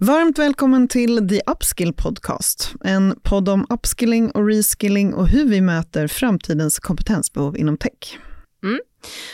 Varmt 0.00 0.38
välkommen 0.38 0.88
till 0.88 1.28
The 1.28 1.40
Upskill 1.46 1.92
Podcast, 1.92 2.74
en 2.84 3.14
podd 3.22 3.48
om 3.48 3.66
upskilling 3.70 4.30
och 4.30 4.46
reskilling 4.46 5.14
och 5.14 5.28
hur 5.28 5.44
vi 5.44 5.60
möter 5.60 6.06
framtidens 6.06 6.78
kompetensbehov 6.78 7.56
inom 7.56 7.76
tech. 7.76 8.18
Mm. 8.62 8.80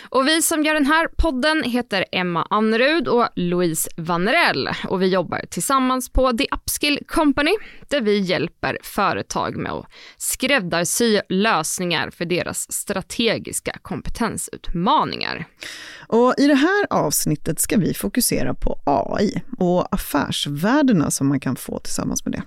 Och 0.09 0.29
vi 0.29 0.43
som 0.43 0.65
gör 0.65 0.75
den 0.75 0.87
här 0.87 1.09
podden 1.09 1.63
heter 1.63 2.05
Emma 2.13 2.47
Annerud 2.51 3.09
och 3.09 3.29
Louise 3.35 3.91
Vanerell. 3.97 4.69
och 4.89 5.03
vi 5.03 5.07
jobbar 5.07 5.41
tillsammans 5.51 6.13
på 6.13 6.33
The 6.33 6.47
Upskill 6.53 6.99
Company 7.07 7.53
där 7.89 8.01
vi 8.01 8.19
hjälper 8.19 8.79
företag 8.83 9.57
med 9.57 9.73
att 9.73 9.87
skräddarsy 10.17 11.21
lösningar 11.29 12.11
för 12.11 12.25
deras 12.25 12.73
strategiska 12.73 13.79
kompetensutmaningar. 13.83 15.45
Och 16.09 16.35
I 16.39 16.47
det 16.47 16.55
här 16.55 16.87
avsnittet 16.91 17.61
ska 17.61 17.77
vi 17.77 17.95
fokusera 17.95 18.55
på 18.55 18.79
AI 18.85 19.43
och 19.59 19.95
affärsvärdena 19.95 21.11
som 21.11 21.29
man 21.29 21.41
kan 21.41 21.57
få 21.57 21.79
tillsammans 21.79 22.25
med 22.25 22.33
det. 22.33 22.43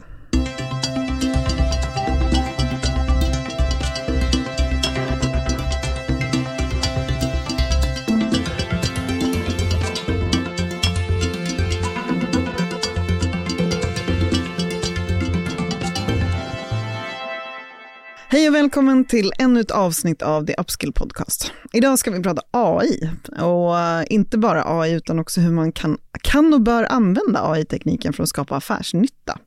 Hej 18.30 18.48
och 18.50 18.56
välkommen 18.56 19.06
till 19.06 19.32
ännu 19.40 19.60
ett 19.60 19.72
avsnitt 19.72 20.22
av 20.22 20.46
The 20.46 20.54
Upskill 20.54 20.94
Podcast. 20.94 21.52
Idag 21.74 22.00
ska 22.00 22.12
vi 22.12 22.24
prata 22.24 22.42
AI, 22.52 23.10
och 23.42 23.80
eh, 23.80 24.06
inte 24.10 24.38
bara 24.38 24.80
AI 24.80 24.94
utan 24.94 25.20
också 25.20 25.42
hur 25.42 25.52
man 25.52 25.72
kan, 25.72 25.98
kan 26.24 26.54
och 26.54 26.62
bör 26.62 26.84
använda 26.84 27.52
AI-tekniken 27.52 28.14
för 28.14 28.24
att 28.24 28.30
skapa 28.30 28.56
affärsnytta. 28.56 29.40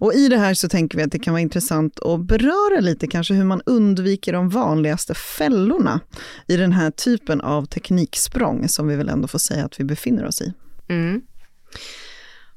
Och 0.00 0.14
i 0.14 0.28
det 0.28 0.36
här 0.36 0.54
så 0.54 0.68
tänker 0.68 0.98
vi 0.98 1.04
att 1.04 1.12
det 1.12 1.18
kan 1.18 1.32
vara 1.32 1.40
intressant 1.40 2.00
att 2.00 2.20
beröra 2.20 2.80
lite 2.80 3.06
kanske 3.06 3.34
hur 3.34 3.44
man 3.44 3.62
undviker 3.66 4.32
de 4.32 4.48
vanligaste 4.48 5.14
fällorna 5.14 6.00
i 6.48 6.56
den 6.56 6.72
här 6.72 6.90
typen 6.90 7.40
av 7.40 7.64
tekniksprång 7.66 8.68
som 8.68 8.88
vi 8.88 8.96
väl 8.96 9.08
ändå 9.08 9.28
får 9.28 9.38
säga 9.38 9.64
att 9.64 9.80
vi 9.80 9.84
befinner 9.84 10.26
oss 10.26 10.40
i. 10.40 10.52
Mm. 10.88 11.22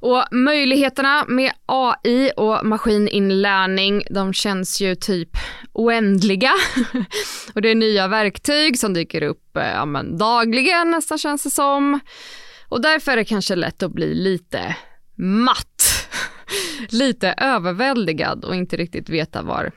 Och 0.00 0.24
möjligheterna 0.30 1.24
med 1.28 1.52
AI 1.66 2.30
och 2.36 2.66
maskininlärning, 2.66 4.02
de 4.10 4.32
känns 4.32 4.80
ju 4.80 4.94
typ 4.94 5.30
oändliga. 5.78 6.52
och 7.54 7.62
det 7.62 7.70
är 7.70 7.74
nya 7.74 8.08
verktyg 8.08 8.78
som 8.78 8.94
dyker 8.94 9.22
upp 9.22 9.56
eh, 9.56 9.70
ja, 9.70 9.84
men 9.84 10.18
dagligen 10.18 10.90
nästan 10.90 11.18
känns 11.18 11.42
det 11.42 11.50
som. 11.50 12.00
Och 12.68 12.82
därför 12.82 13.12
är 13.12 13.16
det 13.16 13.24
kanske 13.24 13.56
lätt 13.56 13.82
att 13.82 13.92
bli 13.92 14.14
lite 14.14 14.76
matt. 15.16 16.08
lite 16.88 17.34
överväldigad 17.36 18.44
och 18.44 18.54
inte 18.54 18.76
riktigt 18.76 19.08
veta 19.08 19.42
var 19.42 19.72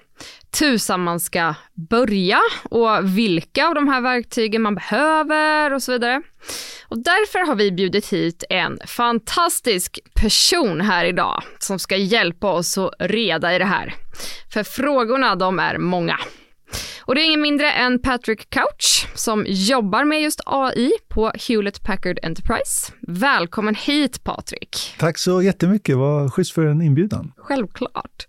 tusan 0.59 1.03
man 1.03 1.19
ska 1.19 1.55
börja 1.89 2.39
och 2.63 3.17
vilka 3.17 3.67
av 3.67 3.75
de 3.75 3.87
här 3.87 4.01
verktygen 4.01 4.61
man 4.61 4.75
behöver 4.75 5.73
och 5.73 5.83
så 5.83 5.91
vidare. 5.91 6.21
Och 6.87 7.03
därför 7.03 7.47
har 7.47 7.55
vi 7.55 7.71
bjudit 7.71 8.13
hit 8.13 8.43
en 8.49 8.79
fantastisk 8.87 9.99
person 10.13 10.81
här 10.81 11.05
idag 11.05 11.43
som 11.59 11.79
ska 11.79 11.95
hjälpa 11.95 12.51
oss 12.51 12.77
att 12.77 12.93
reda 12.99 13.55
i 13.55 13.59
det 13.59 13.65
här. 13.65 13.95
För 14.53 14.63
frågorna 14.63 15.35
de 15.35 15.59
är 15.59 15.77
många. 15.77 16.17
Och 17.01 17.15
det 17.15 17.21
är 17.21 17.25
ingen 17.25 17.41
mindre 17.41 17.71
än 17.71 18.01
Patrick 18.01 18.49
Couch 18.49 19.07
som 19.15 19.45
jobbar 19.47 20.05
med 20.05 20.21
just 20.21 20.41
AI 20.45 20.91
på 21.09 21.31
Hewlett 21.47 21.83
Packard 21.83 22.19
Enterprise. 22.23 22.91
Välkommen 23.07 23.75
hit 23.75 24.23
Patrik. 24.23 24.95
Tack 24.99 25.17
så 25.17 25.41
jättemycket, 25.41 25.97
vad 25.97 26.33
schysst 26.33 26.53
för 26.53 26.65
en 26.65 26.81
inbjudan. 26.81 27.33
Självklart. 27.37 28.27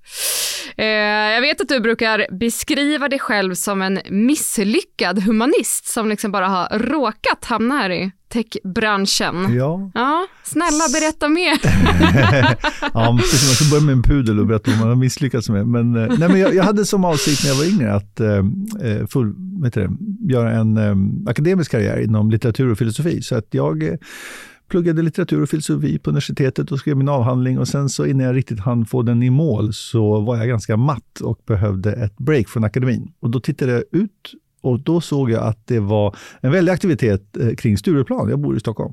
Eh, 0.76 0.86
jag 0.86 1.40
vet 1.40 1.60
att 1.60 1.68
du 1.68 1.80
brukar 1.80 2.26
beskriva 2.38 3.08
dig 3.08 3.18
själv 3.18 3.54
som 3.54 3.82
en 3.82 4.00
misslyckad 4.10 5.18
humanist 5.22 5.86
som 5.86 6.08
liksom 6.08 6.32
bara 6.32 6.48
har 6.48 6.78
råkat 6.78 7.44
hamna 7.44 7.74
här 7.74 7.90
i 7.90 8.12
techbranschen. 8.32 9.54
Ja. 9.54 9.90
ja. 9.94 10.26
Snälla 10.44 10.84
berätta 10.92 11.28
mer. 11.28 11.52
ja, 12.94 13.18
precis, 13.20 13.48
man 13.48 13.54
ska 13.54 13.70
börja 13.70 13.86
med 13.86 13.92
en 13.92 14.02
pudel 14.02 14.40
och 14.40 14.46
berätta 14.46 14.70
vad 14.70 14.80
man 14.80 14.88
har 14.88 14.96
misslyckats 14.96 15.48
med. 15.48 15.66
Men, 15.66 15.96
eh, 15.96 16.18
nej, 16.18 16.28
men 16.28 16.40
jag, 16.40 16.54
jag 16.54 16.64
hade 16.64 16.84
som 16.84 17.04
avsikt 17.04 17.42
när 17.44 17.50
jag 17.50 17.56
var 17.56 17.64
yngre 17.64 17.94
att 17.94 18.20
eh, 18.20 18.28
eh 18.90 19.06
full, 19.06 19.34
vet 19.62 19.74
det, 19.74 19.90
göra 20.20 20.52
en 20.52 20.76
eh, 20.76 21.30
akademisk 21.30 21.70
karriär 21.70 22.00
inom 22.00 22.30
litteratur 22.30 22.70
och 22.70 22.78
filosofi. 22.78 23.22
Så 23.22 23.36
att 23.36 23.46
jag 23.50 23.82
eh, 23.82 23.94
pluggade 24.68 25.02
litteratur 25.02 25.42
och 25.42 25.48
filosofi 25.48 25.98
på 25.98 26.10
universitetet 26.10 26.72
och 26.72 26.78
skrev 26.78 26.96
min 26.96 27.08
avhandling 27.08 27.58
och 27.58 27.68
sen 27.68 27.88
så 27.88 28.06
innan 28.06 28.26
jag 28.26 28.36
riktigt 28.36 28.60
hann 28.60 28.86
få 28.86 29.02
den 29.02 29.22
i 29.22 29.30
mål 29.30 29.72
så 29.72 30.20
var 30.20 30.36
jag 30.36 30.48
ganska 30.48 30.76
matt 30.76 31.20
och 31.20 31.40
behövde 31.46 31.92
ett 31.92 32.18
break 32.18 32.48
från 32.48 32.64
akademin. 32.64 33.12
Och 33.20 33.30
då 33.30 33.40
tittade 33.40 33.72
jag 33.72 33.82
ut 33.92 34.32
och 34.62 34.80
då 34.80 35.00
såg 35.00 35.30
jag 35.30 35.42
att 35.42 35.66
det 35.66 35.80
var 35.80 36.16
en 36.40 36.52
väldig 36.52 36.72
aktivitet 36.72 37.36
eh, 37.36 37.54
kring 37.54 37.78
Stureplan. 37.78 38.28
Jag 38.28 38.40
bor 38.40 38.56
i 38.56 38.60
Stockholm. 38.60 38.92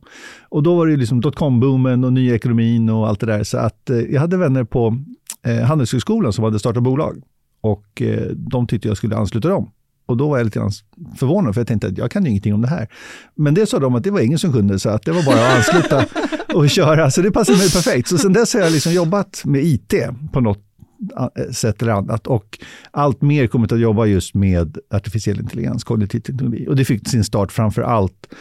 Och 0.50 0.64
då 0.64 0.76
var 0.76 0.88
det 0.88 0.98
liksom 0.98 1.22
dotcom-boomen 1.22 2.06
och 2.06 2.14
nya 2.14 2.36
ekonomin 2.36 2.90
och 2.90 3.08
allt 3.08 3.20
det 3.20 3.26
där. 3.26 3.44
Så 3.44 3.58
att 3.58 3.90
eh, 3.90 3.98
jag 3.98 4.22
hade 4.22 4.38
vänner 4.38 4.64
på 4.64 4.98
eh, 5.46 5.58
Handelshögskolan 5.58 6.34
som 6.34 6.44
hade 6.44 6.60
startat 6.60 6.84
bolag. 6.84 7.24
Och 7.62 8.02
de 8.36 8.68
tyckte 8.68 8.88
jag 8.88 8.98
skulle 8.98 9.16
ansluta 9.16 9.50
dem. 9.50 9.72
Och 10.06 10.18
då 10.18 10.30
var 10.30 10.38
jag 10.38 10.46
lite 10.46 10.70
förvånad, 11.18 11.54
för 11.54 11.62
jag 11.62 11.68
tänkte 11.68 11.88
att 11.88 11.98
jag 11.98 12.12
kan 12.12 12.24
ju 12.24 12.30
ingenting 12.30 12.54
om 12.54 12.62
det 12.62 12.68
här. 12.68 12.88
Men 13.36 13.54
det 13.54 13.66
sa 13.66 13.80
de 13.80 13.96
att 13.96 14.04
det 14.04 14.12
var 14.12 14.20
ingen 14.20 14.40
som 14.40 14.54
kunde, 14.54 14.80
så 14.80 14.90
att 14.90 15.04
det 15.04 15.12
var 15.12 15.24
bara 15.24 15.48
att 15.48 15.58
ansluta 15.58 16.06
och 16.54 16.70
köra. 16.70 17.12
Så 17.12 17.22
det 17.22 17.32
passade 17.32 17.58
mig 17.58 17.72
perfekt. 17.72 18.08
Så 18.08 18.18
sen 18.18 18.34
dess 18.34 18.54
har 18.54 18.62
jag 18.62 18.72
liksom 18.72 18.94
jobbat 18.94 19.42
med 19.46 19.64
IT 19.64 19.94
på 20.34 20.42
något 20.42 20.69
Eh, 21.18 21.52
sätt 21.52 21.82
eller 21.82 21.92
annat. 21.92 22.28
Och 22.28 22.60
allt 22.92 23.22
mer 23.22 23.48
kommit 23.48 23.72
att 23.72 23.80
jobba 23.80 24.06
just 24.06 24.34
med 24.36 24.78
artificiell 24.90 25.40
intelligens, 25.40 25.84
kognitiv 25.84 26.20
teknologi. 26.20 26.68
Och 26.68 26.76
det 26.76 26.86
fick 26.86 27.10
sin 27.10 27.24
start 27.24 27.52
framför 27.52 27.82
allt 27.82 28.34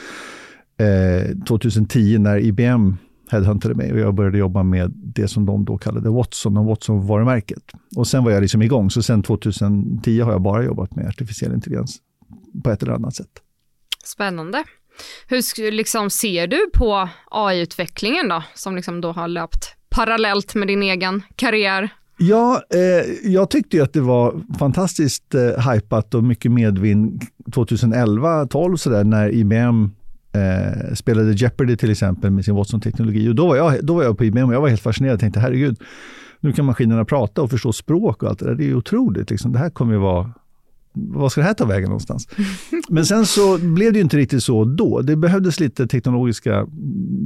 eh, 0.79 1.37
2010 1.49 2.19
när 2.19 2.39
IBM 2.39 2.97
headhuntade 3.31 3.75
mig 3.75 3.93
och 3.93 3.99
jag 3.99 4.15
började 4.15 4.39
jobba 4.39 4.63
med 4.63 4.93
det 4.95 5.29
som 5.29 5.47
de 5.47 5.65
då 5.65 5.79
kallade 5.79 6.11
Watson 6.11 6.57
och 6.57 6.65
Watson-varumärket. 6.65 7.63
Och 7.97 8.07
sen 8.07 8.25
var 8.25 8.31
jag 8.31 8.41
liksom 8.41 8.63
igång, 8.63 8.91
så 8.91 9.03
sen 9.03 9.23
2010 9.23 10.21
har 10.21 10.33
jag 10.33 10.43
bara 10.43 10.65
jobbat 10.65 10.97
med 10.97 11.09
artificiell 11.09 11.53
intelligens 11.53 11.99
på 12.65 12.71
ett 12.71 12.83
eller 12.83 12.93
annat 12.93 13.15
sätt. 13.15 13.43
Spännande. 14.05 14.65
Hur 15.27 15.71
liksom 15.71 16.11
ser 16.11 16.47
du 16.47 16.71
på 16.75 17.09
AI-utvecklingen 17.31 18.29
då, 18.29 18.43
som 18.55 18.77
liksom 18.77 19.01
då 19.01 19.13
har 19.13 19.29
löpt 19.29 19.65
parallellt 19.91 20.55
med 20.55 20.69
din 20.69 20.83
egen 20.83 21.23
karriär? 21.37 21.91
Ja, 22.21 22.63
eh, 22.71 23.31
jag 23.33 23.51
tyckte 23.51 23.77
ju 23.77 23.83
att 23.83 23.93
det 23.93 24.01
var 24.01 24.41
fantastiskt 24.59 25.35
eh, 25.35 25.71
hypat 25.71 26.15
och 26.15 26.25
mycket 26.25 26.53
medvind 26.53 27.23
2011-12 27.47 28.77
sådär 28.77 29.05
när 29.05 29.35
IBM 29.35 29.91
eh, 30.33 30.95
spelade 30.95 31.33
Jeopardy 31.33 31.77
till 31.77 31.91
exempel 31.91 32.31
med 32.31 32.45
sin 32.45 32.55
Watson-teknologi. 32.55 33.29
Och 33.29 33.35
då 33.35 33.47
var, 33.47 33.57
jag, 33.57 33.85
då 33.85 33.95
var 33.95 34.03
jag 34.03 34.19
på 34.19 34.25
IBM 34.25 34.49
och 34.49 34.55
jag 34.55 34.61
var 34.61 34.69
helt 34.69 34.81
fascinerad 34.83 35.15
och 35.15 35.21
tänkte 35.21 35.41
herregud, 35.41 35.81
nu 36.41 36.53
kan 36.53 36.65
maskinerna 36.65 37.05
prata 37.05 37.43
och 37.43 37.51
förstå 37.51 37.73
språk 37.73 38.23
och 38.23 38.29
allt 38.29 38.39
det 38.39 38.45
där. 38.45 38.55
Det 38.55 38.71
är 38.71 38.75
otroligt. 38.75 39.31
Liksom. 39.31 39.53
Det 39.53 39.59
här 39.59 39.71
kommer 39.71 39.93
ju 39.93 39.99
vara 39.99 40.33
vad 40.93 41.33
ska 41.33 41.41
det 41.41 41.47
här 41.47 41.55
ta 41.55 41.65
vägen 41.65 41.89
någonstans? 41.89 42.29
Men 42.89 43.07
sen 43.07 43.27
så 43.27 43.59
blev 43.59 43.93
det 43.93 43.99
ju 43.99 44.03
inte 44.03 44.17
riktigt 44.17 44.43
så 44.43 44.65
då. 44.65 45.01
Det 45.01 45.17
behövdes 45.17 45.61
lite 45.61 45.87
teknologiska 45.87 46.67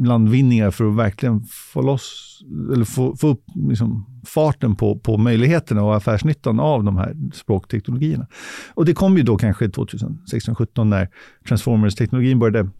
landvinningar 0.04 0.70
för 0.70 0.88
att 0.88 0.96
verkligen 0.96 1.40
få 1.72 1.82
loss, 1.82 2.38
eller 2.74 2.84
få, 2.84 3.16
få 3.16 3.28
upp 3.28 3.44
liksom 3.68 4.06
farten 4.26 4.76
på, 4.76 4.98
på 4.98 5.18
möjligheterna 5.18 5.82
och 5.82 5.96
affärsnyttan 5.96 6.60
av 6.60 6.84
de 6.84 6.96
här 6.96 7.16
språkteknologierna. 7.34 8.26
Och 8.74 8.84
det 8.84 8.94
kom 8.94 9.16
ju 9.16 9.22
då 9.22 9.36
kanske 9.36 9.66
2016-17 9.66 10.84
när 10.84 11.08
Transformers-teknologin 11.48 12.38
började 12.38 12.70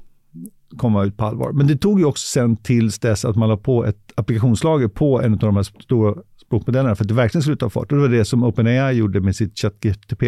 komma 0.76 1.04
ut 1.04 1.16
på 1.16 1.24
allvar. 1.24 1.52
Men 1.52 1.66
det 1.66 1.76
tog 1.76 1.98
ju 1.98 2.04
också 2.04 2.26
sen 2.26 2.56
tills 2.56 2.98
dess 2.98 3.24
att 3.24 3.36
man 3.36 3.48
la 3.48 3.56
på 3.56 3.84
ett 3.84 4.12
applikationslager 4.14 4.88
på 4.88 5.22
en 5.22 5.32
av 5.32 5.38
de 5.38 5.56
här 5.56 5.62
stora 5.62 6.22
språkmodellerna 6.46 6.94
för 6.94 7.04
att 7.04 7.08
det 7.08 7.14
verkligen 7.14 7.42
skulle 7.42 7.56
ta 7.56 7.70
fart. 7.70 7.92
Och 7.92 7.98
det 7.98 8.02
var 8.02 8.08
det 8.08 8.24
som 8.24 8.44
OpenAI 8.44 8.92
gjorde 8.92 9.20
med 9.20 9.36
sitt 9.36 9.58
ChatGPT 9.58 10.22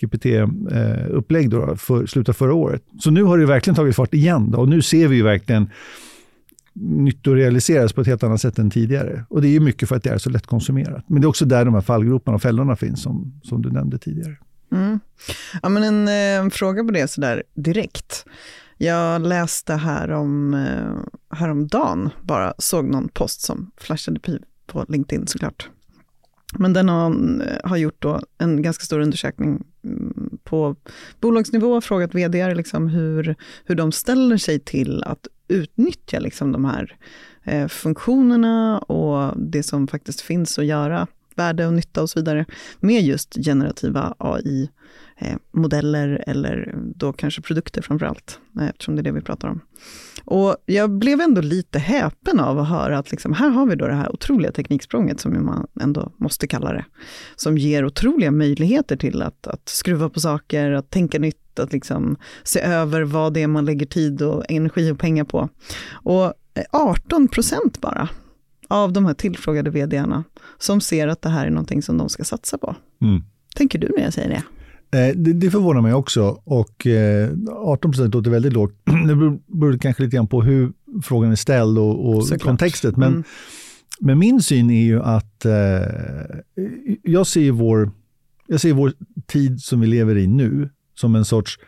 GPT-upplägg 0.00 1.44
eh, 1.44 1.50
då, 1.50 1.76
för, 1.76 2.06
slutet 2.06 2.28
av 2.28 2.32
förra 2.32 2.54
året. 2.54 2.82
Så 3.00 3.10
nu 3.10 3.22
har 3.22 3.38
det 3.38 3.46
verkligen 3.46 3.74
tagit 3.74 3.96
fart 3.96 4.14
igen 4.14 4.50
då, 4.50 4.58
och 4.58 4.68
nu 4.68 4.82
ser 4.82 5.08
vi 5.08 5.16
ju 5.16 5.22
verkligen 5.22 5.70
nyttorealiseras 6.80 7.92
på 7.92 8.00
ett 8.00 8.06
helt 8.06 8.22
annat 8.22 8.40
sätt 8.40 8.58
än 8.58 8.70
tidigare. 8.70 9.24
Och 9.28 9.42
det 9.42 9.48
är 9.48 9.52
ju 9.52 9.60
mycket 9.60 9.88
för 9.88 9.96
att 9.96 10.02
det 10.02 10.10
är 10.10 10.18
så 10.18 10.30
lättkonsumerat. 10.30 11.04
Men 11.08 11.20
det 11.20 11.24
är 11.24 11.28
också 11.28 11.44
där 11.44 11.64
de 11.64 11.74
här 11.74 11.80
fallgroparna 11.80 12.34
och 12.34 12.42
fällorna 12.42 12.76
finns 12.76 13.02
som, 13.02 13.40
som 13.42 13.62
du 13.62 13.70
nämnde 13.70 13.98
tidigare. 13.98 14.36
Mm. 14.72 15.00
Ja, 15.62 15.68
men 15.68 15.82
en, 15.82 16.08
eh, 16.08 16.14
en 16.14 16.46
eh, 16.46 16.50
fråga 16.50 16.84
på 16.84 16.90
det 16.90 17.10
sådär 17.10 17.42
direkt. 17.54 18.24
Jag 18.78 19.22
läste 19.22 19.74
härom, 19.74 20.54
eh, 20.54 21.36
häromdagen, 21.36 22.10
bara 22.22 22.54
såg 22.58 22.84
någon 22.84 23.08
post 23.08 23.40
som 23.40 23.70
flashade 23.76 24.20
på 24.66 24.84
LinkedIn 24.88 25.26
såklart. 25.26 25.68
Men 26.58 26.72
den 26.72 26.88
har, 26.88 27.10
eh, 27.42 27.68
har 27.70 27.76
gjort 27.76 28.02
då 28.02 28.20
en 28.38 28.62
ganska 28.62 28.84
stor 28.84 29.00
undersökning 29.00 29.64
mm, 29.84 30.38
på 30.44 30.76
bolagsnivå, 31.20 31.80
frågat 31.80 32.14
vd 32.14 32.54
liksom 32.54 32.88
hur, 32.88 33.34
hur 33.64 33.74
de 33.74 33.92
ställer 33.92 34.36
sig 34.36 34.58
till 34.58 35.02
att 35.02 35.26
utnyttja 35.48 36.18
liksom 36.18 36.52
de 36.52 36.64
här 36.64 36.96
eh, 37.44 37.68
funktionerna 37.68 38.78
och 38.78 39.34
det 39.36 39.62
som 39.62 39.88
faktiskt 39.88 40.20
finns 40.20 40.58
att 40.58 40.66
göra, 40.66 41.06
värde 41.38 41.66
och 41.66 41.72
nytta 41.72 42.02
och 42.02 42.10
så 42.10 42.18
vidare, 42.18 42.44
med 42.80 43.02
just 43.02 43.34
generativa 43.44 44.14
AI-modeller, 44.18 46.08
eh, 46.26 46.32
eller 46.32 46.74
då 46.94 47.12
kanske 47.12 47.42
produkter 47.42 47.82
framför 47.82 48.06
allt, 48.06 48.40
eh, 48.60 48.68
eftersom 48.68 48.96
det 48.96 49.00
är 49.00 49.04
det 49.04 49.12
vi 49.12 49.20
pratar 49.20 49.48
om. 49.48 49.60
Och 50.24 50.56
jag 50.66 50.90
blev 50.90 51.20
ändå 51.20 51.40
lite 51.40 51.78
häpen 51.78 52.40
av 52.40 52.58
att 52.58 52.68
höra 52.68 52.98
att 52.98 53.10
liksom, 53.10 53.32
här 53.32 53.48
har 53.48 53.66
vi 53.66 53.76
då 53.76 53.86
det 53.86 53.94
här 53.94 54.12
otroliga 54.12 54.52
tekniksprånget, 54.52 55.20
som 55.20 55.44
man 55.44 55.66
ändå 55.80 56.12
måste 56.16 56.46
kalla 56.46 56.72
det, 56.72 56.84
som 57.36 57.58
ger 57.58 57.84
otroliga 57.84 58.30
möjligheter 58.30 58.96
till 58.96 59.22
att, 59.22 59.46
att 59.46 59.68
skruva 59.68 60.08
på 60.08 60.20
saker, 60.20 60.70
att 60.72 60.90
tänka 60.90 61.18
nytt, 61.18 61.58
att 61.58 61.72
liksom 61.72 62.16
se 62.44 62.60
över 62.60 63.02
vad 63.02 63.32
det 63.32 63.42
är 63.42 63.46
man 63.46 63.64
lägger 63.64 63.86
tid 63.86 64.22
och 64.22 64.44
energi 64.48 64.90
och 64.90 64.98
pengar 64.98 65.24
på. 65.24 65.48
Och 65.92 66.24
eh, 66.24 66.64
18 66.72 67.28
procent 67.28 67.80
bara 67.80 68.08
av 68.68 68.92
de 68.92 69.06
här 69.06 69.14
tillfrågade 69.14 69.70
vdarna 69.70 70.24
som 70.58 70.80
ser 70.80 71.08
att 71.08 71.22
det 71.22 71.28
här 71.28 71.46
är 71.46 71.50
någonting 71.50 71.82
som 71.82 71.98
de 71.98 72.08
ska 72.08 72.24
satsa 72.24 72.58
på. 72.58 72.76
Mm. 73.02 73.22
Tänker 73.56 73.78
du 73.78 73.92
när 73.96 74.04
jag 74.04 74.12
säger 74.12 74.28
det? 74.28 74.42
Eh, 74.90 75.16
det, 75.16 75.32
det 75.32 75.50
förvånar 75.50 75.80
mig 75.80 75.94
också 75.94 76.40
och 76.44 76.86
18 77.50 77.90
procent 77.90 78.14
låter 78.14 78.30
väldigt 78.30 78.52
lågt. 78.52 78.72
Det 79.06 79.14
beror 79.46 79.78
kanske 79.78 80.02
lite 80.02 80.16
grann 80.16 80.26
på 80.26 80.42
hur 80.42 80.72
frågan 81.02 81.32
är 81.32 81.36
ställd 81.36 81.78
och, 81.78 82.08
och 82.08 82.40
kontexten. 82.40 82.94
Men, 82.96 83.12
mm. 83.12 83.24
men 84.00 84.18
min 84.18 84.42
syn 84.42 84.70
är 84.70 84.84
ju 84.84 85.02
att 85.02 85.44
eh, 85.44 85.52
jag, 87.02 87.26
ser 87.26 87.50
vår, 87.50 87.90
jag 88.46 88.60
ser 88.60 88.72
vår 88.72 88.92
tid 89.26 89.60
som 89.60 89.80
vi 89.80 89.86
lever 89.86 90.16
i 90.16 90.26
nu 90.26 90.70
som 90.94 91.14
en 91.14 91.24
sorts 91.24 91.58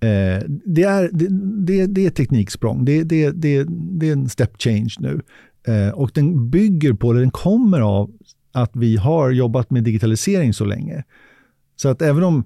eh, 0.00 0.44
det, 0.64 0.82
är, 0.82 1.10
det, 1.12 1.28
det, 1.66 1.86
det 1.86 2.06
är 2.06 2.10
tekniksprång, 2.10 2.84
det, 2.84 3.04
det, 3.04 3.30
det, 3.30 3.66
det 3.68 4.08
är 4.08 4.12
en 4.12 4.28
step 4.28 4.62
change 4.62 4.94
nu. 4.98 5.20
Eh, 5.66 5.94
och 5.94 6.10
den 6.14 6.50
bygger 6.50 6.92
på, 6.92 7.10
eller 7.10 7.20
den 7.20 7.30
kommer 7.30 7.80
av, 7.80 8.10
att 8.52 8.70
vi 8.74 8.96
har 8.96 9.30
jobbat 9.30 9.70
med 9.70 9.84
digitalisering 9.84 10.54
så 10.54 10.64
länge. 10.64 11.04
Så 11.76 11.88
att 11.88 12.02
även 12.02 12.22
om, 12.22 12.44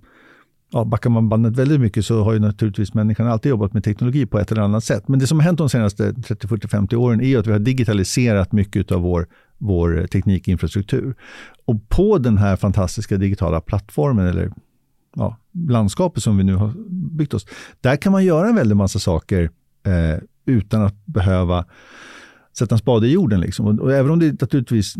ja, 0.72 0.84
backar 0.84 1.10
man 1.10 1.28
bandet 1.28 1.56
väldigt 1.56 1.80
mycket 1.80 2.06
så 2.06 2.22
har 2.22 2.32
ju 2.32 2.38
naturligtvis 2.38 2.94
människan 2.94 3.26
alltid 3.26 3.50
jobbat 3.50 3.72
med 3.72 3.84
teknologi 3.84 4.26
på 4.26 4.38
ett 4.38 4.52
eller 4.52 4.62
annat 4.62 4.84
sätt. 4.84 5.08
Men 5.08 5.18
det 5.18 5.26
som 5.26 5.38
har 5.38 5.44
hänt 5.44 5.58
de 5.58 5.68
senaste 5.68 6.12
30, 6.12 6.48
40, 6.48 6.68
50 6.68 6.96
åren 6.96 7.20
är 7.20 7.38
att 7.38 7.46
vi 7.46 7.52
har 7.52 7.58
digitaliserat 7.58 8.52
mycket 8.52 8.92
av 8.92 9.00
vår, 9.00 9.26
vår 9.58 10.06
teknikinfrastruktur. 10.06 11.14
Och 11.64 11.88
på 11.88 12.18
den 12.18 12.38
här 12.38 12.56
fantastiska 12.56 13.16
digitala 13.16 13.60
plattformen, 13.60 14.26
eller 14.26 14.52
ja, 15.16 15.36
landskapet 15.68 16.22
som 16.22 16.36
vi 16.36 16.44
nu 16.44 16.54
har 16.54 16.72
byggt 17.16 17.34
oss, 17.34 17.46
där 17.80 17.96
kan 17.96 18.12
man 18.12 18.24
göra 18.24 18.48
en 18.48 18.56
väldig 18.56 18.76
massa 18.76 18.98
saker 18.98 19.50
eh, 19.86 20.22
utan 20.46 20.82
att 20.82 21.06
behöva 21.06 21.64
sätta 22.58 22.74
en 22.74 22.78
spade 22.78 23.08
i 23.08 23.12
jorden. 23.12 23.40
Liksom. 23.40 23.66
Och, 23.66 23.78
och, 23.78 23.92
även 23.92 24.10
om 24.10 24.18
det 24.18 24.40
naturligtvis 24.40 24.94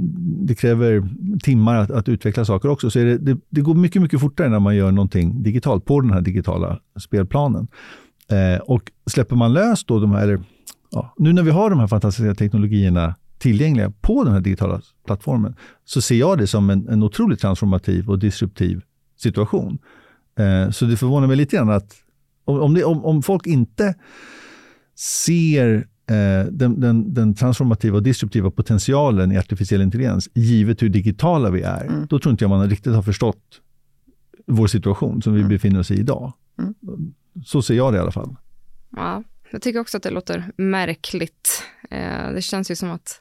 det 0.47 0.55
kräver 0.55 1.09
timmar 1.43 1.77
att, 1.77 1.91
att 1.91 2.09
utveckla 2.09 2.45
saker 2.45 2.69
också, 2.69 2.91
så 2.91 2.99
är 2.99 3.05
det, 3.05 3.19
det, 3.19 3.39
det, 3.49 3.61
går 3.61 3.75
mycket, 3.75 4.03
mycket 4.03 4.21
fortare 4.21 4.49
när 4.49 4.61
man 4.61 4.77
gör 4.77 4.93
någonting 4.93 5.43
digitalt 5.43 5.85
på 5.85 6.01
den 6.01 6.11
här 6.11 6.21
digitala 6.21 6.81
spelplanen. 7.01 7.69
Eh, 8.29 8.61
och 8.61 8.93
släpper 9.07 9.37
man 9.37 9.53
lös 9.53 9.85
då 9.85 10.01
de 10.01 10.13
här, 10.13 10.41
ja, 10.91 11.15
nu 11.19 11.33
när 11.33 11.43
vi 11.43 11.51
har 11.51 11.71
de 11.71 11.79
här 11.79 11.87
fantastiska 11.87 12.35
teknologierna 12.35 13.15
tillgängliga 13.39 13.93
på 14.01 14.25
den 14.25 14.33
här 14.33 14.41
digitala 14.41 14.81
plattformen, 15.07 15.55
så 15.85 16.01
ser 16.01 16.15
jag 16.15 16.39
det 16.39 16.47
som 16.47 16.71
en, 16.71 16.89
en 16.89 17.03
otroligt 17.03 17.41
transformativ 17.41 18.11
och 18.11 18.19
disruptiv 18.19 18.83
situation. 19.17 19.79
Eh, 20.39 20.71
så 20.71 20.85
det 20.85 20.97
förvånar 20.97 21.27
mig 21.27 21.37
lite 21.37 21.57
grann 21.57 21.71
att 21.71 21.95
om, 22.45 22.61
om, 22.61 22.75
det, 22.75 22.85
om, 22.85 23.05
om 23.05 23.23
folk 23.23 23.47
inte 23.47 23.95
ser 24.97 25.87
den, 26.51 26.81
den, 26.81 27.15
den, 27.15 27.35
transformativa 27.35 27.97
och 27.97 28.03
disruptiva 28.03 28.51
potentialen 28.51 29.33
i 29.33 29.39
artificiell 29.39 29.83
intelligens, 29.83 30.29
givet 30.35 30.83
hur 30.83 30.89
digitala 30.89 31.51
vi 31.51 31.63
är, 31.63 31.85
mm. 31.85 32.07
då 32.07 32.19
tror 32.19 32.31
inte 32.31 32.45
jag 32.45 32.51
man 32.51 32.71
riktigt 32.71 32.95
har 32.95 33.03
förstått 33.03 33.61
vår 34.47 34.67
situation 34.67 35.23
som 35.23 35.35
vi 35.35 35.41
mm. 35.41 35.49
befinner 35.49 35.81
oss 35.81 35.91
i 35.91 35.95
idag. 35.95 36.33
Mm. 36.59 36.75
Så 37.45 37.63
ser 37.63 37.75
jag 37.75 37.93
det 37.93 37.97
i 37.97 38.01
alla 38.01 38.11
fall. 38.11 38.37
Ja, 38.97 39.23
jag 39.51 39.63
tycker 39.63 39.81
också 39.81 39.97
att 39.97 40.03
det 40.03 40.11
låter 40.11 40.53
märkligt. 40.57 41.63
Eh, 41.91 42.33
det 42.35 42.43
känns 42.43 42.71
ju 42.71 42.77
som 42.77 42.91
att 42.91 43.21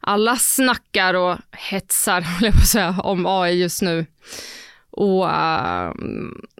alla 0.00 0.36
snackar 0.36 1.14
och 1.14 1.36
hetsar, 1.50 2.26
jag 2.40 2.54
på 2.54 2.60
säga, 2.60 3.00
om 3.02 3.26
AI 3.26 3.52
just 3.52 3.82
nu. 3.82 4.06
Och 4.90 5.24
uh, 5.24 5.92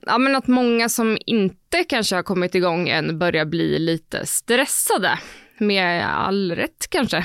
ja, 0.02 0.18
men 0.18 0.36
att 0.36 0.46
många 0.46 0.88
som 0.88 1.18
inte 1.26 1.84
kanske 1.88 2.16
har 2.16 2.22
kommit 2.22 2.54
igång 2.54 2.88
än 2.88 3.18
börjar 3.18 3.44
bli 3.44 3.78
lite 3.78 4.26
stressade 4.26 5.18
med 5.62 6.06
all 6.06 6.52
rätt 6.52 6.86
kanske. 6.90 7.24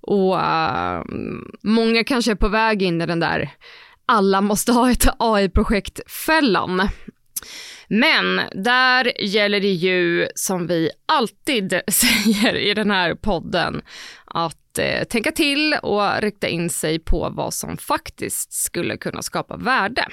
Och 0.00 0.34
uh, 0.34 1.02
många 1.62 2.04
kanske 2.04 2.30
är 2.30 2.36
på 2.36 2.48
väg 2.48 2.82
in 2.82 3.02
i 3.02 3.06
den 3.06 3.20
där 3.20 3.50
alla 4.06 4.40
måste 4.40 4.72
ha 4.72 4.90
ett 4.90 5.06
AI-projekt-fällan. 5.18 6.88
Men 7.88 8.40
där 8.52 9.22
gäller 9.22 9.60
det 9.60 9.72
ju, 9.72 10.28
som 10.34 10.66
vi 10.66 10.90
alltid 11.06 11.80
säger 11.88 12.54
i 12.54 12.74
den 12.74 12.90
här 12.90 13.14
podden, 13.14 13.82
att 14.24 14.78
eh, 14.78 15.04
tänka 15.04 15.32
till 15.32 15.74
och 15.82 16.22
rikta 16.22 16.48
in 16.48 16.70
sig 16.70 16.98
på 16.98 17.30
vad 17.30 17.54
som 17.54 17.76
faktiskt 17.76 18.52
skulle 18.52 18.96
kunna 18.96 19.22
skapa 19.22 19.56
värde. 19.56 20.06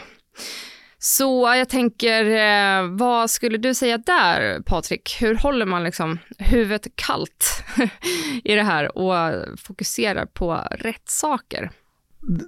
Så 1.05 1.53
jag 1.57 1.69
tänker, 1.69 2.25
eh, 2.25 2.89
vad 2.89 3.29
skulle 3.29 3.57
du 3.57 3.73
säga 3.73 3.97
där 3.97 4.61
Patrik? 4.61 5.17
Hur 5.19 5.35
håller 5.35 5.65
man 5.65 5.83
liksom 5.83 6.19
huvudet 6.37 6.87
kallt 6.95 7.63
i 8.43 8.55
det 8.55 8.63
här 8.63 8.97
och 8.97 9.43
fokuserar 9.59 10.25
på 10.25 10.53
rätt 10.71 11.09
saker? 11.09 11.71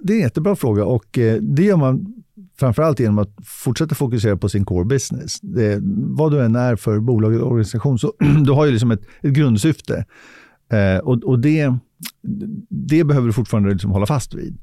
Det 0.02 0.12
är 0.12 0.16
en 0.16 0.22
jättebra 0.22 0.56
fråga 0.56 0.84
och 0.84 1.18
eh, 1.18 1.36
det 1.42 1.62
gör 1.62 1.76
man 1.76 2.22
framförallt 2.58 3.00
genom 3.00 3.18
att 3.18 3.34
fortsätta 3.44 3.94
fokusera 3.94 4.36
på 4.36 4.48
sin 4.48 4.64
core 4.64 4.84
business. 4.84 5.40
Det, 5.40 5.78
vad 6.16 6.32
du 6.32 6.44
än 6.44 6.56
är 6.56 6.76
för 6.76 7.00
bolag 7.00 7.34
eller 7.34 7.44
organisation, 7.44 7.98
så 7.98 8.12
du 8.44 8.52
har 8.52 8.66
ju 8.66 8.72
liksom 8.72 8.90
ett, 8.90 9.02
ett 9.20 9.32
grundsyfte. 9.32 10.04
Eh, 10.72 10.98
och, 10.98 11.24
och 11.24 11.38
det, 11.38 11.74
det 12.68 13.04
behöver 13.04 13.26
du 13.26 13.32
fortfarande 13.32 13.70
liksom 13.70 13.90
hålla 13.90 14.06
fast 14.06 14.34
vid. 14.34 14.58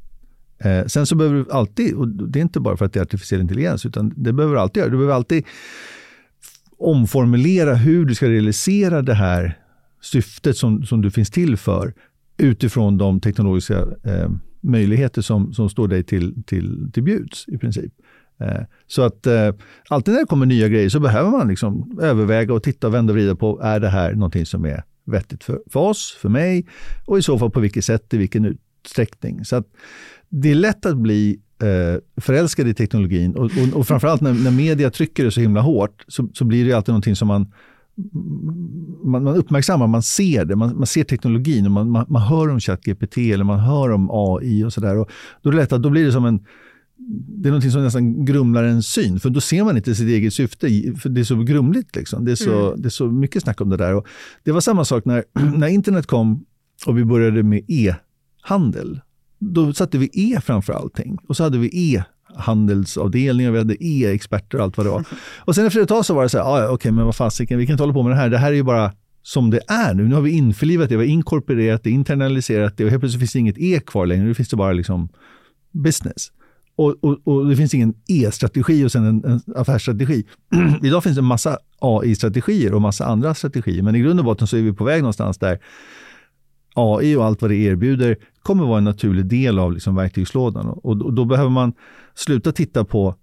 Eh, 0.64 0.86
sen 0.86 1.06
så 1.06 1.16
behöver 1.16 1.36
du 1.36 1.52
alltid, 1.52 1.94
och 1.94 2.08
det 2.08 2.40
är 2.40 2.42
inte 2.42 2.60
bara 2.60 2.78
för 2.78 2.86
att 2.86 2.94
det 2.94 3.00
är 3.00 3.04
artificiell 3.04 3.42
intelligens, 3.42 3.86
utan 3.86 4.14
det 4.16 4.34
behöver 4.34 4.56
du 4.56 4.62
alltid 4.62 4.82
göra. 4.82 4.92
Du 4.92 4.98
behöver 4.98 5.14
alltid 5.14 5.46
omformulera 6.78 7.76
hur 7.76 8.06
du 8.06 8.16
ska 8.16 8.30
realisera 8.30 9.02
det 9.02 9.14
här 9.14 9.60
syftet 10.02 10.58
som, 10.58 10.86
som 10.86 11.02
du 11.02 11.12
finns 11.12 11.30
till 11.30 11.58
för 11.58 11.94
utifrån 12.38 12.98
de 12.98 13.20
teknologiska 13.20 13.80
eh, 14.04 14.30
möjligheter 14.62 15.22
som, 15.22 15.54
som 15.54 15.70
står 15.70 15.88
dig 15.88 16.04
till, 16.04 16.44
till, 16.44 16.92
till 16.94 17.04
bjuds 17.04 17.46
i 17.48 17.58
princip. 17.58 17.94
Eh, 18.40 18.62
så 18.88 19.02
att 19.02 19.28
eh, 19.28 19.52
alltid 19.90 20.14
när 20.14 20.22
det 20.22 20.28
kommer 20.28 20.46
nya 20.46 20.68
grejer 20.68 20.90
så 20.90 21.00
behöver 21.00 21.32
man 21.32 21.48
liksom 21.48 22.00
överväga 22.02 22.54
och 22.54 22.64
titta 22.64 22.88
och 22.88 22.94
vända 22.94 23.14
och 23.14 23.18
vrida 23.18 23.36
på, 23.36 23.62
är 23.64 23.80
det 23.80 23.90
här 23.90 24.14
någonting 24.14 24.46
som 24.46 24.66
är 24.66 24.84
vettigt 25.06 25.44
för, 25.44 25.62
för 25.72 25.80
oss, 25.80 26.18
för 26.22 26.30
mig 26.30 26.66
och 27.06 27.20
i 27.20 27.22
så 27.22 27.40
fall 27.40 27.52
på 27.52 27.60
vilket 27.60 27.86
sätt, 27.86 28.14
i 28.14 28.18
vilken 28.18 28.46
utsträckning. 28.46 29.46
Så 29.46 29.56
att 29.56 29.68
det 30.34 30.52
är 30.52 30.56
lätt 30.56 30.86
att 30.86 30.98
bli 30.98 31.40
eh, 31.62 32.22
förälskad 32.22 32.68
i 32.68 32.74
teknologin 32.74 33.36
och, 33.36 33.46
och, 33.46 33.80
och 33.80 33.88
framförallt 33.88 34.22
när, 34.22 34.34
när 34.34 34.52
media 34.52 34.90
trycker 34.90 35.24
det 35.24 35.32
så 35.32 35.42
himla 35.42 35.62
hårt 35.62 36.06
så, 36.08 36.30
så 36.34 36.46
blir 36.46 36.66
det 36.66 36.74
alltid 36.74 36.92
någonting 36.92 37.16
som 37.16 37.28
man 37.28 37.52
man, 39.04 39.24
man 39.24 39.36
uppmärksammar, 39.36 39.88
man 39.88 40.04
ser 40.04 40.46
det, 40.46 40.56
man, 40.56 40.78
man 40.78 40.86
ser 40.86 41.04
teknologin 41.04 41.66
och 41.66 41.72
man, 41.72 41.90
man, 41.90 42.06
man, 42.10 42.22
hör 42.22 42.50
om 42.50 42.60
ChatGPT 42.60 43.18
eller 43.18 43.44
man 43.44 43.60
hör 43.60 43.92
om 43.92 44.10
AI 44.12 44.64
och 44.64 44.74
sådär. 44.74 44.96
Då 45.42 45.50
är 45.50 45.52
det 45.52 45.58
lätt 45.58 45.74
att 45.74 45.82
då 45.82 45.90
blir 45.90 46.06
det 46.06 46.12
som 46.12 46.26
en 46.26 46.46
det 47.28 47.50
är 47.50 47.52
någonting 47.52 47.72
som 47.72 47.84
nästan 47.84 48.26
grumlar 48.26 48.64
en 48.64 48.84
syn, 48.84 49.20
för 49.20 49.30
då 49.30 49.42
ser 49.42 49.64
man 49.64 49.78
inte 49.78 49.96
sitt 49.96 50.08
eget 50.08 50.34
syfte, 50.34 50.68
för 51.02 51.10
det 51.10 51.22
är 51.22 51.26
så 51.26 51.36
grumligt. 51.36 51.96
Liksom. 51.96 52.26
Det, 52.26 52.32
är 52.32 52.36
så, 52.36 52.68
mm. 52.68 52.82
det 52.82 52.88
är 52.88 52.90
så 52.90 53.08
mycket 53.08 53.44
snack 53.44 53.62
om 53.62 53.70
det 53.70 53.78
där. 53.78 53.96
Och 53.96 54.08
det 54.44 54.52
var 54.52 54.62
samma 54.62 54.86
sak 54.86 55.06
när, 55.06 55.24
när 55.58 55.68
internet 55.68 56.08
kom 56.08 56.46
och 56.86 56.98
vi 56.98 57.06
började 57.06 57.44
med 57.44 57.62
e-handel 57.68 59.02
då 59.52 59.74
satte 59.74 59.98
vi 59.98 60.10
E 60.14 60.42
framför 60.42 60.74
allting. 60.74 61.18
Och 61.28 61.38
så 61.38 61.44
hade 61.44 61.58
vi 61.58 61.94
e-handelsavdelningar, 61.94 63.52
vi 63.52 63.58
hade 63.58 63.84
e-experter 63.84 64.58
och 64.58 64.64
allt 64.64 64.78
vad 64.78 64.86
det 64.86 64.90
var. 64.90 65.06
Och 65.46 65.56
sen 65.56 65.66
efter 65.66 65.82
ett 65.82 65.90
tag 65.90 66.06
så 66.06 66.14
var 66.14 66.24
det 66.24 66.30
så 66.30 66.38
här, 66.38 66.46
ah, 66.46 66.60
ja, 66.60 66.64
okej, 66.64 66.74
okay, 66.74 66.92
men 66.92 67.06
vad 67.06 67.16
fasiken, 67.16 67.58
vi 67.58 67.66
kan 67.66 67.74
inte 67.74 67.84
hålla 67.84 67.94
på 67.94 68.04
med 68.04 68.12
det 68.12 68.16
här. 68.16 68.30
Det 68.30 68.38
här 68.38 68.52
är 68.52 68.56
ju 68.56 68.64
bara 68.64 68.92
som 69.24 69.50
det 69.50 69.60
är 69.68 69.94
nu. 69.94 70.08
Nu 70.08 70.16
har 70.16 70.22
vi 70.22 70.32
införlivat 70.32 70.90
det, 70.90 70.98
vi 70.98 71.06
har 71.06 71.12
inkorporerat 71.12 71.84
det, 71.84 71.90
internaliserat 71.90 72.78
det 72.78 72.84
och 72.84 72.90
helt 72.90 73.02
plötsligt 73.02 73.20
finns 73.20 73.34
det 73.34 73.40
inget 73.40 73.58
E 73.58 73.80
kvar 73.86 74.06
längre. 74.06 74.24
Nu 74.24 74.34
finns 74.34 74.50
det 74.50 74.56
bara 74.56 74.74
liksom 74.74 75.10
business. 75.72 76.32
Och, 76.76 76.96
och, 77.02 77.28
och 77.28 77.50
det 77.50 77.56
finns 77.56 77.74
ingen 77.74 77.94
E-strategi 78.08 78.86
och 78.86 78.92
sen 78.92 79.06
en, 79.06 79.26
en 79.26 79.42
affärsstrategi. 79.56 80.26
Idag 80.84 81.04
finns 81.04 81.16
det 81.16 81.22
en 81.22 81.26
massa 81.26 81.58
AI-strategier 81.80 82.74
och 82.74 82.82
massa 82.82 83.06
andra 83.06 83.34
strategier, 83.34 83.84
men 83.84 83.96
i 83.96 84.00
grund 84.00 84.20
och 84.20 84.26
botten 84.26 84.48
så 84.48 84.58
är 84.58 84.62
vi 84.62 84.74
på 84.74 84.84
väg 84.84 85.02
någonstans 85.02 85.38
där 85.38 85.60
AI 86.76 87.16
och 87.16 87.26
allt 87.26 87.42
vad 87.42 87.52
det 87.52 87.56
erbjuder 87.56 88.18
kommer 88.44 88.66
vara 88.66 88.78
en 88.78 88.84
naturlig 88.84 89.26
del 89.26 89.60
av 89.60 89.74
liksom 89.74 89.96
verktygslådan. 89.96 90.68
Och, 90.68 90.86
och 90.86 91.14
då 91.14 91.26
behöver 91.26 91.50
man 91.50 91.74
sluta 92.16 92.52
titta 92.52 92.86
på 92.86 93.16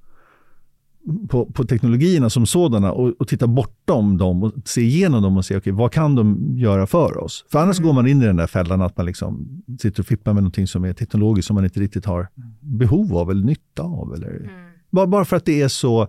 på, 1.29 1.47
på 1.47 1.65
teknologierna 1.65 2.31
som 2.31 2.47
sådana 2.47 2.93
och, 2.93 3.21
och 3.21 3.29
titta 3.29 3.47
bortom 3.47 4.19
dem 4.19 4.43
och 4.43 4.53
se 4.65 4.81
igenom 4.81 5.23
dem 5.23 5.37
och 5.37 5.45
se 5.45 5.57
okay, 5.57 5.73
vad 5.73 5.93
kan 5.93 6.15
de 6.15 6.55
göra 6.59 6.87
för 6.87 7.19
oss. 7.19 7.45
För 7.53 7.59
annars 7.59 7.79
mm. 7.79 7.87
går 7.87 7.95
man 7.95 8.07
in 8.07 8.23
i 8.23 8.27
den 8.27 8.37
där 8.37 8.47
fällan 8.47 8.83
att 8.83 8.97
man 8.97 9.07
liksom 9.07 9.63
sitter 9.81 10.03
och 10.03 10.07
fippar 10.07 10.33
med 10.33 10.43
någonting 10.43 10.67
som 10.67 10.85
är 10.85 10.93
teknologiskt 10.93 11.47
som 11.47 11.55
man 11.55 11.65
inte 11.65 11.81
riktigt 11.81 12.05
har 12.05 12.29
behov 12.61 13.17
av 13.17 13.31
eller 13.31 13.45
nytta 13.45 13.83
av. 13.83 14.15
Eller, 14.15 14.37
mm. 14.37 14.51
bara, 14.91 15.07
bara 15.07 15.25
för 15.25 15.37
att 15.37 15.45
det 15.45 15.63
är 15.63 15.69
så 15.69 16.09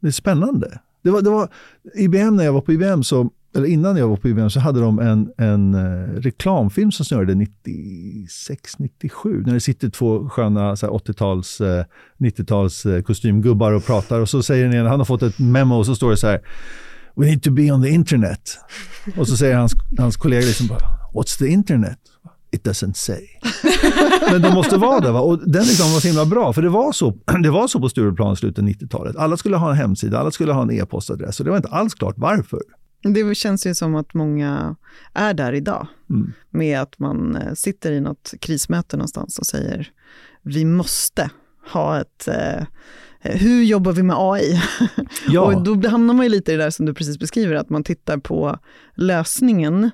det 0.00 0.06
är 0.06 0.12
spännande. 0.12 0.80
Det 1.02 1.10
var, 1.10 1.22
det 1.22 1.30
var, 1.30 1.48
IBM, 1.94 2.36
när 2.36 2.44
jag 2.44 2.52
var 2.52 2.60
på 2.60 2.72
IBM, 2.72 3.02
så, 3.02 3.30
eller 3.56 3.68
innan 3.68 3.96
jag 3.96 4.08
var 4.08 4.16
på 4.16 4.28
IBM, 4.28 4.50
så 4.50 4.60
hade 4.60 4.80
de 4.80 4.98
en, 4.98 5.32
en 5.38 5.74
eh, 5.74 6.20
reklamfilm 6.20 6.92
som 6.92 7.04
snurrade 7.04 7.34
96, 7.34 8.78
97. 8.78 9.42
När 9.46 9.54
det 9.54 9.60
sitter 9.60 9.88
två 9.88 10.28
sköna 10.28 10.74
80-tals, 10.74 11.60
90-tals 12.18 12.86
eh, 12.86 12.94
eh, 12.94 13.02
kostymgubbar 13.02 13.72
och 13.72 13.86
pratar. 13.86 14.20
Och 14.20 14.28
så 14.28 14.42
säger 14.42 14.64
den 14.64 14.74
ena, 14.74 14.88
han 14.88 15.00
har 15.00 15.04
fått 15.04 15.22
ett 15.22 15.38
memo 15.38 15.74
och 15.74 15.86
så 15.86 15.94
står 15.94 16.10
det 16.10 16.16
så 16.16 16.26
här. 16.26 16.40
We 17.14 17.26
need 17.26 17.42
to 17.42 17.50
be 17.50 17.72
on 17.72 17.82
the 17.82 17.88
internet. 17.88 18.58
Och 19.16 19.28
så 19.28 19.36
säger 19.36 19.56
hans, 19.56 19.72
hans 19.98 20.16
kollega 20.16 20.46
liksom 20.46 20.66
bara, 20.66 20.80
What's 21.14 21.38
the 21.38 21.46
internet? 21.48 21.98
It 22.52 22.66
doesn't 22.66 22.94
say. 22.94 23.26
Men 24.32 24.42
de 24.42 24.54
måste 24.54 24.76
vara 24.76 25.00
där. 25.00 25.12
Va? 25.12 25.20
Och 25.20 25.50
den 25.50 25.64
liksom 25.64 25.92
var 25.92 26.00
så 26.00 26.08
himla 26.08 26.24
bra, 26.24 26.52
för 26.52 26.62
det 26.62 26.68
var 26.68 26.92
så, 26.92 27.10
det 27.42 27.50
var 27.50 27.68
så 27.68 27.80
på 27.80 27.88
Stureplan 27.88 28.32
i 28.32 28.36
slutet 28.36 28.58
av 28.58 28.68
90-talet. 28.68 29.16
Alla 29.16 29.36
skulle 29.36 29.56
ha 29.56 29.70
en 29.70 29.76
hemsida, 29.76 30.18
alla 30.18 30.30
skulle 30.30 30.52
ha 30.52 30.62
en 30.62 30.70
e-postadress 30.70 31.40
och 31.40 31.44
det 31.44 31.50
var 31.50 31.56
inte 31.56 31.68
alls 31.68 31.94
klart 31.94 32.14
varför. 32.18 32.60
Det 33.12 33.34
känns 33.34 33.66
ju 33.66 33.74
som 33.74 33.94
att 33.94 34.14
många 34.14 34.76
är 35.12 35.34
där 35.34 35.52
idag. 35.52 35.86
Mm. 36.10 36.32
Med 36.50 36.80
att 36.80 36.98
man 36.98 37.36
eh, 37.36 37.52
sitter 37.54 37.92
i 37.92 38.00
något 38.00 38.34
krismöte 38.40 38.96
någonstans 38.96 39.38
och 39.38 39.46
säger 39.46 39.90
vi 40.42 40.64
måste 40.64 41.30
ha 41.72 42.00
ett 42.00 42.28
eh, 42.28 42.66
hur 43.20 43.64
jobbar 43.64 43.92
vi 43.92 44.02
med 44.02 44.16
AI? 44.18 44.62
Ja. 45.28 45.40
och 45.40 45.62
då 45.62 45.88
hamnar 45.88 46.14
man 46.14 46.26
ju 46.26 46.30
lite 46.30 46.52
i 46.52 46.56
det 46.56 46.62
där 46.62 46.70
som 46.70 46.86
du 46.86 46.94
precis 46.94 47.18
beskriver, 47.18 47.54
att 47.54 47.70
man 47.70 47.84
tittar 47.84 48.18
på 48.18 48.58
lösningen 48.94 49.90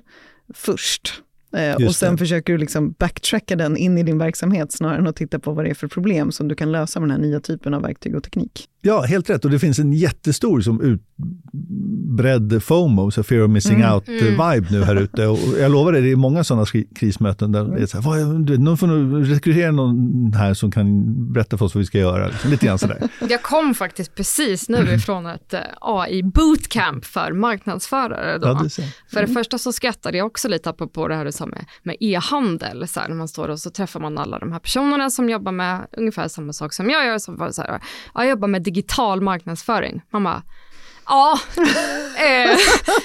först. 0.53 1.21
Eh, 1.55 1.85
och 1.85 1.95
sen 1.95 2.11
det. 2.11 2.17
försöker 2.17 2.53
du 2.53 2.59
liksom 2.59 2.91
backtracka 2.91 3.55
den 3.55 3.77
in 3.77 3.97
i 3.97 4.03
din 4.03 4.17
verksamhet 4.17 4.71
snarare 4.71 4.97
än 4.97 5.07
att 5.07 5.15
titta 5.15 5.39
på 5.39 5.51
vad 5.51 5.65
det 5.65 5.69
är 5.69 5.75
för 5.75 5.87
problem 5.87 6.31
som 6.31 6.47
du 6.47 6.55
kan 6.55 6.71
lösa 6.71 6.99
med 6.99 7.09
den 7.09 7.21
här 7.21 7.27
nya 7.27 7.39
typen 7.39 7.73
av 7.73 7.81
verktyg 7.81 8.15
och 8.15 8.23
teknik. 8.23 8.69
Ja, 8.85 9.01
helt 9.01 9.29
rätt. 9.29 9.45
Och 9.45 9.51
det 9.51 9.59
finns 9.59 9.79
en 9.79 9.93
jättestor 9.93 10.61
som 10.61 10.81
utbredd 10.81 12.63
FOMO, 12.63 13.11
så 13.11 13.23
fear 13.23 13.43
of 13.43 13.51
missing 13.51 13.81
mm. 13.81 13.93
out-vibe 13.93 14.57
mm. 14.57 14.65
nu 14.71 14.83
här 14.83 14.95
ute. 14.95 15.27
Och 15.27 15.39
jag 15.59 15.71
lovar 15.71 15.91
dig, 15.91 16.01
det 16.01 16.11
är 16.11 16.15
många 16.15 16.43
sådana 16.43 16.65
krismöten 16.95 17.51
där 17.51 17.63
det 17.63 17.81
är 17.81 17.85
så 17.85 17.97
här, 17.97 18.03
vad, 18.03 18.45
du, 18.45 18.57
någon 18.57 18.77
får 18.77 19.23
rekrytera 19.23 19.71
någon 19.71 20.33
här 20.33 20.53
som 20.53 20.71
kan 20.71 21.03
berätta 21.33 21.57
för 21.57 21.65
oss 21.65 21.75
vad 21.75 21.79
vi 21.79 21.85
ska 21.85 21.97
göra. 21.97 22.27
Liksom, 22.27 22.51
lite 22.51 22.65
grann 22.65 22.79
sådär. 22.79 23.09
Jag 23.29 23.41
kom 23.43 23.75
faktiskt 23.75 24.15
precis 24.15 24.69
nu 24.69 24.77
mm. 24.77 24.95
ifrån 24.95 25.25
ett 25.25 25.53
eh, 25.53 25.59
AI-bootcamp 25.81 27.05
för 27.05 27.31
marknadsförare. 27.31 28.37
Då. 28.37 28.47
Ja, 28.47 28.53
det 28.63 28.69
för 28.69 28.83
det 29.11 29.19
mm. 29.19 29.33
första 29.33 29.57
så 29.57 29.71
skrattade 29.71 30.17
jag 30.17 30.27
också 30.27 30.47
lite 30.47 30.73
på 30.73 31.07
det 31.07 31.15
här 31.15 31.25
du 31.25 31.31
sa 31.31 31.45
med, 31.45 31.65
med 31.83 31.97
e-handel. 31.99 32.87
Så 32.87 32.99
här, 32.99 33.07
när 33.07 33.15
man 33.15 33.27
står 33.27 33.47
och 33.47 33.59
så 33.59 33.69
träffar 33.69 33.99
man 33.99 34.17
alla 34.17 34.39
de 34.39 34.51
här 34.51 34.59
personerna 34.59 35.09
som 35.09 35.29
jobbar 35.29 35.51
med 35.51 35.87
ungefär 35.97 36.27
samma 36.27 36.53
sak 36.53 36.73
som 36.73 36.89
jag 36.89 37.05
gör. 37.05 37.17
Som 37.17 37.49
så 37.51 37.61
här, 37.61 37.81
jag 38.13 38.29
jobbar 38.29 38.47
med 38.47 38.72
digital 38.73 39.21
marknadsföring. 39.21 40.01
Man 40.11 40.23
bara, 40.23 40.43
ja, 41.05 41.39
eh, 42.17 42.57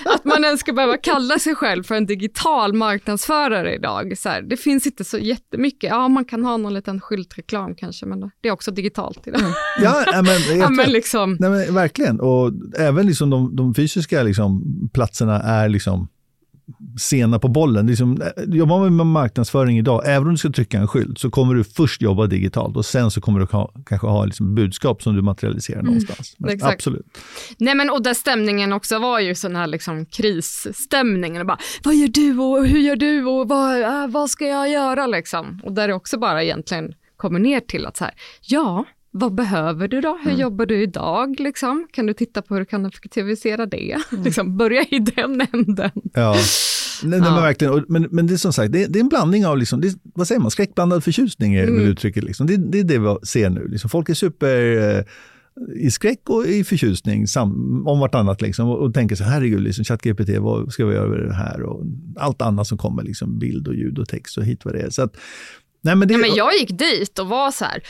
att 0.15 0.25
man 0.25 0.45
ens 0.45 0.61
ska 0.61 0.73
behöva 0.73 0.97
kalla 0.97 1.39
sig 1.39 1.55
själv 1.55 1.83
för 1.83 1.95
en 1.95 2.07
digital 2.07 2.73
marknadsförare 2.73 3.75
idag. 3.75 4.19
Så 4.19 4.29
här, 4.29 4.43
det 4.43 4.57
finns 4.57 4.87
inte 4.87 5.05
så 5.05 5.19
jättemycket, 5.19 5.91
ja 5.91 6.09
man 6.09 6.25
kan 6.25 6.45
ha 6.45 6.57
någon 6.57 6.75
liten 6.75 7.01
skyltreklam 7.01 7.75
kanske, 7.75 8.07
men 8.07 8.21
det 8.41 8.49
är 8.49 8.53
också 8.53 8.71
digitalt 8.71 9.27
idag. 9.27 9.41
Mm. 9.41 9.53
Ja, 9.83 10.05
men, 10.23 10.59
ja, 10.59 10.69
men 10.71 10.91
liksom. 10.93 11.37
Nej, 11.41 11.51
men, 11.51 11.75
verkligen, 11.75 12.21
och 12.21 12.53
även 12.79 13.07
liksom 13.07 13.31
de, 13.31 13.57
de 13.57 13.75
fysiska 13.75 14.23
liksom, 14.23 14.63
platserna 14.95 15.41
är 15.43 15.69
liksom 15.69 16.09
sena 17.01 17.39
på 17.39 17.49
bollen. 17.49 17.87
Liksom, 17.87 18.23
jobbar 18.47 18.79
man 18.79 18.97
med 18.97 19.07
marknadsföring 19.07 19.79
idag, 19.79 20.03
även 20.07 20.27
om 20.27 20.35
du 20.35 20.39
ska 20.39 20.51
trycka 20.51 20.79
en 20.79 20.89
skylt, 20.89 21.19
så 21.19 21.31
kommer 21.31 21.55
du 21.55 21.65
först 21.65 22.03
jobba 22.03 22.27
digitalt 22.27 22.77
och 22.77 22.85
sen 22.85 23.11
så 23.11 23.21
kommer 23.21 23.41
du 23.41 23.47
ha, 23.53 23.73
kanske 23.87 24.07
ha 24.07 24.25
liksom 24.25 24.55
budskap 24.55 25.03
som 25.03 25.17
du 25.17 25.23
materialiserar 25.23 25.79
mm, 25.79 25.87
någonstans. 25.87 26.35
Men, 26.39 26.59
absolut. 26.63 27.07
Nej, 27.59 27.75
men, 27.75 27.91
och 27.91 28.03
där 28.03 28.15
stämningen 28.15 28.73
också 28.73 28.99
var 28.99 29.21
ju 29.21 29.35
sån 29.35 29.57
här 29.57 29.67
liksom 29.67 30.07
krisstämning. 30.07 31.47
bara, 31.47 31.59
vad 31.85 31.95
gör 31.95 32.09
du 32.09 32.39
och 32.39 32.67
hur 32.67 32.79
gör 32.79 32.97
du 32.97 33.25
och 33.25 33.49
vad, 33.49 33.83
äh, 33.83 34.09
vad 34.09 34.31
ska 34.31 34.47
jag 34.47 34.71
göra 34.71 35.07
liksom? 35.07 35.61
Och 35.65 35.73
där 35.73 35.89
det 35.89 35.95
också 35.95 36.19
bara 36.19 36.45
egentligen 36.45 36.95
kommer 37.17 37.39
ner 37.39 37.61
till 37.61 37.87
att 37.87 37.97
så 37.97 38.05
här, 38.05 38.15
ja, 38.43 38.85
vad 39.11 39.35
behöver 39.35 39.88
du 39.88 40.00
då? 40.00 40.19
Hur 40.23 40.31
mm. 40.31 40.41
jobbar 40.41 40.67
du 40.67 40.83
idag? 40.83 41.41
Liksom? 41.41 41.88
Kan 41.93 42.07
du 42.07 42.15
titta 42.15 42.43
på 42.43 42.55
hur 42.55 42.61
du 42.61 42.67
kan 42.67 42.87
effektivisera 42.87 43.67
det? 43.67 43.99
Mm. 44.12 44.25
Liksom, 44.25 44.57
börja 44.57 44.83
i 44.83 44.99
den 44.99 45.41
änden. 45.53 45.91
Ja. 46.15 46.37
Nej, 47.03 47.19
ja. 47.19 47.33
men, 47.33 47.43
verkligen. 47.43 47.85
Men, 47.88 48.09
men 48.11 48.27
det 48.27 48.35
är 48.35 48.37
som 48.37 48.53
sagt, 48.53 48.73
det 48.73 48.83
är, 48.83 48.88
det 48.88 48.99
är 48.99 49.00
en 49.00 49.09
blandning 49.09 49.47
av, 49.47 49.59
liksom, 49.59 49.81
det, 49.81 49.95
vad 50.03 50.29
säger 50.29 50.41
man, 50.41 50.50
skräckblandad 50.50 51.05
förtjusning 51.05 51.55
är 51.55 51.69
mm. 51.69 51.81
uttrycket. 51.81 52.25
Liksom. 52.25 52.47
Det, 52.47 52.57
det, 52.57 52.81
är 52.81 52.85
det 52.85 52.99
vi 52.99 53.17
ser 53.27 53.50
nu. 53.50 53.69
Liksom. 53.69 53.91
Folk 53.91 54.09
är 54.09 54.15
super 54.15 54.77
eh, 54.97 55.05
i 55.77 55.91
skräck 55.91 56.21
och 56.29 56.47
i 56.47 56.65
förtjusning 56.65 57.27
sam, 57.27 57.83
om 57.87 58.00
vartannat 58.00 58.43
liksom, 58.43 58.69
och, 58.69 58.79
och 58.79 58.95
tänker 58.95 59.17
så 59.17 59.25
här, 59.25 59.31
herregud, 59.31 59.61
liksom, 59.61 59.85
ChatGPT, 59.85 60.38
vad 60.38 60.73
ska 60.73 60.87
vi 60.87 60.95
göra 60.95 61.09
med 61.09 61.19
det 61.19 61.35
här? 61.35 61.62
Och 61.62 61.85
allt 62.17 62.43
annat 62.43 62.67
som 62.67 62.79
kommer, 62.79 63.03
liksom, 63.03 63.38
bild 63.38 63.69
och 63.69 63.75
ljud 63.75 63.99
och 63.99 64.09
text 64.09 64.38
och 64.38 64.45
hit 64.45 64.65
vad 64.65 64.75
det 64.75 64.81
är. 64.81 64.91
Så 64.91 65.03
att, 65.03 65.17
Nej, 65.80 65.94
men, 65.94 66.08
det... 66.08 66.14
ja, 66.14 66.18
men 66.18 66.35
jag 66.35 66.54
gick 66.54 66.78
dit 66.78 67.18
och 67.18 67.28
var 67.28 67.50
så 67.50 67.64
här, 67.64 67.82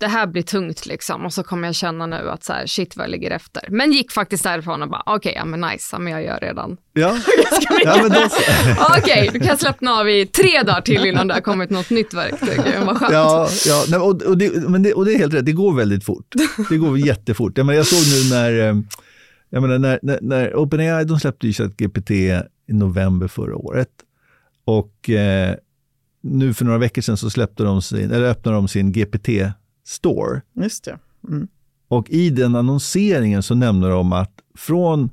det 0.00 0.06
här 0.06 0.26
blir 0.26 0.42
tungt 0.42 0.86
liksom. 0.86 1.24
Och 1.24 1.32
så 1.32 1.42
kommer 1.42 1.68
jag 1.68 1.74
känna 1.74 2.06
nu 2.06 2.30
att 2.30 2.44
så 2.44 2.52
här, 2.52 2.66
shit 2.66 2.96
vad 2.96 3.04
jag 3.04 3.10
ligger 3.10 3.30
efter. 3.30 3.68
Men 3.70 3.92
gick 3.92 4.12
faktiskt 4.12 4.44
därifrån 4.44 4.82
och 4.82 4.90
bara, 4.90 5.02
okej, 5.06 5.16
okay, 5.16 5.32
ja 5.32 5.44
men 5.44 5.60
nice, 5.60 5.98
men 5.98 6.12
jag 6.12 6.24
gör 6.24 6.38
redan. 6.40 6.76
Ja, 6.92 7.16
ja 7.84 7.98
men 8.02 8.10
då... 8.10 8.28
okej, 8.98 9.30
du 9.32 9.40
kan 9.40 9.58
slappna 9.58 9.92
av 9.92 10.08
i 10.08 10.26
tre 10.26 10.62
dagar 10.62 10.80
till 10.80 11.06
innan 11.06 11.28
det 11.28 11.34
har 11.34 11.40
kommit 11.40 11.70
något 11.70 11.90
nytt 11.90 12.14
verktyg. 12.14 12.60
Vad 12.86 12.98
skönt. 12.98 13.12
Ja, 13.12 13.48
ja 13.66 13.84
nej, 13.88 13.98
och, 14.00 14.22
och, 14.22 14.38
det, 14.38 14.68
men 14.68 14.82
det, 14.82 14.94
och 14.94 15.04
det 15.04 15.14
är 15.14 15.18
helt 15.18 15.34
rätt, 15.34 15.46
det 15.46 15.52
går 15.52 15.74
väldigt 15.74 16.04
fort. 16.04 16.34
Det 16.68 16.76
går 16.76 16.98
jättefort. 16.98 17.58
Jag, 17.58 17.66
menar, 17.66 17.76
jag 17.76 17.86
såg 17.86 17.98
nu 17.98 18.34
när, 18.34 18.68
eh, 18.68 18.76
jag 19.50 19.62
menar, 19.62 19.78
när, 19.78 19.98
när, 20.02 20.18
när 20.22 20.56
OpenAI, 20.56 21.04
de 21.04 21.20
släppte 21.20 21.46
ju 21.46 21.52
ChatGPT 21.52 22.10
i 22.10 22.42
november 22.66 23.28
förra 23.28 23.56
året. 23.56 23.90
Och 24.64 25.10
eh, 25.10 25.54
nu 26.30 26.54
för 26.54 26.64
några 26.64 26.78
veckor 26.78 27.02
sedan 27.02 27.16
så 27.16 27.30
släppte 27.30 27.62
de 27.62 27.82
sin, 27.82 28.10
eller 28.10 28.26
öppnade 28.26 28.56
de 28.56 28.68
sin 28.68 28.92
GPT-store. 28.92 30.40
Just 30.54 30.84
det. 30.84 30.98
Mm. 31.28 31.48
Och 31.88 32.10
i 32.10 32.30
den 32.30 32.56
annonseringen 32.56 33.42
så 33.42 33.54
nämner 33.54 33.90
de 33.90 34.12
att 34.12 34.32
från, 34.58 35.10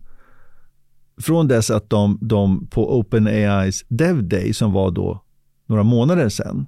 från 1.21 1.47
dess 1.47 1.69
att 1.69 1.89
de, 1.89 2.17
de 2.21 2.67
på 2.67 2.99
OpenAIs 2.99 3.85
Dev 3.87 4.23
Day, 4.27 4.53
som 4.53 4.71
var 4.71 4.91
då 4.91 5.23
några 5.65 5.83
månader 5.83 6.29
sedan, 6.29 6.65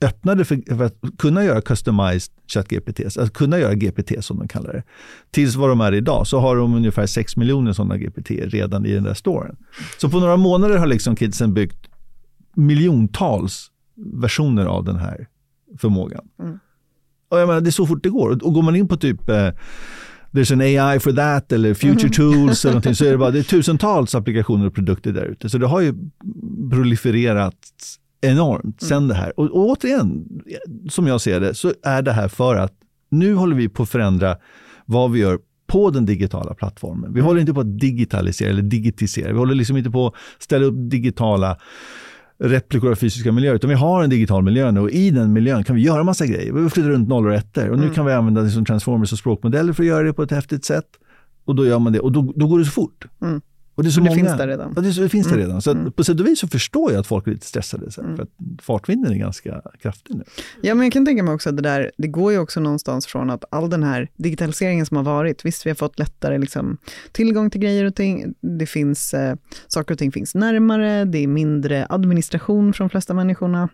öppnade 0.00 0.44
för, 0.44 0.76
för, 0.76 0.84
att 0.84 0.96
kunna 1.18 1.44
göra 1.44 1.60
customized 1.60 2.32
ChatGPT, 2.46 3.16
att 3.16 3.32
kunna 3.32 3.58
göra 3.58 3.74
GPT 3.74 4.24
som 4.24 4.38
de 4.38 4.48
kallar 4.48 4.72
det. 4.72 4.82
Tills 5.30 5.56
vad 5.56 5.68
de 5.68 5.80
är 5.80 5.94
idag 5.94 6.26
så 6.26 6.38
har 6.38 6.56
de 6.56 6.74
ungefär 6.74 7.06
6 7.06 7.36
miljoner 7.36 7.72
sådana 7.72 7.96
GPT 7.96 8.30
redan 8.30 8.86
i 8.86 8.92
den 8.92 9.02
där 9.02 9.14
storen. 9.14 9.56
Så 9.98 10.08
på 10.08 10.20
några 10.20 10.36
månader 10.36 10.78
har 10.78 10.86
liksom 10.86 11.16
kidsen 11.16 11.54
byggt 11.54 11.89
miljontals 12.54 13.70
versioner 13.96 14.66
av 14.66 14.84
den 14.84 14.96
här 14.96 15.28
förmågan. 15.78 16.24
Mm. 16.42 16.58
Och 17.28 17.40
jag 17.40 17.48
menar, 17.48 17.60
det 17.60 17.68
är 17.68 17.72
så 17.72 17.86
fort 17.86 18.02
det 18.02 18.08
går. 18.08 18.44
Och 18.44 18.54
går 18.54 18.62
man 18.62 18.76
in 18.76 18.88
på 18.88 18.96
typ 18.96 19.28
eh, 19.28 19.50
There's 20.32 20.52
an 20.52 20.60
AI 20.60 21.00
for 21.00 21.12
that 21.12 21.52
eller 21.52 21.74
Future 21.74 22.00
mm. 22.00 22.12
Tools 22.12 22.64
eller 22.64 22.72
någonting, 22.72 22.94
så 22.94 23.04
är 23.04 23.10
det 23.10 23.18
bara 23.18 23.30
det 23.30 23.38
är 23.38 23.42
tusentals 23.56 24.14
applikationer 24.14 24.66
och 24.66 24.74
produkter 24.74 25.12
där 25.12 25.24
ute. 25.24 25.48
Så 25.48 25.58
det 25.58 25.66
har 25.66 25.80
ju 25.80 25.94
proliferat 26.70 27.54
enormt 28.20 28.82
mm. 28.82 28.88
sen 28.88 29.08
det 29.08 29.14
här. 29.14 29.40
Och, 29.40 29.44
och 29.44 29.66
återigen, 29.66 30.24
som 30.90 31.06
jag 31.06 31.20
ser 31.20 31.40
det, 31.40 31.54
så 31.54 31.72
är 31.82 32.02
det 32.02 32.12
här 32.12 32.28
för 32.28 32.56
att 32.56 32.72
nu 33.10 33.34
håller 33.34 33.56
vi 33.56 33.68
på 33.68 33.82
att 33.82 33.90
förändra 33.90 34.36
vad 34.86 35.12
vi 35.12 35.20
gör 35.20 35.38
på 35.66 35.90
den 35.90 36.06
digitala 36.06 36.54
plattformen. 36.54 37.14
Vi 37.14 37.20
håller 37.20 37.40
inte 37.40 37.54
på 37.54 37.60
att 37.60 37.78
digitalisera 37.78 38.50
eller 38.50 38.62
digitisera. 38.62 39.32
Vi 39.32 39.38
håller 39.38 39.54
liksom 39.54 39.76
inte 39.76 39.90
på 39.90 40.06
att 40.06 40.14
ställa 40.38 40.64
upp 40.64 40.74
digitala 40.76 41.56
replikor 42.40 42.90
av 42.90 42.94
fysiska 42.94 43.32
miljöer, 43.32 43.54
utan 43.54 43.70
vi 43.70 43.76
har 43.76 44.02
en 44.02 44.10
digital 44.10 44.42
miljö 44.42 44.70
nu 44.70 44.80
och 44.80 44.90
i 44.90 45.10
den 45.10 45.32
miljön 45.32 45.64
kan 45.64 45.76
vi 45.76 45.82
göra 45.82 46.04
massa 46.04 46.26
grejer. 46.26 46.52
Vi 46.52 46.70
flyttar 46.70 46.90
runt 46.90 47.08
nollor 47.08 47.30
och 47.30 47.36
ettor 47.36 47.68
och 47.68 47.76
nu 47.76 47.82
mm. 47.82 47.94
kan 47.94 48.06
vi 48.06 48.12
använda 48.12 48.40
liksom 48.40 48.64
transformers 48.64 49.12
och 49.12 49.18
språkmodeller 49.18 49.72
för 49.72 49.82
att 49.82 49.86
göra 49.86 50.02
det 50.02 50.12
på 50.12 50.22
ett 50.22 50.30
häftigt 50.30 50.64
sätt. 50.64 50.86
Och 51.44 51.54
då 51.54 51.66
gör 51.66 51.78
man 51.78 51.92
det 51.92 52.00
och 52.00 52.12
då, 52.12 52.32
då 52.36 52.46
går 52.46 52.58
det 52.58 52.64
så 52.64 52.70
fort. 52.70 53.06
Mm. 53.22 53.40
Och 53.74 53.82
det, 53.82 53.88
är 53.88 53.90
så 53.90 54.00
det 54.00 54.14
finns 54.14 54.36
där 54.36 54.48
redan. 54.48 54.72
Ja, 54.76 54.82
det, 54.82 55.02
det 55.02 55.08
finns 55.08 55.26
mm. 55.26 55.38
där 55.38 55.46
redan. 55.46 55.62
Så 55.62 55.70
mm. 55.70 55.92
på 55.92 56.04
sätt 56.04 56.20
och 56.20 56.26
vis 56.26 56.38
så 56.38 56.48
förstår 56.48 56.92
jag 56.92 57.00
att 57.00 57.06
folk 57.06 57.26
är 57.26 57.30
lite 57.30 57.46
stressade. 57.46 57.90
Så, 57.90 58.00
mm. 58.00 58.16
För 58.16 58.22
att 58.22 58.30
fartvinden 58.62 59.12
är 59.12 59.16
ganska 59.16 59.62
kraftig 59.82 60.14
nu. 60.16 60.24
Ja, 60.62 60.74
men 60.74 60.84
jag 60.84 60.92
kan 60.92 61.06
tänka 61.06 61.22
mig 61.22 61.34
också 61.34 61.48
att 61.48 61.56
det 61.56 61.62
där, 61.62 61.90
det 61.98 62.08
går 62.08 62.32
ju 62.32 62.38
också 62.38 62.60
någonstans 62.60 63.06
från 63.06 63.30
att 63.30 63.44
all 63.50 63.70
den 63.70 63.82
här 63.82 64.08
digitaliseringen 64.16 64.86
som 64.86 64.96
har 64.96 65.04
varit, 65.04 65.44
visst 65.44 65.66
vi 65.66 65.70
har 65.70 65.74
fått 65.74 65.98
lättare 65.98 66.38
liksom, 66.38 66.78
tillgång 67.12 67.50
till 67.50 67.60
grejer 67.60 67.84
och 67.84 67.94
ting, 67.94 68.34
det 68.40 68.66
finns, 68.66 69.14
eh, 69.14 69.36
saker 69.68 69.94
och 69.94 69.98
ting 69.98 70.12
finns 70.12 70.34
närmare, 70.34 71.04
det 71.04 71.18
är 71.18 71.26
mindre 71.26 71.86
administration 71.88 72.72
från 72.72 72.88
de 72.88 72.90
flesta 72.90 73.14
människorna. 73.14 73.68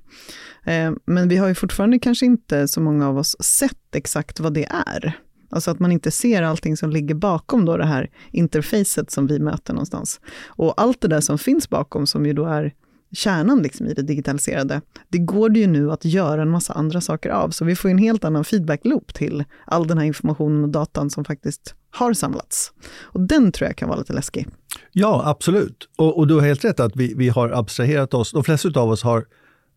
Eh, 0.65 0.93
men 1.05 1.29
vi 1.29 1.37
har 1.37 1.49
ju 1.49 1.55
fortfarande 1.55 1.99
kanske 1.99 2.26
inte 2.26 2.69
så 2.69 2.81
många 2.81 3.09
av 3.09 3.19
oss 3.19 3.37
sett 3.41 3.95
exakt 3.95 4.41
vad 4.41 4.55
det 4.55 4.67
är. 4.87 5.25
Alltså 5.56 5.70
att 5.70 5.78
man 5.78 5.92
inte 5.92 6.10
ser 6.10 6.42
allting 6.42 6.76
som 6.76 6.90
ligger 6.90 7.14
bakom 7.14 7.64
då 7.64 7.76
det 7.76 7.86
här 7.86 8.10
interfacet 8.30 9.10
som 9.10 9.26
vi 9.26 9.38
möter 9.38 9.72
någonstans. 9.72 10.20
Och 10.46 10.75
allt 10.80 11.00
det 11.00 11.08
där 11.08 11.20
som 11.20 11.38
finns 11.38 11.70
bakom, 11.70 12.06
som 12.06 12.26
ju 12.26 12.32
då 12.32 12.44
är 12.44 12.75
kärnan 13.12 13.62
liksom 13.62 13.86
i 13.86 13.94
det 13.94 14.02
digitaliserade, 14.02 14.80
det 15.08 15.18
går 15.18 15.48
det 15.48 15.60
ju 15.60 15.66
nu 15.66 15.92
att 15.92 16.04
göra 16.04 16.42
en 16.42 16.50
massa 16.50 16.72
andra 16.72 17.00
saker 17.00 17.30
av. 17.30 17.50
Så 17.50 17.64
vi 17.64 17.76
får 17.76 17.88
en 17.88 17.98
helt 17.98 18.25
annan 18.25 18.44
feedback-loop 18.44 19.14
till 19.14 19.44
all 19.64 19.86
den 19.86 19.98
här 19.98 20.04
informationen 20.04 20.64
och 20.64 20.70
datan 20.70 21.10
som 21.10 21.25
faktiskt 21.25 21.75
har 21.90 22.12
samlats. 22.12 22.72
Och 23.00 23.20
den 23.20 23.52
tror 23.52 23.68
jag 23.68 23.76
kan 23.76 23.88
vara 23.88 23.98
lite 23.98 24.12
läskig. 24.12 24.48
Ja, 24.92 25.22
absolut. 25.25 25.88
Och, 25.96 26.18
och 26.18 26.26
du 26.26 26.34
har 26.34 26.40
helt 26.40 26.64
rätt 26.64 26.80
att 26.80 26.96
vi, 26.96 27.14
vi 27.16 27.28
har 27.28 27.50
abstraherat 27.50 28.14
oss, 28.14 28.32
de 28.32 28.44
flesta 28.44 28.80
av 28.80 28.90
oss 28.90 29.02
har 29.02 29.25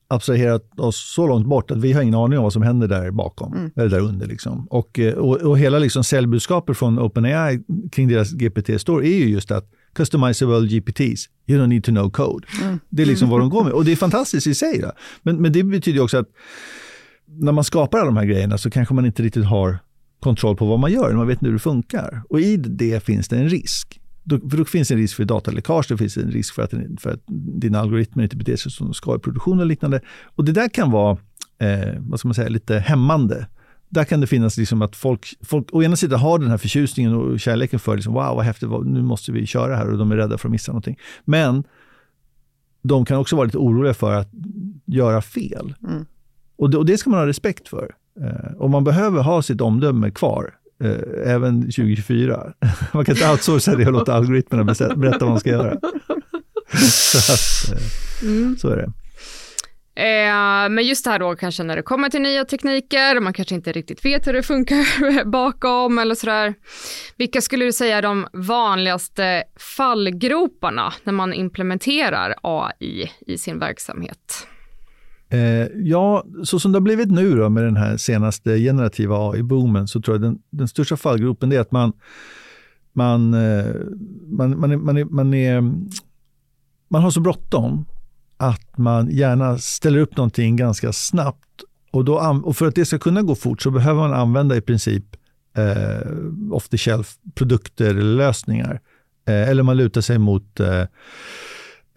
abstraherat 0.10 0.80
oss 0.80 1.14
så 1.16 1.28
långt 1.28 1.48
bort 1.48 1.72
att 1.72 1.78
vi 1.78 1.94
har 1.94 2.02
ingen 2.02 2.16
aning 2.16 2.38
om 2.38 2.44
vad 2.44 2.54
som 2.54 2.62
händer 2.62 2.88
där 2.88 3.12
bakom, 3.12 3.54
mm. 3.54 3.72
eller 3.76 3.90
där 3.90 4.00
under. 4.00 4.28
Liksom. 4.28 4.68
Och, 4.70 5.00
eh, 5.00 5.14
och, 5.14 5.36
och 5.36 5.60
hela 5.60 5.80
liksom 5.80 6.04
säljbudskapet 6.04 6.78
från 6.78 7.00
OpenAI 7.00 7.60
kring 7.92 8.08
deras 8.08 8.32
GPT-store 8.32 9.08
är 9.08 9.18
ju 9.18 9.30
just 9.30 9.52
att 9.52 9.72
customizable 9.94 10.68
GPTs, 10.68 11.30
you 11.48 11.62
don't 11.62 11.68
need 11.68 11.84
to 11.84 11.92
know 11.92 12.10
code. 12.10 12.48
Mm. 12.62 12.80
Det 12.90 13.02
är 13.02 13.06
liksom 13.06 13.30
vad 13.30 13.40
de 13.40 13.50
går 13.50 13.64
med. 13.64 13.74
Och 13.74 13.86
det 13.86 13.92
är 13.92 13.96
fantastiskt 13.96 14.48
i 14.48 14.56
sig. 14.56 14.80
Då. 14.80 14.92
Men, 15.22 15.42
men 15.42 15.54
det 15.54 15.64
betyder 15.64 16.02
också 16.02 16.18
att 16.18 16.28
när 17.26 17.52
man 17.52 17.64
skapar 17.64 17.98
alla 17.98 18.06
de 18.06 18.18
här 18.18 18.26
grejerna 18.26 18.58
så 18.58 18.70
kanske 18.70 18.94
man 18.94 19.06
inte 19.06 19.24
riktigt 19.24 19.46
har 19.46 19.80
kontroll 20.20 20.56
på 20.56 20.66
vad 20.66 20.80
man 20.80 20.92
gör, 20.92 21.14
man 21.14 21.28
vet 21.28 21.36
inte 21.36 21.46
hur 21.46 21.54
det 21.54 21.60
funkar. 21.60 22.22
Och 22.30 22.40
i 22.40 22.58
det 22.58 23.04
finns 23.04 23.28
det 23.28 23.38
en 23.38 23.50
risk. 23.50 23.99
Då, 24.30 24.50
för 24.50 24.58
då 24.58 24.66
finns 24.66 24.92
en 24.92 24.98
risk 24.98 25.16
för 25.16 25.26
dataläckage, 25.26 25.86
det 25.90 25.98
finns 25.98 26.18
en 26.18 26.32
risk 26.32 26.54
för 26.54 26.62
att, 26.62 26.74
för 27.00 27.10
att 27.10 27.24
dina 27.62 27.80
algoritmer 27.80 28.24
inte 28.24 28.36
beter 28.36 28.56
sig 28.56 28.72
som 28.72 28.88
de 28.88 28.94
ska 28.94 29.16
i 29.16 29.20
produktion 29.20 29.60
och 29.60 29.66
liknande. 29.66 30.02
Och 30.36 30.46
det 30.46 30.52
där 30.52 30.70
kan 30.70 30.92
vara, 30.92 31.18
eh, 31.58 31.94
vad 32.00 32.20
ska 32.20 32.28
man 32.28 32.36
säga, 32.36 32.50
lite 32.50 32.80
hämmande. 32.80 33.48
Där 33.90 34.04
kan 34.04 34.22
det 34.22 34.28
finnas 34.28 34.58
liksom 34.58 34.82
att 34.82 34.96
folk, 34.96 35.36
folk 35.42 35.68
å 35.72 35.84
ena 35.84 35.96
sidan 35.96 36.20
har 36.20 36.40
den 36.40 36.50
här 36.50 36.58
förtjusningen 36.58 37.16
och 37.16 37.40
kärleken 37.40 37.80
för, 37.80 37.96
liksom, 37.96 38.14
wow 38.14 38.36
vad 38.36 38.46
häftigt, 38.46 38.70
nu 38.86 39.02
måste 39.02 39.32
vi 39.32 39.46
köra 39.46 39.76
här 39.76 39.92
och 39.92 39.98
de 39.98 40.12
är 40.12 40.16
rädda 40.16 40.38
för 40.38 40.48
att 40.48 40.52
missa 40.52 40.72
någonting. 40.72 40.98
Men 41.26 41.64
de 42.82 43.06
kan 43.06 43.18
också 43.18 43.36
vara 43.36 43.46
lite 43.46 43.58
oroliga 43.58 43.94
för 43.94 44.14
att 44.14 44.30
göra 44.86 45.22
fel. 45.22 45.76
Mm. 45.88 46.06
Och, 46.56 46.70
det, 46.70 46.78
och 46.78 46.86
det 46.86 46.98
ska 46.98 47.10
man 47.10 47.20
ha 47.20 47.28
respekt 47.28 47.68
för. 47.68 47.96
Eh, 48.22 48.52
och 48.58 48.70
man 48.70 48.84
behöver 48.84 49.22
ha 49.22 49.42
sitt 49.42 49.62
omdöme 49.62 50.12
kvar 50.12 50.59
eh, 50.84 51.34
även 51.34 51.62
2024. 51.62 52.54
Man 52.94 53.06
kan 53.06 53.16
inte 53.16 53.32
outsourca 53.32 53.76
det 53.76 53.86
och 53.86 53.92
låta 53.92 54.14
algoritmerna 54.14 54.64
berätta 54.96 55.26
vad 55.26 55.30
man 55.30 55.40
ska 55.40 55.50
göra. 55.50 55.78
så, 56.90 57.18
att, 57.18 57.80
eh, 57.80 58.28
mm. 58.30 58.58
så 58.58 58.70
är 58.70 58.78
det. 58.78 58.92
Eh, 60.00 60.70
men 60.70 60.84
just 60.84 61.06
det 61.06 61.12
här 61.12 61.20
då 61.20 61.36
kanske 61.36 61.64
när 61.64 61.76
det 61.76 61.82
kommer 61.82 62.10
till 62.10 62.22
nya 62.22 62.46
tekniker, 62.46 63.20
man 63.20 63.34
kanske 63.34 63.56
inte 63.56 63.72
riktigt 63.72 64.06
vet 64.06 64.28
hur 64.28 64.34
det 64.34 64.44
funkar 64.44 65.26
bakom 65.32 66.00
eller 66.00 66.16
sådär. 66.16 66.54
Vilka 67.18 67.42
skulle 67.42 67.66
du 67.66 67.72
säga 67.72 67.98
är 67.98 68.02
de 68.02 68.28
vanligaste 68.34 69.44
fallgroparna 69.78 70.94
när 71.04 71.14
man 71.14 71.34
implementerar 71.34 72.36
AI 72.42 73.12
i 73.28 73.38
sin 73.38 73.60
verksamhet? 73.60 74.48
Eh, 75.30 75.68
ja, 75.76 76.24
så 76.44 76.60
som 76.60 76.72
det 76.72 76.76
har 76.76 76.82
blivit 76.82 77.12
nu 77.12 77.36
då 77.36 77.50
med 77.50 77.64
den 77.64 77.78
här 77.78 77.98
senaste 77.98 78.58
generativa 78.58 79.32
AI-boomen 79.32 79.88
så 79.88 80.02
tror 80.02 80.16
jag 80.16 80.22
den, 80.22 80.40
den 80.50 80.68
största 80.68 80.98
fallgropen 80.98 81.52
är 81.52 81.60
att 81.60 81.72
man, 81.72 81.94
man, 82.94 83.34
eh, 83.34 83.76
man, 84.28 84.60
man, 84.60 84.72
är, 84.72 84.78
man, 84.78 84.98
är, 84.98 85.06
man, 85.06 85.34
är, 85.34 85.62
man 86.88 87.04
har 87.04 87.12
så 87.12 87.20
bråttom 87.20 87.86
att 88.38 88.78
man 88.78 89.10
gärna 89.12 89.58
ställer 89.58 90.00
upp 90.00 90.18
någonting 90.18 90.56
ganska 90.56 90.94
snabbt. 90.94 91.46
Och, 91.92 92.06
då, 92.06 92.42
och 92.44 92.58
för 92.58 92.68
att 92.68 92.76
det 92.76 92.86
ska 92.86 93.00
kunna 93.00 93.22
gå 93.22 93.36
fort 93.36 93.62
så 93.62 93.72
behöver 93.72 94.00
man 94.00 94.14
använda 94.14 94.56
i 94.56 94.62
princip 94.62 95.06
eh, 95.58 96.12
off 96.52 96.70
the 96.70 96.78
shelf 96.78 97.16
produkter 97.36 97.90
eller 97.90 98.16
lösningar. 98.16 98.80
Eh, 99.28 99.50
eller 99.50 99.64
man 99.64 99.78
lutar 99.78 100.02
sig 100.02 100.18
mot 100.18 100.60
eh, 100.60 100.84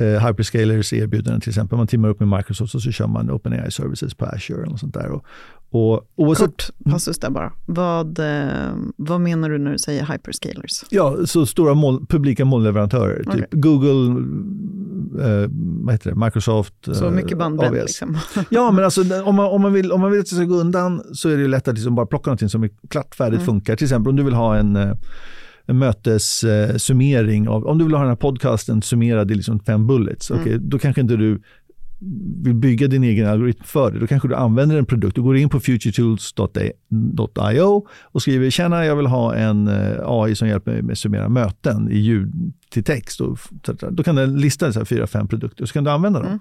eh, 0.02 0.14
eh, 0.14 0.26
hyperscalers 0.26 0.92
erbjudanden 0.92 1.40
till 1.40 1.50
exempel. 1.50 1.78
Man 1.78 1.86
timmar 1.86 2.08
upp 2.08 2.20
med 2.20 2.28
Microsoft 2.28 2.74
och 2.74 2.82
så 2.82 2.90
kör 2.92 3.06
man 3.06 3.30
OpenAI 3.30 3.70
services 3.70 4.14
på 4.14 4.26
Azure 4.26 4.62
eller 4.62 4.76
sånt 4.76 4.94
där. 4.94 5.10
Och, 5.10 5.24
och 5.70 6.06
oavsett, 6.16 6.46
Kort 6.46 6.70
passus 6.84 7.18
där 7.18 7.30
bara. 7.30 7.52
Vad, 7.66 8.18
eh, 8.18 8.74
vad 8.96 9.20
menar 9.20 9.50
du 9.50 9.58
när 9.58 9.72
du 9.72 9.78
säger 9.78 10.06
hyperscalers? 10.12 10.84
Ja, 10.90 11.16
så 11.26 11.46
stora 11.46 11.74
mål, 11.74 12.06
publika 12.06 12.44
molnleverantörer. 12.44 13.28
Okay. 13.28 13.40
Typ 13.40 13.48
Google, 13.50 14.20
eh, 15.24 15.50
vad 15.84 15.94
heter 15.94 16.10
det, 16.10 16.16
Microsoft, 16.16 16.74
Så 16.92 17.10
mycket 17.10 17.38
bandbredd 17.38 17.72
liksom. 17.72 18.18
ja, 18.48 18.70
men 18.72 18.84
alltså 18.84 19.02
om 19.24 19.34
man, 19.34 19.46
om, 19.46 19.62
man 19.62 19.72
vill, 19.72 19.92
om 19.92 20.00
man 20.00 20.10
vill 20.10 20.20
att 20.20 20.26
det 20.26 20.36
ska 20.36 20.44
gå 20.44 20.54
undan 20.54 21.02
så 21.12 21.28
är 21.28 21.36
det 21.36 21.48
lätt 21.48 21.68
att 21.68 21.74
liksom 21.74 21.94
bara 21.94 22.06
plocka 22.06 22.30
någonting 22.30 22.48
som 22.48 22.62
är 22.62 22.70
klart 22.88 23.14
färdigt 23.14 23.40
mm. 23.40 23.46
funkar. 23.46 23.76
Till 23.76 23.84
exempel 23.84 24.10
om 24.10 24.16
du 24.16 24.22
vill 24.22 24.34
ha 24.34 24.56
en 24.56 24.76
eh, 24.76 24.92
en 25.66 25.78
mötessummering 25.78 27.48
av, 27.48 27.66
om 27.66 27.78
du 27.78 27.84
vill 27.84 27.94
ha 27.94 28.00
den 28.00 28.08
här 28.08 28.16
podcasten 28.16 28.82
summerad 28.82 29.30
i 29.30 29.34
liksom 29.34 29.60
fem 29.60 29.86
bullets, 29.86 30.30
mm. 30.30 30.42
okay, 30.42 30.58
då 30.58 30.78
kanske 30.78 31.00
inte 31.00 31.16
du 31.16 31.40
vill 32.42 32.54
bygga 32.54 32.88
din 32.88 33.04
egen 33.04 33.28
algoritm 33.28 33.64
för 33.64 33.90
det, 33.90 33.98
då 33.98 34.06
kanske 34.06 34.28
du 34.28 34.34
använder 34.34 34.76
en 34.76 34.86
produkt. 34.86 35.16
Du 35.16 35.22
går 35.22 35.36
in 35.36 35.48
på 35.48 35.60
futuretools.io 35.60 37.86
och 38.02 38.22
skriver 38.22 38.50
“Tjena, 38.50 38.84
jag 38.84 38.96
vill 38.96 39.06
ha 39.06 39.34
en 39.34 39.68
eh, 39.68 39.98
AI 40.04 40.34
som 40.34 40.48
hjälper 40.48 40.72
mig 40.72 40.82
med 40.82 40.92
att 40.92 40.98
summera 40.98 41.28
möten 41.28 41.90
i 41.90 41.98
ljud 41.98 42.32
till 42.70 42.84
text”. 42.84 43.20
Och, 43.20 43.38
då 43.90 44.02
kan 44.02 44.14
den 44.14 44.40
lista 44.40 44.72
så 44.72 44.84
fyra, 44.84 45.06
fem 45.06 45.28
produkter 45.28 45.62
och 45.62 45.68
så 45.68 45.72
kan 45.72 45.84
du 45.84 45.90
använda 45.90 46.18
dem. 46.18 46.28
Mm. 46.28 46.40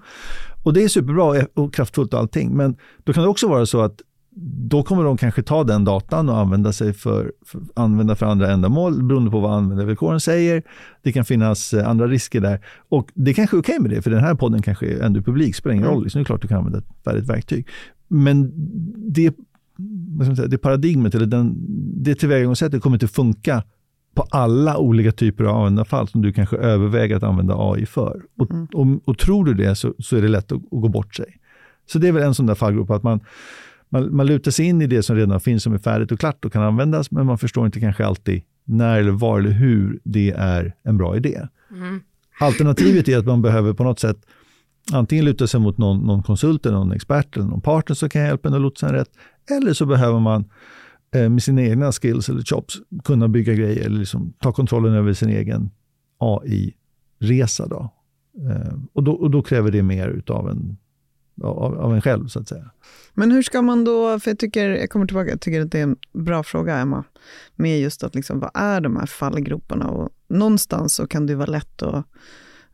Och 0.62 0.72
Det 0.72 0.82
är 0.82 0.88
superbra 0.88 1.46
och 1.54 1.74
kraftfullt 1.74 2.14
och 2.14 2.20
allting, 2.20 2.56
men 2.56 2.76
då 3.04 3.12
kan 3.12 3.22
det 3.22 3.28
också 3.28 3.48
vara 3.48 3.66
så 3.66 3.80
att 3.80 4.00
då 4.34 4.82
kommer 4.82 5.04
de 5.04 5.16
kanske 5.16 5.42
ta 5.42 5.64
den 5.64 5.84
datan 5.84 6.28
och 6.28 6.38
använda, 6.38 6.72
sig 6.72 6.92
för, 6.92 7.32
för, 7.46 7.60
använda 7.74 8.14
för 8.16 8.26
andra 8.26 8.50
ändamål 8.50 9.02
beroende 9.02 9.30
på 9.30 9.40
vad 9.40 9.52
användarvillkoren 9.52 10.20
säger. 10.20 10.62
Det 11.02 11.12
kan 11.12 11.24
finnas 11.24 11.74
eh, 11.74 11.88
andra 11.88 12.06
risker 12.06 12.40
där. 12.40 12.64
Och 12.88 13.10
det 13.14 13.34
kanske 13.34 13.56
är 13.56 13.60
okej 13.60 13.72
okay 13.72 13.82
med 13.82 13.90
det, 13.90 14.02
för 14.02 14.10
den 14.10 14.20
här 14.24 14.34
podden 14.34 14.62
kanske 14.62 14.86
är 14.86 15.00
ändå 15.00 15.22
publik, 15.22 15.56
spelar 15.56 15.74
ingen 15.74 15.84
mm. 15.84 15.94
roll. 15.94 16.02
Liksom, 16.02 16.18
det 16.18 16.22
är 16.22 16.24
klart 16.24 16.42
du 16.42 16.48
kan 16.48 16.58
använda 16.58 16.78
ett 16.78 17.04
färdigt 17.04 17.28
verktyg. 17.28 17.68
Men 18.08 18.52
det, 19.12 19.34
säga, 20.36 20.48
det 20.48 20.58
paradigmet, 20.58 21.14
eller 21.14 21.26
den, 21.26 21.54
det 22.02 22.14
tillvägagångssättet 22.14 22.82
kommer 22.82 22.96
inte 22.96 23.08
funka 23.08 23.62
på 24.14 24.22
alla 24.30 24.78
olika 24.78 25.12
typer 25.12 25.44
av 25.44 25.56
användarfall 25.56 26.08
som 26.08 26.22
du 26.22 26.32
kanske 26.32 26.56
överväger 26.56 27.16
att 27.16 27.22
använda 27.22 27.54
AI 27.58 27.86
för. 27.86 28.22
Och, 28.38 28.50
mm. 28.50 28.66
och, 28.66 29.08
och 29.08 29.18
tror 29.18 29.44
du 29.44 29.54
det 29.54 29.74
så, 29.74 29.94
så 29.98 30.16
är 30.16 30.22
det 30.22 30.28
lätt 30.28 30.52
att, 30.52 30.58
att, 30.58 30.80
gå 30.80 30.88
bort 30.88 31.14
sig. 31.14 31.38
Så 31.86 31.98
det 31.98 32.08
är 32.08 32.12
väl 32.12 32.22
en 32.22 32.34
sån 32.34 32.46
där 32.46 32.54
fallgrop, 32.54 32.90
att 32.90 33.02
man 33.02 33.20
man, 33.92 34.16
man 34.16 34.26
lutar 34.26 34.50
sig 34.50 34.66
in 34.66 34.82
i 34.82 34.86
det 34.86 35.02
som 35.02 35.16
redan 35.16 35.40
finns, 35.40 35.62
som 35.62 35.74
är 35.74 35.78
färdigt 35.78 36.12
och 36.12 36.20
klart 36.20 36.44
och 36.44 36.52
kan 36.52 36.62
användas, 36.62 37.10
men 37.10 37.26
man 37.26 37.38
förstår 37.38 37.66
inte 37.66 37.80
kanske 37.80 38.06
alltid 38.06 38.42
när 38.64 38.98
eller 38.98 39.10
var 39.10 39.38
eller 39.38 39.50
hur 39.50 40.00
det 40.04 40.30
är 40.30 40.74
en 40.82 40.96
bra 40.96 41.16
idé. 41.16 41.48
Mm. 41.70 42.00
Alternativet 42.40 43.08
är 43.08 43.18
att 43.18 43.26
man 43.26 43.42
behöver 43.42 43.72
på 43.72 43.84
något 43.84 44.00
sätt 44.00 44.26
antingen 44.92 45.24
luta 45.24 45.46
sig 45.46 45.60
mot 45.60 45.78
någon, 45.78 46.06
någon 46.06 46.22
konsult, 46.22 46.66
eller 46.66 46.76
någon 46.76 46.92
expert 46.92 47.36
eller 47.36 47.46
någon 47.46 47.60
partner 47.60 47.94
som 47.94 48.08
kan 48.08 48.22
hjälpa 48.22 48.48
en 48.48 48.54
att 48.54 48.60
lotsa 48.60 48.88
en 48.88 48.94
rätt. 48.94 49.10
Eller 49.50 49.72
så 49.72 49.86
behöver 49.86 50.20
man 50.20 50.44
eh, 51.14 51.28
med 51.28 51.42
sina 51.42 51.62
egna 51.62 51.92
skills 51.92 52.28
eller 52.28 52.42
chops 52.42 52.74
kunna 53.04 53.28
bygga 53.28 53.54
grejer 53.54 53.86
eller 53.86 53.98
liksom 53.98 54.32
ta 54.38 54.52
kontrollen 54.52 54.94
över 54.94 55.12
sin 55.12 55.28
egen 55.28 55.70
AI-resa. 56.18 57.66
Då. 57.66 57.90
Eh, 58.50 58.74
och, 58.92 59.02
då, 59.02 59.12
och 59.12 59.30
då 59.30 59.42
kräver 59.42 59.70
det 59.70 59.82
mer 59.82 60.22
av 60.26 60.50
en 60.50 60.76
av, 61.42 61.78
av 61.78 61.94
en 61.94 62.02
själv 62.02 62.26
så 62.26 62.40
att 62.40 62.48
säga. 62.48 62.70
Men 63.14 63.30
hur 63.30 63.42
ska 63.42 63.62
man 63.62 63.84
då, 63.84 64.20
för 64.20 64.30
jag 64.30 64.38
tycker, 64.38 64.68
jag 64.70 64.90
kommer 64.90 65.06
tillbaka, 65.06 65.30
jag 65.30 65.40
tycker 65.40 65.60
att 65.60 65.70
det 65.70 65.78
är 65.78 65.82
en 65.82 65.96
bra 66.12 66.42
fråga 66.42 66.76
Emma, 66.76 67.04
med 67.56 67.80
just 67.80 68.02
att 68.02 68.14
liksom, 68.14 68.40
vad 68.40 68.50
är 68.54 68.80
de 68.80 68.96
här 68.96 69.06
fallgroparna? 69.06 69.88
Och 69.88 70.10
någonstans 70.28 70.94
så 70.94 71.06
kan 71.06 71.26
det 71.26 71.34
vara 71.34 71.50
lätt 71.50 71.82
att 71.82 72.06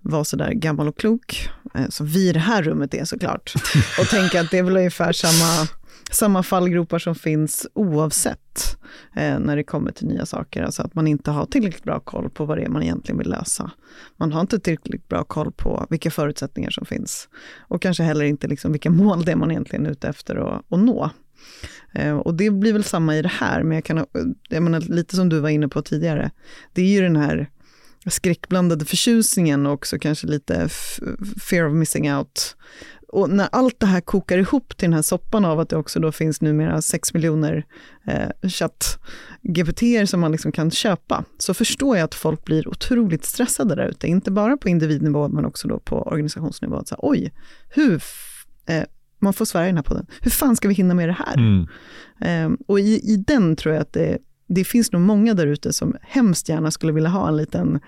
vara 0.01 0.24
sådär 0.24 0.53
gammal 0.53 0.88
och 0.88 0.98
klok, 0.98 1.48
eh, 1.74 1.88
som 1.88 2.07
vi 2.07 2.29
i 2.29 2.33
det 2.33 2.38
här 2.38 2.62
rummet 2.62 2.94
är 2.94 3.05
såklart, 3.05 3.53
och 4.01 4.07
tänka 4.07 4.40
att 4.40 4.51
det 4.51 4.59
är 4.59 4.62
väl 4.62 4.77
ungefär 4.77 5.12
samma 5.12 5.68
samma 6.11 6.42
fallgropar 6.42 6.99
som 6.99 7.14
finns 7.14 7.66
oavsett 7.75 8.77
eh, 9.16 9.38
när 9.38 9.57
det 9.57 9.64
kommer 9.64 9.92
till 9.92 10.07
nya 10.07 10.27
saker. 10.27 10.62
Alltså 10.62 10.83
att 10.83 10.94
man 10.94 11.07
inte 11.07 11.31
har 11.31 11.47
tillräckligt 11.47 11.85
bra 11.85 12.01
koll 12.01 12.31
på 12.31 12.44
vad 12.44 12.59
det 12.59 12.64
är 12.64 12.68
man 12.68 12.83
egentligen 12.83 13.18
vill 13.18 13.31
lösa. 13.31 13.71
Man 14.16 14.33
har 14.33 14.40
inte 14.40 14.59
tillräckligt 14.59 15.09
bra 15.09 15.25
koll 15.25 15.53
på 15.53 15.87
vilka 15.90 16.11
förutsättningar 16.11 16.71
som 16.71 16.87
finns. 16.87 17.29
Och 17.59 17.83
kanske 17.83 18.03
heller 18.03 18.25
inte 18.25 18.49
liksom 18.49 18.73
vilka 18.73 18.90
mål 18.90 19.25
det 19.25 19.33
är 19.33 19.37
man 19.37 19.51
egentligen 19.51 19.87
är 19.87 19.90
ute 19.90 20.09
efter 20.09 20.37
att, 20.37 20.64
nå. 20.71 21.11
Eh, 21.92 22.16
och 22.16 22.35
det 22.35 22.51
blir 22.51 22.73
väl 22.73 22.85
samma 22.85 23.16
i 23.16 23.23
det 23.23 23.29
här, 23.29 23.62
men 23.62 23.75
jag 23.75 23.85
kan, 23.85 24.07
jag 24.49 24.62
menar, 24.62 24.81
lite 24.81 25.16
som 25.16 25.29
du 25.29 25.40
var 25.40 25.49
inne 25.49 25.68
på 25.68 25.83
tidigare, 25.83 26.31
det 26.73 26.83
är 26.83 26.87
ju 26.87 27.01
den 27.01 27.16
här 27.16 27.51
skräckblandade 28.07 28.85
förtjusningen 28.85 29.66
och 29.66 29.73
också 29.73 29.99
kanske 29.99 30.27
lite 30.27 30.68
fear 31.40 31.68
of 31.68 31.75
missing 31.75 32.14
out 32.14 32.57
och 33.09 33.31
när 33.31 33.49
allt 33.53 33.81
det 33.81 33.87
här 33.87 34.01
kokar 34.01 34.38
ihop 34.38 34.77
till 34.77 34.87
den 34.87 34.94
här 34.94 35.03
soppan 35.03 35.44
av 35.44 35.61
att 35.61 35.68
det 35.68 35.77
också 35.77 36.01
då 36.01 36.12
finns 36.12 36.40
numera 36.40 36.83
6 36.83 37.14
miljoner 37.14 37.64
eh, 38.07 38.29
chatt-GPT 38.42 40.07
som 40.07 40.21
man 40.21 40.33
liksom 40.33 40.53
kan 40.53 40.71
köpa, 40.71 41.25
så 41.38 41.55
förstår 41.55 41.97
jag 41.97 42.05
att 42.05 42.14
folk 42.14 42.44
blir 42.44 42.68
otroligt 42.68 43.25
stressade 43.25 43.75
där 43.75 43.87
ute. 43.88 44.07
Inte 44.07 44.31
bara 44.31 44.57
på 44.57 44.68
individnivå, 44.68 45.29
men 45.29 45.44
också 45.44 45.68
då 45.68 45.79
på 45.79 46.03
organisationsnivå. 46.03 46.77
Att 46.77 46.88
så 46.88 46.97
oj, 46.99 47.33
hur, 47.68 48.03
eh, 48.66 48.85
man 49.18 49.33
får 49.33 49.44
svära 49.44 49.64
i 49.64 49.68
den 49.68 49.77
här 49.77 49.83
podden, 49.83 50.07
hur 50.21 50.31
fan 50.31 50.57
ska 50.57 50.68
vi 50.68 50.75
hinna 50.75 50.94
med 50.94 51.09
det 51.09 51.16
här? 51.27 51.37
Mm. 51.37 51.66
Eh, 52.21 52.59
och 52.66 52.81
i, 52.81 53.12
i 53.12 53.16
den 53.16 53.57
tror 53.57 53.75
jag 53.75 53.83
att 53.83 53.92
det 53.92 54.18
det 54.49 54.64
finns 54.64 54.92
nog 54.92 55.03
många 55.03 55.35
där 55.35 55.47
ute 55.47 55.73
som 55.73 55.97
hemskt 56.03 56.49
gärna 56.49 56.71
skulle 56.71 56.92
vilja 56.92 57.11
ha 57.11 57.29
en 57.29 57.37
liten 57.37 57.81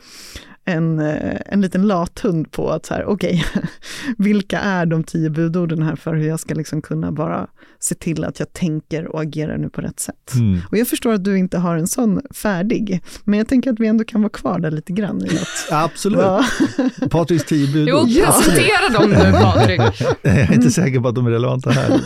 en, 0.70 0.98
eh, 0.98 1.40
en 1.46 1.60
liten 1.60 1.86
lathund 1.86 2.50
på 2.52 2.70
att 2.70 2.86
så 2.86 2.94
här, 2.94 3.04
okej, 3.04 3.44
okay, 3.50 3.62
vilka 4.18 4.60
är 4.60 4.86
de 4.86 5.04
tio 5.04 5.30
budorden 5.30 5.82
här 5.82 5.96
för 5.96 6.14
hur 6.14 6.28
jag 6.28 6.40
ska 6.40 6.54
liksom 6.54 6.82
kunna 6.82 7.12
bara 7.12 7.46
se 7.80 7.94
till 7.94 8.24
att 8.24 8.38
jag 8.38 8.52
tänker 8.52 9.06
och 9.06 9.22
agerar 9.22 9.58
nu 9.58 9.70
på 9.70 9.80
rätt 9.80 10.00
sätt. 10.00 10.34
Mm. 10.34 10.60
Och 10.70 10.78
jag 10.78 10.88
förstår 10.88 11.12
att 11.12 11.24
du 11.24 11.38
inte 11.38 11.58
har 11.58 11.76
en 11.76 11.86
sån 11.86 12.20
färdig, 12.34 13.02
men 13.24 13.38
jag 13.38 13.48
tänker 13.48 13.72
att 13.72 13.80
vi 13.80 13.86
ändå 13.86 14.04
kan 14.04 14.22
vara 14.22 14.30
kvar 14.30 14.58
där 14.58 14.70
lite 14.70 14.92
grann. 14.92 15.24
I 15.24 15.34
något. 15.34 15.48
Absolut. 15.70 16.24
Patriks 17.10 17.44
tio 17.44 17.72
budord. 17.72 18.08
Jo, 18.08 18.24
presentera 18.24 18.98
dem 18.98 19.10
nu 19.10 19.32
Patrik. 19.32 19.80
jag 20.22 20.34
är 20.34 20.52
inte 20.52 20.70
säker 20.70 21.00
på 21.00 21.08
att 21.08 21.14
de 21.14 21.26
är 21.26 21.30
relevanta 21.30 21.70
här. 21.70 22.00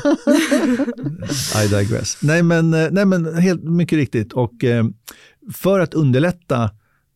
I 1.64 1.68
digress. 1.68 2.18
Nej 2.22 2.42
men, 2.42 2.74
eh, 2.74 2.88
nej, 2.90 3.04
men 3.04 3.34
helt 3.34 3.64
mycket 3.64 3.96
riktigt. 3.96 4.32
Och 4.32 4.64
eh, 4.64 4.84
för 5.52 5.80
att 5.80 5.94
underlätta 5.94 6.70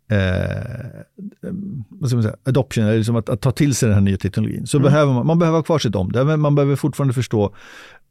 eh, 0.09 1.51
vad 1.88 2.11
ska 2.11 2.16
man 2.16 2.23
säga, 2.23 2.37
adoption, 2.44 2.85
eller 2.85 2.97
liksom 2.97 3.16
att, 3.16 3.29
att, 3.29 3.40
ta 3.40 3.51
till 3.51 3.75
sig 3.75 3.88
den 3.88 3.94
här 3.94 4.03
nya 4.03 4.16
teknologin, 4.16 4.66
så 4.66 4.77
mm. 4.77 4.85
behöver 4.85 5.12
man, 5.12 5.27
man 5.27 5.38
behöver 5.38 5.59
ha 5.59 5.62
kvar 5.62 5.79
sitt 5.79 5.94
om 5.94 6.12
det. 6.12 6.37
Man 6.37 6.55
behöver 6.55 6.77
fortfarande 6.77 7.14
förstå 7.14 7.55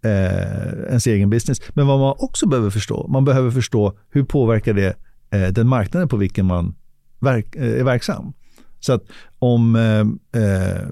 eh, 0.04 0.88
ens 0.88 1.08
egen 1.08 1.30
business. 1.30 1.62
Men 1.74 1.88
vad 1.88 2.00
man 2.00 2.16
också 2.18 2.48
behöver 2.48 2.70
förstå, 2.70 3.08
man 3.08 3.26
behöver 3.26 3.52
förstå 3.52 3.94
hur 4.10 4.24
påverkar 4.24 4.74
det 4.74 4.98
eh, 5.30 5.48
den 5.48 5.68
marknaden 5.68 6.08
på 6.08 6.18
vilken 6.18 6.46
man 6.46 6.76
verk, 7.20 7.56
eh, 7.56 7.80
är 7.80 7.84
verksam. 7.84 8.34
Så 8.80 8.94
att 8.94 9.04
om, 9.40 9.76
eh, 9.76 10.42
eh, 10.42 10.88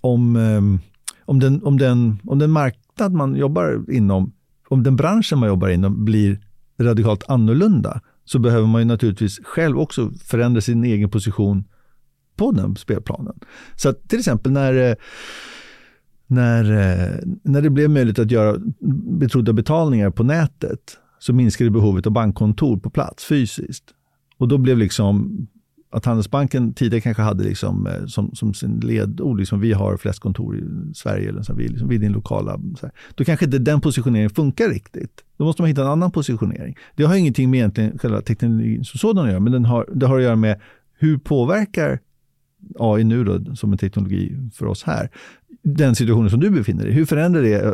om, 0.00 0.36
eh, 0.36 0.80
om, 1.24 1.40
den, 1.40 1.64
om, 1.64 1.78
den, 1.78 2.18
om 2.24 2.38
den 2.38 2.50
marknad 2.50 3.12
man 3.12 3.36
jobbar 3.36 3.84
inom, 3.92 4.32
om 4.68 4.82
den 4.82 4.96
branschen 4.96 5.38
man 5.38 5.48
jobbar 5.48 5.68
inom 5.68 6.04
blir 6.04 6.40
radikalt 6.80 7.24
annorlunda, 7.28 8.00
så 8.28 8.38
behöver 8.38 8.66
man 8.66 8.80
ju 8.80 8.84
naturligtvis 8.84 9.40
själv 9.44 9.78
också 9.78 10.10
förändra 10.24 10.60
sin 10.60 10.84
egen 10.84 11.10
position 11.10 11.64
på 12.36 12.52
den 12.52 12.76
spelplanen. 12.76 13.40
Så 13.76 13.88
att 13.88 14.08
till 14.08 14.18
exempel 14.18 14.52
när, 14.52 14.90
eh, 14.90 14.94
när, 16.26 16.64
eh, 16.64 17.18
när 17.42 17.62
det 17.62 17.70
blev 17.70 17.90
möjligt 17.90 18.18
att 18.18 18.30
göra 18.30 18.56
betrodda 19.20 19.52
betalningar 19.52 20.10
på 20.10 20.22
nätet 20.22 20.98
så 21.18 21.32
minskade 21.32 21.70
behovet 21.70 22.06
av 22.06 22.12
bankkontor 22.12 22.76
på 22.76 22.90
plats 22.90 23.24
fysiskt. 23.24 23.84
Och 24.36 24.48
då 24.48 24.58
blev 24.58 24.78
liksom 24.78 25.46
att 25.90 26.04
Handelsbanken 26.04 26.74
tidigare 26.74 27.00
kanske 27.00 27.22
hade 27.22 27.44
liksom, 27.44 27.86
eh, 27.86 28.06
som, 28.06 28.34
som 28.34 28.54
sin 28.54 28.80
ledord, 28.80 29.38
liksom, 29.38 29.60
vi 29.60 29.72
har 29.72 29.96
flest 29.96 30.20
kontor 30.20 30.56
i 30.56 30.62
Sverige, 30.94 31.28
eller 31.28 31.42
så, 31.42 31.54
vi, 31.54 31.68
liksom, 31.68 31.88
vi 31.88 31.94
är 31.94 32.00
din 32.00 32.12
lokala. 32.12 32.60
Så 32.80 32.86
här. 32.86 32.92
Då 33.14 33.24
kanske 33.24 33.44
inte 33.44 33.58
den 33.58 33.80
positioneringen 33.80 34.30
funkar 34.30 34.68
riktigt. 34.68 35.24
Då 35.36 35.44
måste 35.44 35.62
man 35.62 35.68
hitta 35.68 35.82
en 35.82 35.88
annan 35.88 36.10
positionering. 36.10 36.76
Det 36.96 37.04
har 37.04 37.14
ingenting 37.14 37.50
med 37.50 37.58
egentligen 37.58 37.98
själva 37.98 38.20
teknologin 38.20 38.84
som 38.84 38.98
sådan 38.98 39.24
att 39.24 39.30
göra, 39.30 39.40
men 39.40 39.52
den 39.52 39.64
har, 39.64 39.88
det 39.94 40.06
har 40.06 40.16
att 40.16 40.24
göra 40.24 40.36
med 40.36 40.60
hur 40.98 41.18
påverkar 41.18 42.00
AI 42.78 43.04
nu 43.04 43.24
då, 43.24 43.56
som 43.56 43.72
en 43.72 43.78
teknologi 43.78 44.36
för 44.54 44.66
oss 44.66 44.82
här, 44.82 45.10
den 45.62 45.94
situationen 45.94 46.30
som 46.30 46.40
du 46.40 46.50
befinner 46.50 46.84
dig 46.84 46.92
i. 46.92 46.94
Hur 46.94 47.04
förändrar 47.04 47.42
det 47.42 47.64
eh, 47.64 47.72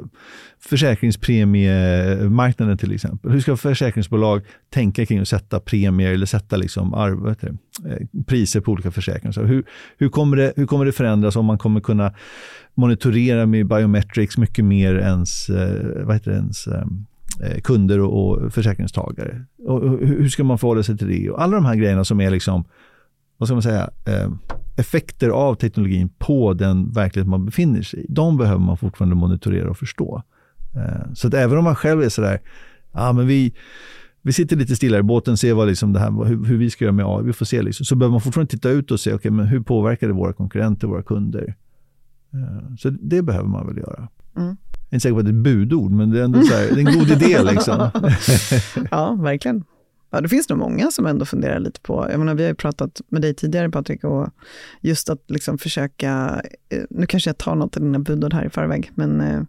försäkringspremiemarknaden 0.60 2.78
till 2.78 2.92
exempel? 2.92 3.30
Hur 3.30 3.40
ska 3.40 3.56
försäkringsbolag 3.56 4.42
tänka 4.70 5.06
kring 5.06 5.18
att 5.18 5.28
sätta 5.28 5.60
premier 5.60 6.12
eller 6.12 6.26
sätta 6.26 6.56
liksom 6.56 6.94
arv, 6.94 7.28
eh, 7.28 7.34
priser 8.26 8.60
på 8.60 8.72
olika 8.72 8.90
försäkringar? 8.90 9.32
Så 9.32 9.42
hur, 9.42 9.64
hur, 9.98 10.08
kommer 10.08 10.36
det, 10.36 10.52
hur 10.56 10.66
kommer 10.66 10.84
det 10.84 10.92
förändras 10.92 11.36
om 11.36 11.44
man 11.44 11.58
kommer 11.58 11.80
kunna 11.80 12.14
monitorera 12.74 13.46
med 13.46 13.66
biometrics 13.66 14.38
mycket 14.38 14.64
mer 14.64 14.94
ens, 14.94 15.48
eh, 15.48 16.04
vad 16.04 16.14
heter 16.14 16.30
det, 16.30 16.36
ens 16.36 16.68
kunder 17.64 18.00
och 18.00 18.52
försäkringstagare? 18.52 19.44
Och 19.66 19.98
hur 19.98 20.28
ska 20.28 20.44
man 20.44 20.58
förhålla 20.58 20.82
sig 20.82 20.98
till 20.98 21.08
det? 21.08 21.30
Och 21.30 21.42
alla 21.42 21.56
de 21.56 21.64
här 21.64 21.74
grejerna 21.74 22.04
som 22.04 22.20
är 22.20 22.30
liksom 22.30 22.64
vad 23.38 23.48
ska 23.48 23.54
man 23.54 23.62
säga, 23.62 23.90
eh, 24.06 24.30
effekter 24.76 25.28
av 25.28 25.54
teknologin 25.54 26.08
på 26.18 26.54
den 26.54 26.92
verklighet 26.92 27.28
man 27.28 27.44
befinner 27.44 27.82
sig 27.82 28.00
i. 28.00 28.06
De 28.08 28.36
behöver 28.36 28.60
man 28.60 28.76
fortfarande 28.76 29.14
monitorera 29.16 29.70
och 29.70 29.78
förstå. 29.78 30.22
Eh, 30.76 31.12
så 31.14 31.28
att 31.28 31.34
även 31.34 31.58
om 31.58 31.64
man 31.64 31.74
själv 31.74 32.02
är 32.02 32.08
sådär, 32.08 32.40
ja 32.92 33.12
men 33.12 33.26
vi, 33.26 33.54
vi 34.22 34.32
sitter 34.32 34.56
lite 34.56 34.76
stilla 34.76 34.98
i 34.98 35.02
båten, 35.02 35.36
ser 35.36 35.54
vad 35.54 35.68
liksom 35.68 35.92
det 35.92 35.98
här, 35.98 36.24
hur, 36.24 36.44
hur 36.44 36.56
vi 36.56 36.70
ska 36.70 36.84
göra 36.84 36.92
med 36.92 37.06
AI, 37.06 37.24
vi 37.24 37.32
får 37.32 37.46
se. 37.46 37.62
Liksom. 37.62 37.86
Så 37.86 37.96
behöver 37.96 38.12
man 38.12 38.20
fortfarande 38.20 38.50
titta 38.50 38.70
ut 38.70 38.90
och 38.90 39.00
se, 39.00 39.14
okay, 39.14 39.30
men 39.30 39.46
hur 39.46 39.60
påverkar 39.60 40.06
det 40.06 40.12
våra 40.12 40.32
konkurrenter, 40.32 40.86
våra 40.86 41.02
kunder? 41.02 41.54
Eh, 42.32 42.74
så 42.78 42.90
det 42.90 43.22
behöver 43.22 43.48
man 43.48 43.66
väl 43.66 43.76
göra. 43.76 44.08
Mm. 44.36 44.56
Jag 44.72 44.90
är 44.90 44.96
inte 44.96 45.00
säker 45.00 45.14
på 45.14 45.18
att 45.18 45.24
det 45.24 45.30
är 45.30 45.38
ett 45.38 45.44
budord, 45.44 45.90
men 45.90 46.10
det 46.10 46.20
är 46.20 46.24
ändå 46.24 46.42
så 46.42 46.54
här, 46.54 46.68
det 46.74 46.82
är 46.82 46.88
en 46.88 46.98
god 46.98 47.10
idé. 47.10 47.42
Liksom. 47.42 47.90
ja, 48.90 49.14
verkligen. 49.14 49.64
Ja, 50.14 50.20
det 50.20 50.28
finns 50.28 50.48
nog 50.48 50.58
många 50.58 50.90
som 50.90 51.06
ändå 51.06 51.24
funderar 51.24 51.58
lite 51.58 51.80
på, 51.80 52.06
jag 52.10 52.18
menar, 52.18 52.34
vi 52.34 52.42
har 52.42 52.48
ju 52.48 52.54
pratat 52.54 53.00
med 53.08 53.22
dig 53.22 53.34
tidigare 53.34 53.70
Patrik, 53.70 54.04
och 54.04 54.28
just 54.80 55.10
att 55.10 55.24
liksom 55.28 55.58
försöka, 55.58 56.42
eh, 56.68 56.82
nu 56.90 57.06
kanske 57.06 57.30
jag 57.30 57.38
tar 57.38 57.54
något 57.54 57.76
av 57.76 57.82
dina 57.82 57.98
budord 57.98 58.34
här 58.34 58.44
i 58.44 58.50
förväg, 58.50 58.90
men 58.94 59.20
eh, 59.20 59.42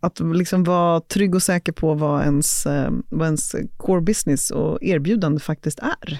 att 0.00 0.20
liksom 0.34 0.64
vara 0.64 1.00
trygg 1.00 1.34
och 1.34 1.42
säker 1.42 1.72
på 1.72 1.94
vad 1.94 2.22
ens, 2.22 2.66
eh, 2.66 2.90
vad 3.08 3.26
ens 3.26 3.54
core 3.76 4.00
business 4.00 4.50
och 4.50 4.82
erbjudande 4.82 5.40
faktiskt 5.40 5.78
är. 5.78 6.18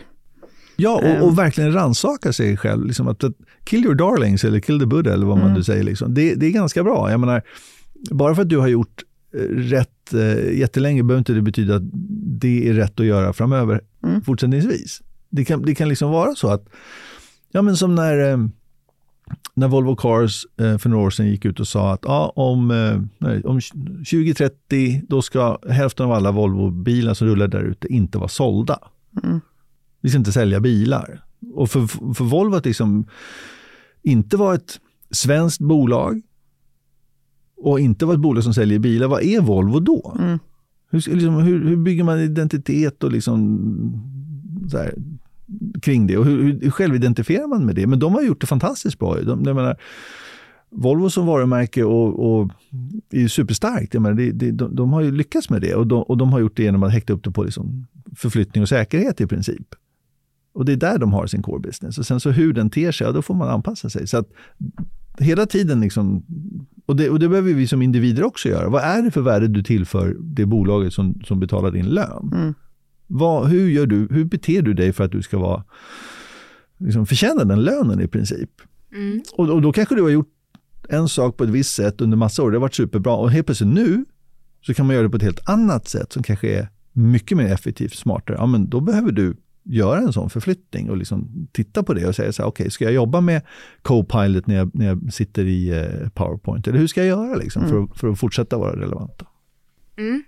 Ja, 0.76 1.02
och, 1.04 1.26
och 1.26 1.38
verkligen 1.38 1.72
rannsaka 1.72 2.32
sig 2.32 2.56
själv. 2.56 2.86
Liksom 2.86 3.08
att, 3.08 3.24
att, 3.24 3.34
kill 3.64 3.84
your 3.84 3.94
darlings 3.94 4.44
eller 4.44 4.60
kill 4.60 4.80
the 4.80 4.86
Buddha 4.86 5.12
eller 5.12 5.26
vad 5.26 5.36
man 5.36 5.46
mm. 5.46 5.56
nu 5.56 5.64
säger. 5.64 5.82
Liksom. 5.82 6.14
Det, 6.14 6.34
det, 6.34 6.46
är 6.46 6.50
ganska 6.50 6.84
bra. 6.84 7.10
Jag 7.10 7.20
menar, 7.20 7.42
bara 8.10 8.34
för 8.34 8.42
att 8.42 8.48
du 8.48 8.58
har 8.58 8.68
gjort 8.68 9.04
rätt 9.50 10.14
eh, 10.14 10.58
jättelänge 10.58 11.02
behöver 11.02 11.18
inte 11.18 11.32
det 11.32 11.42
betyda 11.42 11.76
att 11.76 11.82
det 12.40 12.68
är 12.68 12.72
rätt 12.72 13.00
att 13.00 13.06
göra 13.06 13.32
framöver 13.32 13.80
mm. 14.02 14.22
fortsättningsvis. 14.22 15.02
Det 15.28 15.44
kan, 15.44 15.62
det 15.62 15.74
kan 15.74 15.88
liksom 15.88 16.10
vara 16.10 16.34
så 16.34 16.48
att, 16.48 16.68
ja 17.50 17.62
men 17.62 17.76
som 17.76 17.94
när, 17.94 18.30
eh, 18.30 18.38
när 19.54 19.68
Volvo 19.68 19.96
Cars 19.96 20.46
eh, 20.56 20.78
för 20.78 20.88
några 20.88 21.06
år 21.06 21.10
sedan 21.10 21.26
gick 21.26 21.44
ut 21.44 21.60
och 21.60 21.68
sa 21.68 21.92
att 21.92 22.00
ja, 22.02 22.32
om, 22.36 22.70
eh, 22.70 23.40
om 23.44 23.60
2030 23.60 25.02
då 25.08 25.22
ska 25.22 25.58
hälften 25.68 26.06
av 26.06 26.12
alla 26.12 26.32
Volvo-bilar 26.32 27.14
som 27.14 27.26
rullar 27.26 27.48
där 27.48 27.62
ute 27.62 27.88
inte 27.88 28.18
vara 28.18 28.28
sålda. 28.28 28.78
Mm. 29.24 29.40
Vi 30.00 30.08
ska 30.08 30.18
inte 30.18 30.32
sälja 30.32 30.60
bilar. 30.60 31.24
Och 31.54 31.70
för, 31.70 32.14
för 32.14 32.24
Volvo 32.24 32.56
att 32.56 32.64
liksom 32.64 33.06
inte 34.02 34.36
vara 34.36 34.54
ett 34.54 34.80
svenskt 35.10 35.60
bolag 35.60 36.22
och 37.56 37.80
inte 37.80 38.06
vara 38.06 38.14
ett 38.14 38.20
bolag 38.20 38.44
som 38.44 38.54
säljer 38.54 38.78
bilar, 38.78 39.08
vad 39.08 39.22
är 39.22 39.40
Volvo 39.40 39.80
då? 39.80 40.16
Mm. 40.18 40.38
Hur, 40.92 41.14
liksom, 41.14 41.34
hur, 41.34 41.64
hur, 41.64 41.76
bygger 41.76 42.04
man 42.04 42.20
identitet 42.20 43.04
och 43.04 43.12
liksom 43.12 43.58
här, 44.72 44.94
kring 45.82 46.06
det? 46.06 46.16
Och 46.16 46.24
hur, 46.24 46.60
hur 46.60 46.70
självidentifierar 46.70 47.46
man 47.46 47.66
med 47.66 47.74
det? 47.74 47.86
Men 47.86 47.98
de 47.98 48.14
har 48.14 48.22
gjort 48.22 48.40
det 48.40 48.46
fantastiskt 48.46 48.98
bra. 48.98 49.20
De, 49.20 49.44
jag 49.44 49.56
menar, 49.56 49.76
Volvo 50.70 51.10
som 51.10 51.26
varumärke 51.26 51.84
och, 51.84 52.40
och 52.40 52.50
är 53.10 53.28
superstarkt. 53.28 53.94
Jag 53.94 54.02
menar, 54.02 54.16
de, 54.32 54.50
de, 54.50 54.76
de, 54.76 54.92
har 54.92 55.00
ju 55.00 55.12
lyckats 55.12 55.50
med 55.50 55.60
det 55.60 55.74
och 55.74 55.86
de, 55.86 56.02
och 56.02 56.16
de 56.16 56.32
har 56.32 56.40
gjort 56.40 56.56
det 56.56 56.62
genom 56.62 56.82
att 56.82 56.92
häkta 56.92 57.12
upp 57.12 57.24
det 57.24 57.30
på 57.30 57.44
liksom 57.44 57.86
förflyttning 58.16 58.62
och 58.62 58.68
säkerhet 58.68 59.20
i 59.20 59.26
princip. 59.26 59.74
Och 60.52 60.64
det 60.64 60.72
är 60.72 60.76
där 60.76 60.98
de 60.98 61.12
har 61.12 61.26
sin 61.26 61.42
core 61.42 61.60
business. 61.60 61.98
Och 61.98 62.06
sen 62.06 62.20
så 62.20 62.30
hur 62.30 62.52
den 62.52 62.70
ter 62.70 62.92
sig, 62.92 63.06
ja, 63.06 63.12
då 63.12 63.22
får 63.22 63.34
man 63.34 63.48
anpassa 63.48 63.90
sig. 63.90 64.06
Så 64.08 64.16
att 64.16 64.28
hela 65.18 65.46
tiden 65.46 65.80
liksom 65.80 66.24
och 66.86 66.96
det, 66.96 67.10
och 67.10 67.18
det 67.18 67.28
behöver 67.28 67.52
vi 67.54 67.66
som 67.66 67.82
individer 67.82 68.24
också 68.24 68.48
göra. 68.48 68.68
Vad 68.68 68.82
är 68.82 69.02
det 69.02 69.10
för 69.10 69.20
värde 69.20 69.48
du 69.48 69.62
tillför 69.62 70.16
det 70.20 70.46
bolaget 70.46 70.92
som, 70.92 71.20
som 71.24 71.40
betalar 71.40 71.70
din 71.70 71.86
lön? 71.86 72.30
Mm. 72.32 72.54
Vad, 73.06 73.48
hur, 73.48 73.68
gör 73.68 73.86
du, 73.86 74.08
hur 74.10 74.24
beter 74.24 74.62
du 74.62 74.74
dig 74.74 74.92
för 74.92 75.04
att 75.04 75.12
du 75.12 75.22
ska 75.22 75.38
vara, 75.38 75.64
liksom 76.78 77.06
förtjäna 77.06 77.44
den 77.44 77.62
lönen 77.62 78.00
i 78.00 78.08
princip? 78.08 78.50
Mm. 78.92 79.22
Och, 79.36 79.48
och 79.48 79.62
då 79.62 79.72
kanske 79.72 79.94
du 79.94 80.02
har 80.02 80.10
gjort 80.10 80.32
en 80.88 81.08
sak 81.08 81.36
på 81.36 81.44
ett 81.44 81.50
visst 81.50 81.74
sätt 81.74 82.00
under 82.00 82.16
massa 82.16 82.42
år, 82.42 82.50
det 82.50 82.56
har 82.56 82.60
varit 82.60 82.74
superbra 82.74 83.16
och 83.16 83.30
helt 83.30 83.46
plötsligt 83.46 83.74
nu 83.74 84.04
så 84.66 84.74
kan 84.74 84.86
man 84.86 84.94
göra 84.94 85.04
det 85.04 85.10
på 85.10 85.16
ett 85.16 85.22
helt 85.22 85.48
annat 85.48 85.88
sätt 85.88 86.12
som 86.12 86.22
kanske 86.22 86.58
är 86.58 86.68
mycket 86.92 87.36
mer 87.36 87.52
effektivt, 87.52 87.94
smartare. 87.94 88.36
Ja, 88.40 88.46
men 88.46 88.68
då 88.70 88.80
behöver 88.80 89.12
du 89.12 89.36
göra 89.64 89.98
en 89.98 90.12
sån 90.12 90.30
förflyttning 90.30 90.90
och 90.90 90.96
liksom 90.96 91.48
titta 91.52 91.82
på 91.82 91.94
det 91.94 92.06
och 92.06 92.14
säga 92.14 92.32
så 92.32 92.42
här, 92.42 92.48
okej, 92.48 92.64
okay, 92.64 92.70
ska 92.70 92.84
jag 92.84 92.92
jobba 92.92 93.20
med 93.20 93.42
Copilot 93.82 94.46
när 94.46 94.54
jag, 94.54 94.70
när 94.74 94.86
jag 94.86 95.12
sitter 95.12 95.44
i 95.44 95.68
eh, 95.68 96.08
PowerPoint? 96.08 96.68
Eller 96.68 96.78
hur 96.78 96.86
ska 96.86 97.00
jag 97.00 97.08
göra 97.08 97.34
liksom, 97.34 97.62
mm. 97.62 97.72
för, 97.72 97.82
att, 97.82 98.00
för 98.00 98.08
att 98.08 98.20
fortsätta 98.20 98.58
vara 98.58 98.80
relevanta? 98.80 99.26
Mm. 99.96 100.24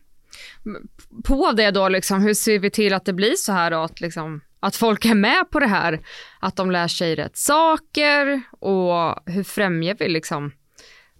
På 1.25 1.53
det 1.53 1.71
då, 1.71 1.89
liksom, 1.89 2.23
hur 2.23 2.35
ser 2.35 2.59
vi 2.59 2.71
till 2.71 2.95
att 2.95 3.05
det 3.05 3.13
blir 3.13 3.35
så 3.35 3.53
här 3.53 3.71
då, 3.71 3.79
att, 3.79 4.01
liksom, 4.01 4.41
att 4.61 4.77
folk 4.77 5.05
är 5.05 5.15
med 5.15 5.51
på 5.51 5.61
det 5.61 5.67
här? 5.67 6.01
Att 6.41 6.57
de 6.57 6.71
lär 6.71 6.89
sig 6.89 7.15
rätt 7.15 7.37
saker 7.37 8.43
och 8.51 9.15
hur 9.27 9.45
främjar 9.45 9.97
vi 9.99 10.09
liksom 10.09 10.53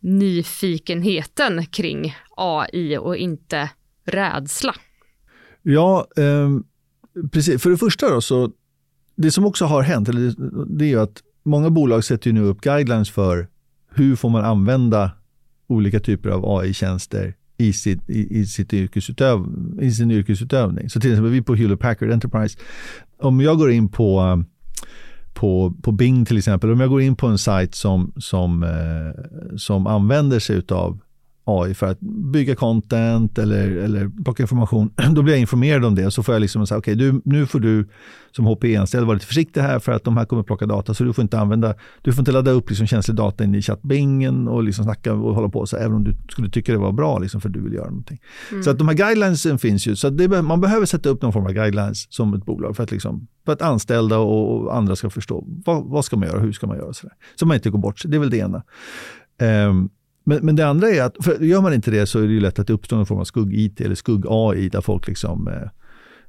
nyfikenheten 0.01 1.67
kring 1.67 2.17
AI 2.37 2.99
och 2.99 3.17
inte 3.17 3.71
rädsla? 4.05 4.75
Ja, 5.63 6.07
um 6.17 6.65
Precis, 7.33 7.63
för 7.63 7.71
det 7.71 7.77
första 7.77 8.09
då, 8.09 8.21
så 8.21 8.51
det 9.17 9.31
som 9.31 9.47
också 9.47 9.65
har 9.65 9.83
hänt, 9.83 10.09
eller 10.09 10.35
det 10.67 10.85
är 10.85 10.89
ju 10.89 11.01
att 11.01 11.23
många 11.43 11.71
bolag 11.71 12.05
sätter 12.05 12.27
ju 12.27 12.33
nu 12.33 12.41
upp 12.41 12.61
guidelines 12.61 13.11
för 13.11 13.49
hur 13.91 14.17
får 14.17 14.29
man 14.29 14.45
använda 14.45 15.11
olika 15.67 16.01
typer 16.01 16.31
av 16.31 16.59
AI-tjänster 16.59 17.35
i, 17.57 17.73
sitt, 17.73 18.11
i, 18.11 18.39
i, 18.39 18.47
sitt 18.47 18.73
yrkesutöv, 18.73 19.47
i 19.81 19.91
sin 19.91 20.11
yrkesutövning. 20.11 20.91
Så 20.91 21.01
till 21.01 21.11
exempel 21.11 21.31
vi 21.31 21.43
på 21.43 21.55
Hewlett 21.55 21.81
Packard 21.81 22.11
Enterprise, 22.11 22.59
om 23.19 23.41
jag 23.41 23.59
går 23.59 23.71
in 23.71 23.89
på, 23.89 24.43
på, 25.35 25.75
på 25.83 25.93
Bing 25.93 26.25
till 26.25 26.39
exempel, 26.39 26.71
om 26.71 26.81
jag 26.81 26.91
går 26.91 27.03
in 27.03 27.17
på 27.17 27.27
en 27.27 27.39
sajt 27.39 27.75
som, 27.75 28.13
som, 28.17 28.63
eh, 28.63 29.57
som 29.57 29.87
använder 29.87 30.39
sig 30.39 30.63
av 30.69 31.01
AI 31.45 31.75
för 31.75 31.87
att 31.87 32.01
bygga 32.33 32.55
content 32.55 33.39
eller, 33.39 33.77
eller 33.77 34.11
plocka 34.25 34.43
information, 34.43 34.91
då 35.15 35.23
blir 35.23 35.35
jag 35.35 35.41
informerad 35.41 35.85
om 35.85 35.95
det. 35.95 36.11
Så 36.11 36.23
får 36.23 36.35
jag 36.35 36.41
liksom 36.41 36.67
säga, 36.67 36.79
okej, 36.79 36.95
okay, 36.95 37.21
nu 37.25 37.47
får 37.47 37.61
du 37.61 37.89
som 38.37 38.45
HPE-anställd 38.45 39.07
vara 39.07 39.15
lite 39.15 39.27
försiktig 39.27 39.61
här 39.61 39.79
för 39.79 39.93
att 39.93 40.05
de 40.05 40.17
här 40.17 40.25
kommer 40.25 40.43
plocka 40.43 40.67
data, 40.67 40.95
så 40.95 41.05
du 41.05 41.13
får 41.13 41.23
inte 41.23 41.39
använda, 41.39 41.75
du 42.03 42.13
får 42.13 42.21
inte 42.21 42.33
ladda 42.33 42.51
upp 42.51 42.69
liksom 42.71 42.87
känslig 42.87 43.17
data 43.17 43.45
in 43.45 43.55
i 43.55 43.63
chattbingen 43.63 44.49
och 44.49 44.63
liksom 44.63 44.85
snacka 44.85 45.13
och 45.13 45.35
hålla 45.35 45.49
på 45.49 45.67
så, 45.67 45.77
även 45.77 45.93
om 45.93 46.05
du 46.05 46.17
skulle 46.29 46.51
tycka 46.51 46.73
det 46.73 46.79
var 46.79 46.93
bra 46.93 47.19
liksom, 47.19 47.41
för 47.41 47.49
du 47.49 47.61
vill 47.61 47.73
göra 47.73 47.89
någonting. 47.89 48.21
Mm. 48.51 48.63
Så 48.63 48.71
att 48.71 48.79
de 48.79 48.89
här 48.89 48.95
guidelinesen 48.95 49.59
finns 49.59 49.87
ju, 49.87 49.97
så 49.97 50.11
det, 50.11 50.43
man 50.43 50.61
behöver 50.61 50.87
sätta 50.87 51.09
upp 51.09 51.23
någon 51.23 51.33
form 51.33 51.47
av 51.47 51.53
guidelines 51.53 52.13
som 52.13 52.35
ett 52.35 52.45
bolag 52.45 52.77
för 52.77 52.83
att, 52.83 52.91
liksom, 52.91 53.27
för 53.45 53.53
att 53.53 53.63
anställda 53.63 54.19
och, 54.19 54.77
andra 54.77 54.97
ska 54.97 55.11
förstå 55.11 55.45
vad, 55.65 55.85
vad 55.85 56.05
ska 56.05 56.17
man 56.17 56.29
göra, 56.29 56.41
hur 56.41 56.53
ska 56.53 56.67
man 56.67 56.77
göra, 56.77 56.93
så, 56.93 57.07
där. 57.07 57.17
så 57.35 57.47
man 57.47 57.55
inte 57.55 57.71
går 57.71 57.79
bort 57.79 57.99
sig. 57.99 58.11
Det 58.11 58.17
är 58.17 58.21
väl 58.21 58.31
det 58.31 58.39
ena. 58.39 58.63
Um, 59.69 59.91
men, 60.25 60.47
men 60.47 60.57
det 60.57 60.67
andra 60.67 60.89
är 60.89 61.03
att, 61.03 61.17
för 61.21 61.41
gör 61.41 61.61
man 61.61 61.75
inte 61.75 61.91
det 61.91 62.07
så 62.07 62.19
är 62.19 62.29
det 62.29 62.41
lätt 62.41 62.59
att 62.59 62.67
det 62.67 62.73
uppstår 62.73 62.97
någon 62.97 63.07
form 63.07 63.21
av 63.21 63.25
skugg-IT 63.25 63.81
eller 63.81 63.95
skugg-AI 63.95 64.69
där 64.69 64.81
folk 64.81 65.09
liksom 65.09 65.49
eh, 65.49 65.69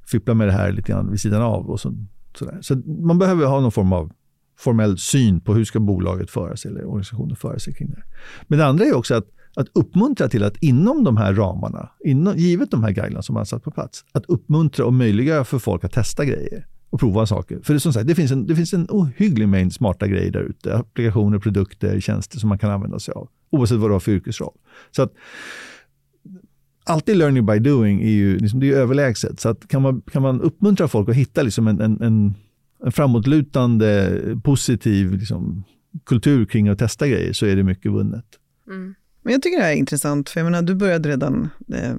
fipplar 0.06 0.34
med 0.34 0.48
det 0.48 0.52
här 0.52 0.72
lite 0.72 0.92
grann 0.92 1.10
vid 1.10 1.20
sidan 1.20 1.42
av. 1.42 1.70
Och 1.70 1.80
så, 1.80 1.94
sådär. 2.38 2.58
så 2.60 2.76
man 2.86 3.18
behöver 3.18 3.46
ha 3.46 3.60
någon 3.60 3.72
form 3.72 3.92
av 3.92 4.12
formell 4.58 4.98
syn 4.98 5.40
på 5.40 5.54
hur 5.54 5.64
ska 5.64 5.80
bolaget 5.80 6.30
föra 6.30 6.56
sig 6.56 6.70
eller 6.70 6.84
organisationen 6.84 7.36
föra 7.36 7.58
sig 7.58 7.74
kring 7.74 7.90
det. 7.90 8.02
Men 8.46 8.58
det 8.58 8.66
andra 8.66 8.84
är 8.84 8.96
också 8.96 9.14
att, 9.14 9.26
att 9.56 9.68
uppmuntra 9.72 10.28
till 10.28 10.44
att 10.44 10.56
inom 10.56 11.04
de 11.04 11.16
här 11.16 11.34
ramarna, 11.34 11.90
inom, 12.04 12.36
givet 12.36 12.70
de 12.70 12.84
här 12.84 12.90
guiderna 12.90 13.22
som 13.22 13.34
man 13.34 13.40
har 13.40 13.44
satt 13.44 13.64
på 13.64 13.70
plats, 13.70 14.04
att 14.12 14.26
uppmuntra 14.26 14.84
och 14.84 14.92
möjliggöra 14.92 15.44
för 15.44 15.58
folk 15.58 15.84
att 15.84 15.92
testa 15.92 16.24
grejer 16.24 16.66
och 16.96 17.00
prova 17.00 17.26
saker. 17.26 17.60
För 17.62 17.74
det, 17.74 17.80
som 17.80 17.92
sagt, 17.92 18.06
det, 18.06 18.14
finns 18.14 18.32
en, 18.32 18.46
det 18.46 18.56
finns 18.56 18.74
en 18.74 18.86
ohygglig 18.90 19.48
mängd 19.48 19.72
smarta 19.72 20.06
grejer 20.06 20.30
där 20.30 20.40
ute. 20.40 20.76
Applikationer, 20.76 21.38
produkter, 21.38 22.00
tjänster 22.00 22.38
som 22.38 22.48
man 22.48 22.58
kan 22.58 22.70
använda 22.70 22.98
sig 22.98 23.12
av. 23.12 23.28
Oavsett 23.50 23.78
vad 23.78 23.90
du 23.90 23.92
har 23.92 24.00
för 24.00 24.12
yrkesroll. 24.12 24.54
Så 24.90 25.02
att, 25.02 25.12
alltid 26.84 27.16
learning 27.16 27.46
by 27.46 27.58
doing 27.58 28.02
är 28.02 28.10
ju, 28.10 28.38
liksom, 28.38 28.60
det 28.60 28.68
är 28.68 28.76
överlägset. 28.76 29.40
Så 29.40 29.48
att 29.48 29.68
kan, 29.68 29.82
man, 29.82 30.00
kan 30.00 30.22
man 30.22 30.40
uppmuntra 30.40 30.88
folk 30.88 31.08
att 31.08 31.14
hitta 31.14 31.42
liksom 31.42 31.68
en, 31.68 31.80
en, 31.80 32.02
en, 32.02 32.34
en 32.84 32.92
framåtlutande, 32.92 34.20
positiv 34.42 35.12
liksom, 35.12 35.64
kultur 36.06 36.44
kring 36.44 36.68
att 36.68 36.78
testa 36.78 37.08
grejer 37.08 37.32
så 37.32 37.46
är 37.46 37.56
det 37.56 37.62
mycket 37.62 37.92
vunnet. 37.92 38.26
Mm. 38.68 38.94
Men 39.22 39.32
jag 39.32 39.42
tycker 39.42 39.58
det 39.58 39.64
här 39.64 39.72
är 39.72 39.76
intressant, 39.76 40.28
för 40.28 40.40
jag 40.40 40.44
menar, 40.44 40.62
du 40.62 40.74
började 40.74 41.08
redan 41.08 41.48
eh, 41.74 41.94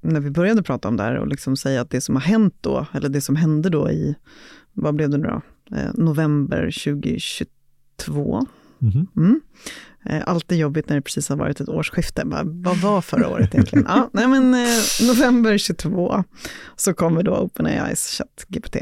när 0.00 0.20
vi 0.20 0.30
började 0.30 0.62
prata 0.62 0.88
om 0.88 0.96
det 0.96 1.02
här 1.02 1.14
och 1.14 1.28
liksom 1.28 1.56
säga 1.56 1.80
att 1.80 1.90
det 1.90 2.00
som 2.00 2.16
har 2.16 2.22
hänt 2.22 2.54
då, 2.60 2.86
eller 2.92 3.08
det 3.08 3.20
som 3.20 3.36
hände 3.36 3.70
då 3.70 3.90
i, 3.90 4.14
vad 4.72 4.94
blev 4.94 5.10
det 5.10 5.18
nu 5.18 5.26
då, 5.26 5.42
eh, 5.76 5.90
november 5.94 6.62
2022. 6.84 8.46
Mm. 8.82 9.06
Mm. 9.16 9.40
Eh, 10.04 10.22
alltid 10.26 10.58
jobbigt 10.58 10.88
när 10.88 10.96
det 10.96 11.02
precis 11.02 11.28
har 11.28 11.36
varit 11.36 11.60
ett 11.60 11.68
årsskifte. 11.68 12.24
Bara, 12.24 12.42
vad 12.44 12.76
var 12.76 13.00
förra 13.00 13.28
året 13.28 13.54
egentligen? 13.54 13.86
ja, 13.88 14.10
nej 14.12 14.28
men 14.28 14.54
eh, 14.54 15.08
november 15.08 15.58
22 15.58 16.24
så 16.76 16.94
kommer 16.94 17.22
då 17.22 17.36
OpenAIs 17.36 18.18
ChatGPT. 18.18 18.76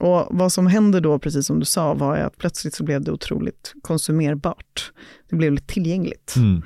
Och 0.00 0.26
vad 0.30 0.52
som 0.52 0.66
hände 0.66 1.00
då, 1.00 1.18
precis 1.18 1.46
som 1.46 1.58
du 1.58 1.64
sa, 1.64 1.94
var 1.94 2.16
att 2.16 2.38
plötsligt 2.38 2.74
så 2.74 2.84
blev 2.84 3.04
det 3.04 3.12
otroligt 3.12 3.72
konsumerbart. 3.82 4.92
Det 5.30 5.36
blev 5.36 5.52
lite 5.52 5.74
tillgängligt. 5.74 6.34
Mm. 6.36 6.62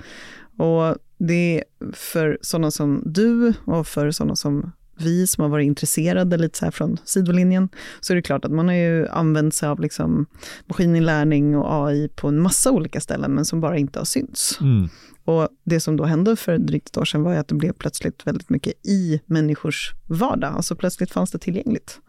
Och 0.58 0.96
det 1.18 1.58
är 1.58 1.64
för 1.92 2.38
sådana 2.40 2.70
som 2.70 3.02
du 3.06 3.52
och 3.64 3.86
för 3.86 4.10
sådana 4.10 4.36
som 4.36 4.72
vi 4.98 5.26
som 5.26 5.42
har 5.42 5.48
varit 5.48 5.66
intresserade 5.66 6.36
lite 6.36 6.58
så 6.58 6.64
här 6.64 6.72
från 6.72 6.96
sidolinjen, 7.04 7.68
så 8.00 8.12
är 8.12 8.14
det 8.14 8.22
klart 8.22 8.44
att 8.44 8.52
man 8.52 8.68
har 8.68 8.74
ju 8.74 9.08
använt 9.08 9.54
sig 9.54 9.68
av 9.68 9.80
liksom 9.80 10.26
maskininlärning 10.66 11.56
och 11.56 11.86
AI 11.86 12.08
på 12.08 12.28
en 12.28 12.40
massa 12.40 12.70
olika 12.70 13.00
ställen, 13.00 13.34
men 13.34 13.44
som 13.44 13.60
bara 13.60 13.78
inte 13.78 13.98
har 13.98 14.04
synts. 14.04 14.60
Mm. 14.60 14.88
Och 15.24 15.48
det 15.64 15.80
som 15.80 15.96
då 15.96 16.04
hände 16.04 16.36
för 16.36 16.58
drygt 16.58 16.88
ett 16.88 16.96
år 16.96 17.04
sedan 17.04 17.22
var 17.22 17.34
att 17.34 17.48
det 17.48 17.54
blev 17.54 17.72
plötsligt 17.72 18.26
väldigt 18.26 18.50
mycket 18.50 18.72
i 18.86 19.20
människors 19.26 19.92
vardag. 20.06 20.54
Alltså 20.54 20.76
plötsligt 20.76 21.10
fanns 21.10 21.30
det 21.30 21.38
tillgängligt. 21.38 22.00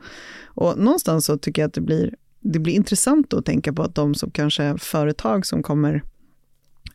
Och 0.46 0.78
någonstans 0.78 1.26
så 1.26 1.38
tycker 1.38 1.62
jag 1.62 1.68
att 1.68 1.74
det 1.74 1.82
blir, 1.82 2.16
det 2.40 2.60
blir 2.60 2.74
intressant 2.74 3.34
att 3.34 3.46
tänka 3.46 3.74
på 3.74 3.84
att 3.84 3.96
de 3.96 4.16
som 4.16 4.32
kanske 4.32 4.78
företag 4.78 5.46
som 5.46 5.64
kommer 5.64 6.04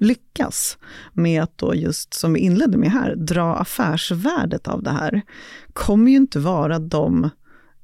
lyckas 0.04 0.78
med 1.12 1.42
att 1.42 1.58
då 1.58 1.74
just, 1.74 2.14
som 2.14 2.32
vi 2.32 2.40
inledde 2.40 2.78
med 2.78 2.90
här, 2.90 3.14
dra 3.16 3.56
affärsvärdet 3.56 4.68
av 4.68 4.82
det 4.82 4.90
här, 4.90 5.22
kommer 5.72 6.10
ju 6.10 6.16
inte 6.16 6.38
vara 6.38 6.78
de 6.78 7.30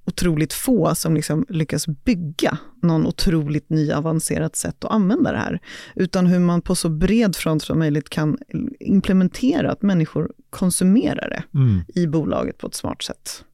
otroligt 0.04 0.52
få 0.52 0.94
som 0.94 1.14
liksom 1.14 1.46
lyckas 1.48 1.86
bygga 1.86 2.58
någon 2.82 3.06
otroligt 3.06 3.70
ny 3.70 3.92
avancerat 3.92 4.56
sätt 4.56 4.84
att 4.84 4.90
använda 4.90 5.32
det 5.32 5.38
här, 5.38 5.60
utan 5.94 6.26
hur 6.26 6.38
man 6.38 6.62
på 6.62 6.74
så 6.74 6.88
bred 6.88 7.36
front 7.36 7.62
som 7.62 7.78
möjligt 7.78 8.08
kan 8.08 8.38
implementera 8.80 9.72
att 9.72 9.82
människor 9.82 10.32
konsumerar 10.50 11.28
det 11.28 11.58
mm. 11.58 11.80
i 11.94 12.06
bolaget 12.06 12.58
på 12.58 12.66
ett 12.66 12.74
smart 12.74 13.02
sätt. 13.02 13.44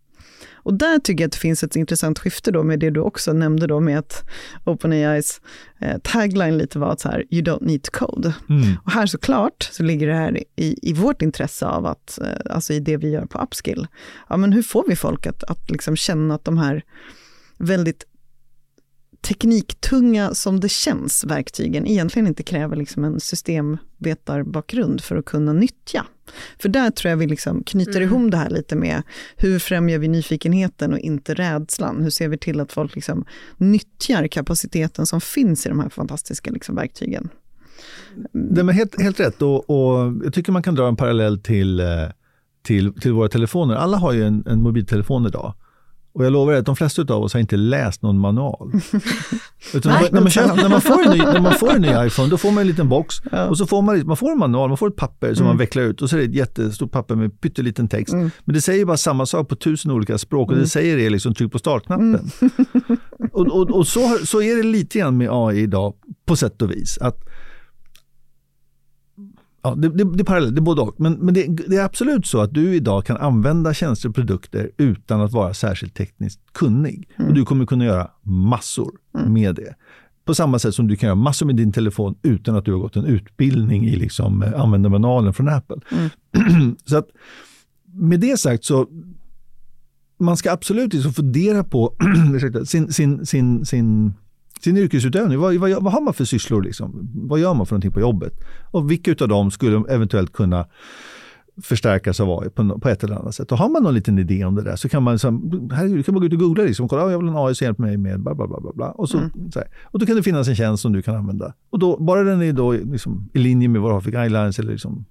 Och 0.66 0.74
där 0.74 0.98
tycker 0.98 1.24
jag 1.24 1.28
att 1.28 1.32
det 1.32 1.38
finns 1.38 1.62
ett 1.62 1.76
intressant 1.76 2.18
skifte 2.18 2.50
då 2.50 2.62
med 2.62 2.78
det 2.78 2.90
du 2.90 3.00
också 3.00 3.32
nämnde 3.32 3.66
då 3.66 3.80
med 3.80 3.98
att 3.98 4.24
OpenAIs 4.64 5.40
eh, 5.80 5.98
tagline 5.98 6.58
lite 6.58 6.78
var 6.78 6.92
att 6.92 7.00
så 7.00 7.08
här, 7.08 7.24
you 7.30 7.42
don't 7.42 7.64
need 7.66 7.82
to 7.82 7.90
code. 7.92 8.34
Mm. 8.48 8.74
Och 8.84 8.92
här 8.92 9.06
såklart 9.06 9.68
så 9.72 9.82
ligger 9.82 10.06
det 10.06 10.14
här 10.14 10.38
i, 10.56 10.90
i 10.90 10.92
vårt 10.92 11.22
intresse 11.22 11.66
av 11.66 11.86
att, 11.86 12.18
eh, 12.22 12.54
alltså 12.54 12.72
i 12.72 12.80
det 12.80 12.96
vi 12.96 13.10
gör 13.10 13.26
på 13.26 13.38
Upskill, 13.38 13.86
ja 14.28 14.36
men 14.36 14.52
hur 14.52 14.62
får 14.62 14.84
vi 14.88 14.96
folk 14.96 15.26
att, 15.26 15.44
att 15.44 15.70
liksom 15.70 15.96
känna 15.96 16.34
att 16.34 16.44
de 16.44 16.58
här 16.58 16.82
väldigt 17.58 18.04
tekniktunga 19.28 20.34
som 20.34 20.60
det 20.60 20.68
känns 20.68 21.24
verktygen 21.24 21.86
egentligen 21.86 22.26
inte 22.26 22.42
kräver 22.42 22.76
liksom 22.76 23.04
en 23.04 23.20
systemvetarbakgrund 23.20 25.00
för 25.00 25.16
att 25.16 25.24
kunna 25.24 25.52
nyttja. 25.52 26.06
För 26.58 26.68
där 26.68 26.90
tror 26.90 27.10
jag 27.10 27.16
vi 27.16 27.26
liksom 27.26 27.62
knyter 27.62 28.00
mm. 28.00 28.02
ihop 28.02 28.30
det 28.30 28.36
här 28.36 28.50
lite 28.50 28.76
med 28.76 29.02
hur 29.36 29.58
främjar 29.58 29.98
vi 29.98 30.08
nyfikenheten 30.08 30.92
och 30.92 30.98
inte 30.98 31.34
rädslan? 31.34 32.02
Hur 32.02 32.10
ser 32.10 32.28
vi 32.28 32.38
till 32.38 32.60
att 32.60 32.72
folk 32.72 32.94
liksom 32.94 33.24
nyttjar 33.56 34.26
kapaciteten 34.26 35.06
som 35.06 35.20
finns 35.20 35.66
i 35.66 35.68
de 35.68 35.80
här 35.80 35.88
fantastiska 35.88 36.50
liksom 36.50 36.74
verktygen? 36.74 37.28
Det 38.32 38.60
är 38.60 38.72
helt, 38.72 39.02
helt 39.02 39.20
rätt 39.20 39.42
och, 39.42 39.70
och, 39.70 40.12
jag 40.24 40.34
tycker 40.34 40.52
man 40.52 40.62
kan 40.62 40.74
dra 40.74 40.88
en 40.88 40.96
parallell 40.96 41.38
till, 41.38 41.80
eh, 41.80 41.86
till, 42.62 43.00
till 43.00 43.12
våra 43.12 43.28
telefoner. 43.28 43.74
Alla 43.74 43.96
har 43.96 44.12
ju 44.12 44.24
en, 44.24 44.44
en 44.46 44.62
mobiltelefon 44.62 45.26
idag. 45.26 45.54
Och 46.16 46.24
jag 46.24 46.32
lovar 46.32 46.52
att 46.52 46.66
de 46.66 46.76
flesta 46.76 47.02
av 47.14 47.22
oss 47.22 47.32
har 47.32 47.40
inte 47.40 47.56
läst 47.56 48.02
någon 48.02 48.18
manual. 48.18 48.72
Utan 49.74 49.92
Nej, 49.92 50.08
när, 50.12 50.20
man 50.20 50.30
köper, 50.30 50.56
när, 50.56 50.68
man 50.68 50.80
får 50.80 51.02
en 51.04 51.10
ny, 51.10 51.18
när 51.18 51.40
man 51.40 51.54
får 51.54 51.70
en 51.70 51.82
ny 51.82 52.06
iPhone, 52.06 52.28
då 52.28 52.36
får 52.36 52.50
man 52.50 52.60
en 52.60 52.66
liten 52.66 52.88
box 52.88 53.14
ja. 53.32 53.48
och 53.48 53.58
så 53.58 53.66
får 53.66 53.82
man, 53.82 54.06
man 54.06 54.16
får 54.16 54.32
en 54.32 54.38
manual, 54.38 54.68
man 54.68 54.78
får 54.78 54.88
ett 54.88 54.96
papper 54.96 55.34
som 55.34 55.42
mm. 55.42 55.46
man 55.46 55.58
vecklar 55.58 55.82
ut 55.82 56.02
och 56.02 56.10
så 56.10 56.16
är 56.16 56.20
det 56.20 56.26
ett 56.26 56.34
jättestort 56.34 56.92
papper 56.92 57.14
med 57.14 57.40
pytteliten 57.40 57.88
text. 57.88 58.14
Mm. 58.14 58.30
Men 58.44 58.54
det 58.54 58.60
säger 58.60 58.84
bara 58.84 58.96
samma 58.96 59.26
sak 59.26 59.48
på 59.48 59.56
tusen 59.56 59.90
olika 59.90 60.18
språk 60.18 60.48
och 60.48 60.52
mm. 60.52 60.62
det 60.62 60.68
säger 60.68 60.98
är 60.98 61.10
liksom 61.10 61.34
tryck 61.34 61.52
på 61.52 61.58
startknappen. 61.58 62.14
Mm. 62.14 62.20
och, 63.32 63.46
och, 63.46 63.70
och 63.70 63.86
så, 63.86 64.18
så 64.24 64.42
är 64.42 64.56
det 64.56 64.62
lite 64.62 64.98
grann 64.98 65.16
med 65.16 65.28
AI 65.30 65.60
idag 65.60 65.94
på 66.26 66.36
sätt 66.36 66.62
och 66.62 66.70
vis. 66.70 66.98
Att 66.98 67.24
Ja, 69.66 69.74
det, 69.74 69.88
det, 69.88 70.04
det 70.04 70.22
är 70.22 70.24
parallellt, 70.24 70.54
det 70.54 70.58
är 70.58 70.62
både 70.62 70.82
och. 70.82 70.94
Men, 71.00 71.12
men 71.12 71.34
det, 71.34 71.46
det, 71.68 71.76
är 71.76 71.84
absolut 71.84 72.26
så 72.26 72.40
att 72.40 72.54
du 72.54 72.74
idag 72.74 73.04
kan 73.04 73.16
använda 73.16 73.74
tjänster 73.74 74.08
och 74.08 74.14
produkter 74.14 74.70
utan 74.76 75.20
att 75.20 75.32
vara 75.32 75.54
särskilt 75.54 75.94
tekniskt 75.94 76.40
kunnig. 76.52 77.08
Mm. 77.16 77.28
Och 77.28 77.34
du 77.34 77.44
kommer 77.44 77.66
kunna 77.66 77.84
göra 77.84 78.10
massor 78.22 78.90
mm. 79.18 79.32
med 79.32 79.54
det. 79.54 79.74
På 80.24 80.34
samma 80.34 80.58
sätt 80.58 80.74
som 80.74 80.88
du 80.88 80.96
kan 80.96 81.06
göra 81.06 81.14
massor 81.14 81.46
med 81.46 81.56
din 81.56 81.72
telefon 81.72 82.14
utan 82.22 82.56
att 82.56 82.64
du 82.64 82.72
har 82.72 82.78
gått 82.78 82.96
en 82.96 83.04
utbildning 83.04 83.84
i 83.84 83.96
liksom, 83.96 84.42
eh, 84.42 84.60
användarmanualen 84.60 85.34
från 85.34 85.48
Apple. 85.48 85.76
Mm. 85.90 86.76
så 86.84 86.96
att 86.96 87.08
med 87.92 88.20
det 88.20 88.40
sagt 88.40 88.64
så 88.64 88.86
man 90.18 90.36
ska 90.36 90.52
absolut 90.52 90.94
liksom 90.94 91.12
fundera 91.12 91.64
på 91.64 91.94
sin, 92.66 92.92
sin, 92.92 93.26
sin, 93.26 93.64
sin 93.64 94.14
sin 94.60 94.76
yrkesutövning. 94.76 95.38
Vad, 95.38 95.54
vad, 95.54 95.82
vad, 95.82 95.92
har 95.92 96.00
man 96.00 96.14
för 96.14 96.24
sysslor? 96.24 96.62
Liksom? 96.62 97.10
Vad 97.14 97.40
gör 97.40 97.54
man 97.54 97.66
för 97.66 97.74
någonting 97.74 97.92
på 97.92 98.00
jobbet? 98.00 98.32
Och 98.70 98.90
vilka 98.90 99.24
av 99.24 99.28
dem 99.28 99.50
skulle 99.50 99.84
eventuellt 99.88 100.32
kunna 100.32 100.66
förstärkas 101.62 102.20
av 102.20 102.30
AI 102.30 102.50
på, 102.50 102.78
på 102.78 102.88
ett 102.88 103.04
eller 103.04 103.16
annat 103.16 103.34
sätt. 103.34 103.52
Och 103.52 103.58
har 103.58 103.68
man 103.68 103.82
någon 103.82 103.94
liten 103.94 104.18
idé 104.18 104.44
om 104.44 104.54
det 104.54 104.62
där 104.62 104.76
så 104.76 104.88
kan 104.88 105.02
man, 105.02 105.18
så 105.18 105.28
här, 105.72 106.02
kan 106.02 106.14
man 106.14 106.20
gå 106.20 106.26
ut 106.26 106.32
och 106.32 106.38
googla 106.38 106.64
liksom, 106.64 106.88
kolla, 106.88 107.10
jag 107.10 107.18
vill 107.18 107.28
ha 107.28 107.40
en 107.40 107.48
AI 107.48 107.54
som 107.54 107.64
hjälper 107.64 107.82
mig 107.82 107.96
med 107.96 108.20
bla 108.20 108.34
bla 108.34 108.46
bla. 108.46 108.72
bla. 108.74 108.90
Och, 108.90 109.08
så, 109.08 109.18
mm. 109.18 109.50
så 109.52 109.62
och 109.84 109.98
då 109.98 110.06
kan 110.06 110.16
det 110.16 110.22
finnas 110.22 110.48
en 110.48 110.56
tjänst 110.56 110.82
som 110.82 110.92
du 110.92 111.02
kan 111.02 111.16
använda. 111.16 111.54
Och 111.70 111.78
då, 111.78 111.96
bara 111.96 112.22
den 112.22 112.42
är 112.42 112.52
då 112.52 112.72
liksom, 112.72 113.30
i 113.34 113.38
linje 113.38 113.68
med 113.68 113.80
vad 113.80 113.90
du 113.90 113.94
har 113.94 114.00
för 114.00 114.10
guidelines 114.10 114.58
eller 114.58 114.72
liksom, 114.72 115.04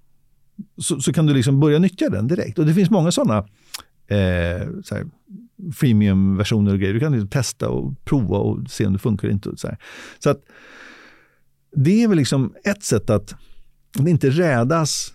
så, 0.78 1.02
så, 1.02 1.14
kan 1.14 1.26
du 1.26 1.34
liksom 1.34 1.60
börja 1.60 1.80
nyttja 1.80 2.10
den 2.10 2.28
direkt. 2.28 2.60
Och 2.60 2.66
det 2.66 2.74
finns 2.74 2.90
många 2.90 3.12
sådana 3.12 3.38
eh, 4.08 4.68
så 4.84 4.96
freemium-versioner 5.74 6.74
och 6.74 6.80
grejer. 6.80 6.94
Du 6.94 7.00
kan 7.00 7.12
liksom 7.12 7.30
testa 7.30 7.70
och 7.70 8.06
prova 8.06 8.38
och 8.38 8.70
se 8.70 8.86
om 8.86 8.94
det 8.94 9.00
funkar 9.00 9.30
inte. 9.30 9.58
Så, 9.58 9.68
här. 9.68 9.78
så 10.20 10.30
att 10.30 10.44
det 11.76 12.04
är 12.04 12.08
väl 12.08 12.18
liksom 12.18 12.54
ett 12.64 12.84
sätt 12.84 13.10
att 13.10 13.36
inte 14.00 14.30
rädas 14.30 15.14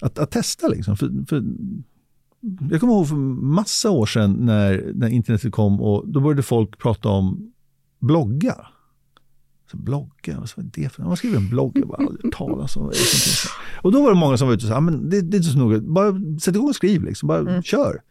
att, 0.00 0.18
att 0.18 0.30
testa. 0.30 0.68
Liksom. 0.68 0.96
För, 0.96 1.10
för, 1.28 1.44
jag 2.70 2.80
kommer 2.80 2.92
ihåg 2.92 3.08
för 3.08 3.14
massa 3.44 3.90
år 3.90 4.06
sedan 4.06 4.32
när, 4.32 4.92
när 4.94 5.08
internet 5.08 5.52
kom 5.52 5.80
och 5.80 6.08
då 6.08 6.20
började 6.20 6.42
folk 6.42 6.78
prata 6.78 7.08
om 7.08 7.52
blogga. 8.00 8.66
Så 9.70 9.76
blogga, 9.76 10.38
vad 10.56 10.66
är 10.66 10.70
det 10.82 10.88
för 10.88 11.02
Man 11.02 11.16
skriver 11.16 11.36
en 11.36 11.48
blogg, 11.48 11.78
jag 11.78 11.88
bara 11.88 12.30
talas 12.32 12.76
om 12.76 12.92
Och 13.82 13.92
då 13.92 14.02
var 14.02 14.10
det 14.10 14.16
många 14.16 14.36
som 14.36 14.48
var 14.48 14.54
ute 14.54 14.66
och 14.66 14.72
sa, 14.72 14.80
men 14.80 15.10
det, 15.10 15.20
det 15.20 15.36
är 15.36 15.38
inte 15.38 15.50
så 15.50 15.58
noga, 15.58 15.80
bara 15.80 16.12
sätt 16.40 16.54
igång 16.54 16.68
och 16.68 16.76
skriv, 16.76 17.04
liksom. 17.04 17.26
bara 17.26 17.40
mm. 17.40 17.62
kör. 17.62 18.02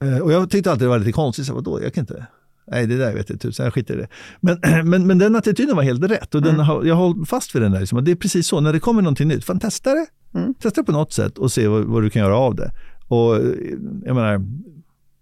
Eh, 0.00 0.18
och 0.18 0.32
jag 0.32 0.50
tyckte 0.50 0.70
alltid 0.70 0.84
det 0.84 0.88
var 0.88 0.98
lite 0.98 1.12
konstigt, 1.12 1.46
så 1.46 1.78
jag 1.82 1.94
kan 1.94 2.02
inte, 2.02 2.26
nej 2.66 2.86
det 2.86 2.96
där 2.96 3.14
vet 3.14 3.30
jag 3.30 3.40
tusan, 3.40 3.64
jag 3.64 3.74
skiter 3.74 3.94
i 3.94 3.96
det. 3.96 4.08
Men, 4.40 4.58
men, 4.90 5.06
men 5.06 5.18
den 5.18 5.36
attityden 5.36 5.76
var 5.76 5.82
helt 5.82 6.04
rätt 6.04 6.34
och 6.34 6.42
den, 6.42 6.60
mm. 6.60 6.86
jag 6.86 6.94
håller 6.94 7.24
fast 7.24 7.54
vid 7.54 7.62
den 7.62 7.72
där, 7.72 7.80
liksom. 7.80 8.04
det 8.04 8.10
är 8.10 8.16
precis 8.16 8.46
så, 8.46 8.60
när 8.60 8.72
det 8.72 8.80
kommer 8.80 9.02
någonting 9.02 9.28
nytt, 9.28 9.44
fan 9.44 9.60
testa 9.60 9.94
det. 9.94 10.06
Mm. 10.34 10.54
Testa 10.54 10.80
det 10.80 10.84
på 10.84 10.92
något 10.92 11.12
sätt 11.12 11.38
och 11.38 11.52
se 11.52 11.68
vad, 11.68 11.84
vad, 11.84 12.02
du 12.02 12.10
kan 12.10 12.22
göra 12.22 12.36
av 12.36 12.54
det. 12.54 12.70
Och 13.08 13.34
jag 14.04 14.14
menar, 14.14 14.40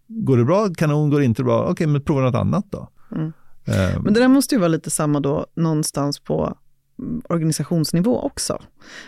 går 0.06 0.36
det 0.36 0.44
bra, 0.44 0.68
kanon, 0.74 1.10
går 1.10 1.18
det 1.18 1.24
inte 1.24 1.44
bra, 1.44 1.66
okej 1.70 1.86
men 1.86 2.02
prova 2.02 2.20
något 2.20 2.34
annat 2.34 2.66
då. 2.70 2.88
Mm. 3.12 3.32
Um, 3.66 4.02
men 4.04 4.14
det 4.14 4.20
där 4.20 4.28
måste 4.28 4.54
ju 4.54 4.58
vara 4.58 4.68
lite 4.68 4.90
samma 4.90 5.20
då 5.20 5.46
någonstans 5.56 6.20
på 6.20 6.56
organisationsnivå 7.28 8.20
också. 8.20 8.62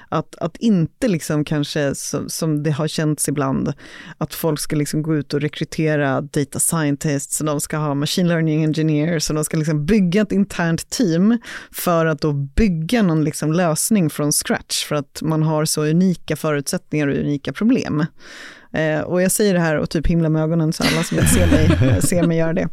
Att, 0.09 0.37
att 0.37 0.57
inte 0.57 1.09
liksom 1.09 1.44
kanske, 1.44 1.94
som, 1.94 2.29
som 2.29 2.62
det 2.62 2.70
har 2.70 2.88
känts 2.88 3.29
ibland, 3.29 3.72
att 4.18 4.35
folk 4.35 4.61
ska 4.61 4.77
liksom 4.77 5.03
gå 5.03 5.16
ut 5.16 5.35
och 5.35 5.40
rekrytera 5.40 6.20
data 6.20 6.59
scientists, 6.59 7.40
och 7.40 7.46
de 7.46 7.61
ska 7.61 7.77
ha 7.77 7.94
machine 7.94 8.29
learning 8.29 8.64
engineers, 8.64 9.31
och 9.31 9.35
de 9.35 9.44
ska 9.44 9.57
liksom 9.57 9.87
bygga 9.87 10.22
ett 10.22 10.33
internt 10.33 10.90
team 10.90 11.38
för 11.72 12.07
att 12.07 12.20
då 12.20 12.33
bygga 12.33 13.03
någon 13.03 13.25
liksom 13.25 13.53
lösning 13.53 14.11
från 14.11 14.33
scratch, 14.33 14.85
för 14.85 14.96
att 14.96 15.22
man 15.22 15.42
har 15.42 15.64
så 15.64 15.85
unika 15.85 16.37
förutsättningar 16.37 17.09
och 17.09 17.16
unika 17.16 17.53
problem. 17.53 18.07
Eh, 18.72 19.01
och 19.01 19.22
jag 19.22 19.33
säger 19.33 19.55
det 19.55 19.61
här 19.61 19.77
och 19.77 19.90
typ 19.90 20.07
himla 20.07 20.29
med 20.29 20.42
ögonen 20.42 20.72
så 20.72 20.83
alla 20.83 21.03
som 21.03 21.16
vill 21.16 21.29
se 21.29 21.46
mig, 21.46 22.01
ser 22.03 22.27
mig 22.27 22.38
göra 22.38 22.53
det. 22.53 22.68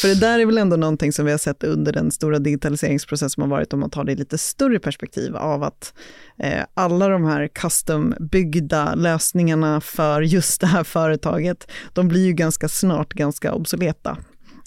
För 0.00 0.08
det 0.08 0.14
där 0.14 0.38
är 0.38 0.46
väl 0.46 0.58
ändå 0.58 0.76
någonting 0.76 1.12
som 1.12 1.24
vi 1.24 1.30
har 1.30 1.38
sett 1.38 1.64
under 1.64 1.92
den 1.92 2.10
stora 2.10 2.38
digitaliseringsprocess 2.38 3.32
som 3.32 3.42
har 3.42 3.50
varit, 3.50 3.72
om 3.72 3.80
man 3.80 3.90
tar 3.90 4.04
det 4.04 4.12
i 4.12 4.16
lite 4.16 4.38
större 4.38 4.78
perspektiv, 4.78 5.36
av 5.36 5.62
att 5.62 5.94
eh, 6.38 6.62
alla 6.74 7.08
de 7.08 7.24
här 7.24 7.48
custom-byggda 7.48 8.94
lösningarna 8.94 9.80
för 9.80 10.22
just 10.22 10.60
det 10.60 10.66
här 10.66 10.84
företaget, 10.84 11.70
de 11.92 12.08
blir 12.08 12.26
ju 12.26 12.32
ganska 12.32 12.68
snart 12.68 13.12
ganska 13.12 13.54
obsoleta. 13.54 14.16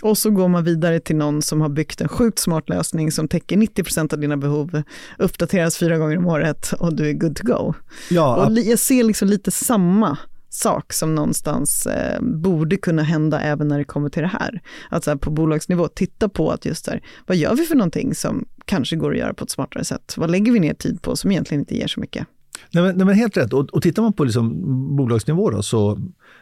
Och 0.02 0.18
så 0.18 0.30
går 0.30 0.48
man 0.48 0.64
vidare 0.64 1.00
till 1.00 1.16
någon 1.16 1.42
som 1.42 1.62
har 1.62 1.70
byggt 1.70 2.02
en 2.02 2.08
sjukt 2.08 2.40
smart 2.40 2.70
lösning 2.70 3.12
som 3.12 3.28
täcker 3.28 3.58
90% 3.58 4.14
av 4.14 4.20
dina 4.20 4.38
behov, 4.38 4.82
uppdateras 5.20 5.78
fyra 5.78 5.98
gånger 5.98 6.18
om 6.18 6.28
året 6.28 6.74
och 6.80 6.96
du 6.96 7.10
är 7.10 7.14
good 7.14 7.36
to 7.36 7.44
go. 7.48 7.74
Ja, 8.10 8.46
och 8.46 8.58
jag 8.58 8.80
ser 8.80 9.04
liksom 9.04 9.28
lite 9.28 9.52
samma 9.52 10.18
sak 10.54 10.94
som 10.94 11.16
någonstans 11.16 11.86
eh, 11.86 12.22
borde 12.22 12.78
kunna 12.78 13.04
hända 13.04 13.42
även 13.42 13.68
när 13.68 13.78
det 13.78 13.84
kommer 13.84 14.10
till 14.10 14.22
det 14.22 14.28
här. 14.28 14.62
Att 14.90 15.04
så 15.04 15.12
här, 15.12 15.18
på 15.18 15.32
bolagsnivå 15.32 15.88
titta 15.88 16.30
på 16.30 16.52
att 16.52 16.66
just 16.66 16.86
där, 16.86 17.02
vad 17.28 17.38
gör 17.38 17.56
vi 17.56 17.64
för 17.64 17.76
någonting 17.76 18.16
som 18.16 18.46
kanske 18.66 18.96
går 18.96 19.12
att 19.12 19.18
göra 19.18 19.34
på 19.34 19.44
ett 19.44 19.50
smartare 19.50 19.84
sätt? 19.84 20.14
Vad 20.18 20.32
lägger 20.32 20.52
vi 20.52 20.60
ner 20.60 20.74
tid 20.74 21.02
på 21.02 21.16
som 21.16 21.32
egentligen 21.32 21.62
inte 21.62 21.78
ger 21.78 21.88
så 21.88 22.00
mycket? 22.00 22.28
Nej 22.72 22.84
men, 22.84 22.96
nej 22.96 23.06
men 23.06 23.16
helt 23.16 23.38
rätt. 23.38 23.54
Och, 23.54 23.70
och 23.70 23.82
tittar 23.82 24.02
man 24.02 24.14
på 24.14 24.24
liksom 24.24 24.56
bolagsnivå 24.96 25.50
då, 25.50 25.64
så, 25.64 26.00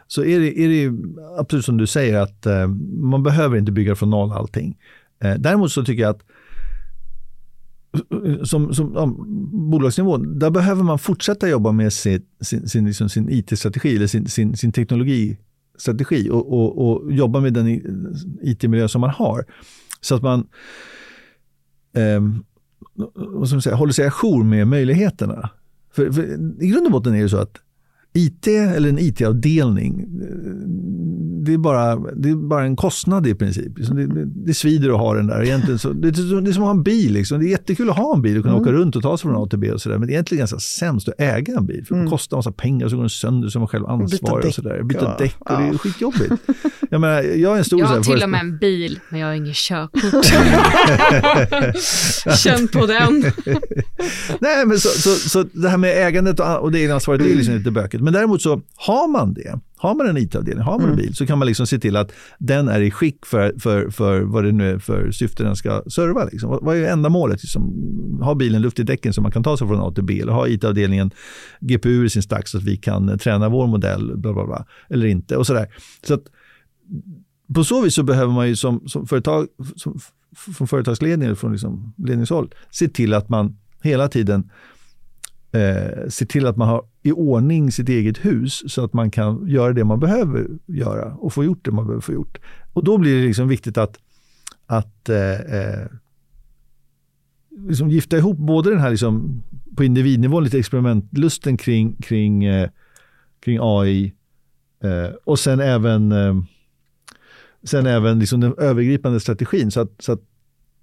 så 0.08 0.24
är, 0.24 0.40
det, 0.40 0.60
är 0.60 0.70
det 0.70 0.98
absolut 1.40 1.66
som 1.66 1.78
du 1.78 1.88
säger 1.88 2.20
att 2.20 2.46
eh, 2.46 2.68
man 3.02 3.24
behöver 3.24 3.58
inte 3.58 3.72
bygga 3.72 3.96
från 3.96 4.10
noll 4.10 4.32
allting. 4.32 4.78
Eh, 5.24 5.36
däremot 5.36 5.72
så 5.72 5.86
tycker 5.86 6.04
jag 6.04 6.10
att 6.10 6.22
som, 8.44 8.74
som 8.74 8.92
ja, 8.94 9.16
bolagsnivå, 9.72 10.18
där 10.18 10.50
behöver 10.50 10.84
man 10.84 11.00
fortsätta 11.00 11.50
jobba 11.50 11.72
med 11.72 11.94
sin, 11.94 12.22
sin, 12.42 12.68
sin, 12.68 12.86
liksom 12.86 13.10
sin 13.10 13.30
IT-strategi 13.30 13.96
eller 13.96 14.08
sin, 14.08 14.28
sin, 14.28 14.58
sin 14.58 14.72
teknologistrategi 14.72 16.30
och, 16.30 16.54
och, 16.54 16.90
och 16.90 17.14
jobba 17.14 17.40
med 17.40 17.54
den 17.54 17.68
IT-miljö 18.42 18.88
som 18.88 19.02
man 19.02 19.10
har. 19.10 19.46
Så 20.02 20.16
att 20.16 20.22
man 20.22 20.48
eh, 21.96 22.22
vad 23.16 23.48
ska 23.48 23.56
man 23.56 23.62
säga, 23.62 23.76
håller 23.76 23.94
sig 23.94 24.06
ajour 24.06 24.44
med 24.44 24.68
möjligheterna. 24.68 25.50
För, 25.92 26.12
för, 26.12 26.24
I 26.64 26.68
grund 26.68 26.86
och 26.86 26.92
botten 26.92 27.16
är 27.16 27.24
det 27.24 27.30
så 27.30 27.38
att 27.38 27.58
IT 28.14 28.48
eller 28.48 28.90
en 28.90 29.00
IT-avdelning, 29.00 30.06
det 31.46 31.54
är, 31.54 31.58
bara, 31.58 31.96
det 31.96 32.30
är 32.30 32.36
bara 32.36 32.64
en 32.64 32.76
kostnad 32.76 33.28
i 33.28 33.36
princip. 33.36 33.76
Det, 33.76 34.08
det, 34.08 34.26
det 34.26 34.54
svider 34.54 34.90
att 34.90 35.00
ha 35.00 35.14
den 35.14 35.28
där. 35.28 35.44
Egentligen 35.44 35.80
så, 35.80 35.94
det, 35.94 36.08
är 36.08 36.52
som 36.52 36.64
att 36.64 36.68
ha 36.68 36.72
en 36.72 36.84
bil. 36.84 37.14
Liksom. 37.14 37.40
Det 37.40 37.46
är 37.46 37.50
jättekul 37.50 37.90
att 37.90 37.98
ha 37.98 38.16
en 38.16 38.22
bil 38.22 38.38
och 38.38 38.44
kunna 38.44 38.56
mm. 38.56 38.62
åka 38.62 38.72
runt 38.72 38.96
och 38.96 39.02
ta 39.02 39.18
sig 39.18 39.22
från 39.22 39.44
A 39.44 39.48
till 39.50 39.60
B. 39.60 39.72
Och 39.72 39.82
så 39.82 39.90
där. 39.90 39.98
Men 39.98 40.08
det 40.08 40.12
är 40.12 40.16
egentligen 40.16 40.40
ganska 40.40 40.60
sämst 40.60 41.08
att 41.08 41.22
äga 41.22 41.58
en 41.58 41.66
bil. 41.66 41.86
För 41.86 41.96
det 41.96 42.00
mm. 42.00 42.12
kostar 42.12 42.38
en 42.38 42.40
massa 42.40 42.52
pengar 42.52 42.86
och 42.86 42.90
så 42.92 42.98
går 42.98 43.04
den 43.04 43.10
sönder 43.10 43.50
så 43.50 43.58
är 43.58 43.60
man 43.60 43.68
själv 43.68 43.86
ansvarig. 43.86 44.46
Och 44.46 44.54
så 44.54 44.62
där. 44.62 44.84
Byta 44.84 45.18
däck 45.18 45.36
och 45.40 45.62
det 45.62 45.68
är 45.68 45.78
skitjobbigt. 45.78 46.34
Jag, 46.90 47.02
menar, 47.02 47.22
jag 47.22 47.54
är 47.54 47.58
en 47.58 47.66
stor... 47.66 47.80
Jag 47.80 47.88
har 47.88 48.02
till 48.02 48.24
och 48.24 48.30
med 48.30 48.42
en 48.42 48.58
bil, 48.58 49.00
men 49.10 49.20
jag 49.20 49.28
har 49.28 49.34
ingen 49.34 49.54
körkort. 49.54 50.26
Känn 52.38 52.68
på 52.68 52.86
den. 52.86 53.20
Nej, 54.40 54.66
men 54.66 54.80
så, 54.80 54.90
så, 54.90 55.30
så, 55.30 55.44
det 55.54 55.70
här 55.70 55.78
med 55.78 56.08
ägandet 56.08 56.40
och, 56.40 56.60
och 56.60 56.72
det 56.72 56.80
egna 56.80 56.94
ansvaret, 56.94 57.22
det 57.22 57.32
är 57.32 57.36
liksom 57.36 57.56
lite 57.56 57.72
bökigt. 57.72 57.99
Men 58.02 58.14
däremot 58.14 58.42
så 58.42 58.62
har 58.76 59.08
man 59.08 59.34
det, 59.34 59.60
har 59.78 59.96
man 59.96 60.08
en 60.08 60.18
IT-avdelning, 60.18 60.64
har 60.64 60.72
man 60.72 60.82
en 60.82 60.94
mm. 60.94 60.98
bil, 60.98 61.16
så 61.16 61.26
kan 61.26 61.38
man 61.38 61.48
liksom 61.48 61.68
se 61.68 61.80
till 61.80 61.96
att 61.96 62.12
den 62.38 62.68
är 62.68 62.82
i 62.82 62.92
skick 62.92 63.26
för, 63.26 63.54
för, 63.60 63.90
för 63.90 64.22
vad 64.22 64.44
det 64.44 64.52
nu 64.52 64.70
är 64.70 64.80
för 64.80 65.12
syfte 65.12 65.44
den 65.44 65.56
ska 65.56 65.84
serva. 65.88 66.24
Liksom. 66.24 66.60
Vad 66.62 66.78
är 66.78 66.84
ändamålet? 66.84 67.44
Liksom, 67.44 68.20
har 68.24 68.36
bilen 68.36 68.62
luft 68.62 68.80
i 68.80 68.84
däcken 68.84 69.14
så 69.14 69.22
man 69.22 69.32
kan 69.32 69.44
ta 69.44 69.58
sig 69.58 69.68
från 69.68 69.80
A 69.80 69.92
till 69.92 70.04
B? 70.04 70.20
Eller 70.20 70.34
har 70.34 70.48
IT-avdelningen 70.48 71.12
GPU 71.60 72.06
i 72.06 72.10
sin 72.10 72.24
stack 72.24 72.48
så 72.48 72.58
att 72.58 72.64
vi 72.64 72.78
kan 72.78 73.18
träna 73.20 73.50
vår 73.50 73.68
modell? 73.68 74.18
Bla, 74.18 74.34
bla, 74.34 74.46
bla, 74.46 74.66
eller 74.90 75.08
inte? 75.08 75.38
Och 75.38 75.48
sådär. 75.48 75.68
Så 76.08 76.14
att, 76.14 76.24
på 77.56 77.64
så 77.64 77.82
vis 77.82 77.96
så 77.96 78.04
behöver 78.04 78.34
man 78.34 78.48
ju 78.48 78.56
som, 78.56 78.88
som 78.88 79.08
företag, 79.08 79.48
som, 79.76 80.00
från 80.36 80.68
företagsledningen, 80.68 81.36
från 81.36 81.52
liksom 81.52 81.94
ledningshåll, 81.98 82.54
se 82.72 82.88
till 82.88 83.14
att 83.14 83.30
man 83.30 83.58
hela 83.82 84.08
tiden 84.08 84.50
eh, 85.52 86.08
se 86.10 86.26
till 86.26 86.46
att 86.48 86.58
man 86.58 86.68
har 86.68 86.84
i 87.04 87.12
ordning 87.12 87.72
sitt 87.72 87.90
eget 87.90 88.26
hus 88.26 88.64
så 88.68 88.84
att 88.84 88.94
man 88.94 89.12
kan 89.12 89.48
göra 89.48 89.74
det 89.74 89.84
man 89.84 90.00
behöver 90.00 90.48
göra 90.66 91.14
och 91.14 91.34
få 91.34 91.44
gjort 91.44 91.66
det 91.66 91.72
man 91.72 91.86
behöver 91.86 92.02
få 92.02 92.14
gjort. 92.14 92.38
Och 92.74 92.84
då 92.84 92.98
blir 92.98 93.22
det 93.22 93.28
liksom 93.28 93.48
viktigt 93.48 93.78
att, 93.78 93.98
att 94.66 95.10
eh, 95.10 95.34
eh 95.34 95.88
liksom 97.68 97.90
gifta 97.90 98.18
ihop 98.18 98.38
både 98.38 98.70
den 98.70 98.80
här 98.80 98.90
liksom 98.90 99.44
på 99.76 99.84
individnivån, 99.84 100.44
lite 100.44 100.60
experimentlusten 100.60 101.58
kring, 101.58 101.96
kring, 101.96 102.44
eh, 102.44 102.70
kring 103.40 103.58
AI 103.62 104.14
eh, 104.84 105.16
och 105.24 105.40
sen 105.40 105.60
även, 105.60 106.12
eh, 106.12 106.36
sen 107.64 107.86
även 107.86 108.20
liksom 108.20 108.40
den 108.40 108.54
övergripande 108.58 109.20
strategin 109.20 109.72
så 109.72 109.82
att, 109.82 109.92
så 110.00 110.12
att 110.12 110.22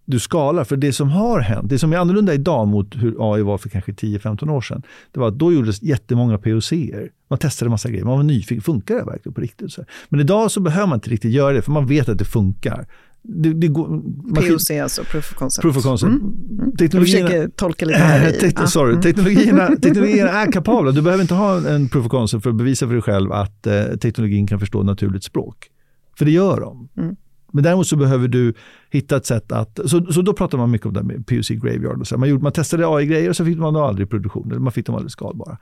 du 0.06 0.18
skalar. 0.18 0.64
För 0.64 0.76
det 0.76 0.92
som 0.92 1.08
har 1.08 1.40
hänt, 1.40 1.68
det 1.68 1.78
som 1.78 1.92
är 1.92 1.96
annorlunda 1.96 2.34
idag 2.34 2.68
mot 2.68 2.94
hur 2.94 3.34
AI 3.34 3.42
var 3.42 3.58
för 3.58 3.68
kanske 3.68 3.92
10-15 3.92 4.50
år 4.50 4.60
sedan, 4.60 4.82
det 5.12 5.20
var 5.20 5.28
att 5.28 5.38
då 5.38 5.52
gjordes 5.52 5.82
jättemånga 5.82 6.38
POCer. 6.38 7.10
Man 7.30 7.38
testade 7.38 7.70
massa 7.70 7.88
grejer, 7.90 8.04
man 8.04 8.16
var 8.16 8.22
nyfiken, 8.22 8.62
funkar 8.62 8.94
det 8.94 9.04
verkligen 9.04 9.34
på 9.34 9.40
riktigt? 9.40 9.72
Så 9.72 9.84
Men 10.08 10.20
idag 10.20 10.50
så 10.50 10.60
behöver 10.60 10.86
man 10.86 10.96
inte 10.96 11.10
riktigt 11.10 11.32
göra 11.32 11.52
det, 11.52 11.62
för 11.62 11.72
man 11.72 11.86
vet 11.86 12.08
att 12.08 12.18
det 12.18 12.24
funkar. 12.24 12.86
Det, 13.22 13.52
det 13.52 13.68
går, 13.68 14.02
POC 14.34 14.70
alltså, 14.70 15.04
proof 15.04 15.32
of 15.32 15.38
concept. 15.38 15.62
Proof 15.62 15.76
of 15.76 15.82
concept. 15.82 16.12
Mm. 16.12 16.34
Mm. 16.60 16.76
Teknologierna, 16.76 17.20
Jag 17.20 17.28
försöker 17.30 17.56
tolka 17.56 17.86
lite 17.86 17.98
här 17.98 18.28
i. 18.44 18.52
Te 18.52 18.66
sorry, 18.66 18.90
mm. 18.90 19.02
teknologierna, 19.02 19.68
teknologierna 19.82 20.30
är 20.30 20.52
kapabla. 20.52 20.92
Du 20.92 21.02
behöver 21.02 21.22
inte 21.22 21.34
ha 21.34 21.68
en 21.68 21.88
proof 21.88 22.06
of 22.06 22.10
concept 22.10 22.42
för 22.42 22.50
att 22.50 22.56
bevisa 22.56 22.86
för 22.86 22.92
dig 22.92 23.02
själv 23.02 23.32
att 23.32 23.66
eh, 23.66 23.84
teknologin 23.84 24.46
kan 24.46 24.60
förstå 24.60 24.82
naturligt 24.82 25.24
språk. 25.24 25.70
För 26.18 26.24
det 26.24 26.30
gör 26.30 26.60
de. 26.60 26.88
Mm. 26.96 27.16
Men 27.56 27.64
däremot 27.64 27.86
så 27.86 27.96
behöver 27.96 28.28
du 28.28 28.54
hitta 28.90 29.16
ett 29.16 29.26
sätt 29.26 29.52
att, 29.52 29.80
så, 29.84 30.12
så 30.12 30.22
då 30.22 30.32
pratar 30.32 30.58
man 30.58 30.70
mycket 30.70 30.86
om 30.86 30.92
det 30.92 31.02
med 31.02 31.26
PUC 31.26 31.48
Graveyard. 31.48 32.00
Och 32.00 32.06
så. 32.06 32.18
Man, 32.18 32.28
gjorde, 32.28 32.42
man 32.42 32.52
testade 32.52 32.88
AI-grejer 32.88 33.28
och 33.28 33.36
så 33.36 33.44
fick 33.44 33.58
man 33.58 33.74
dem 33.74 33.82
aldrig 33.82 34.06
i 34.06 34.10
produktion, 34.10 34.50
eller 34.50 34.60
man 34.60 34.72
fick 34.72 34.86
dem 34.86 34.94
aldrig 34.94 35.10
skalbara. 35.10 35.58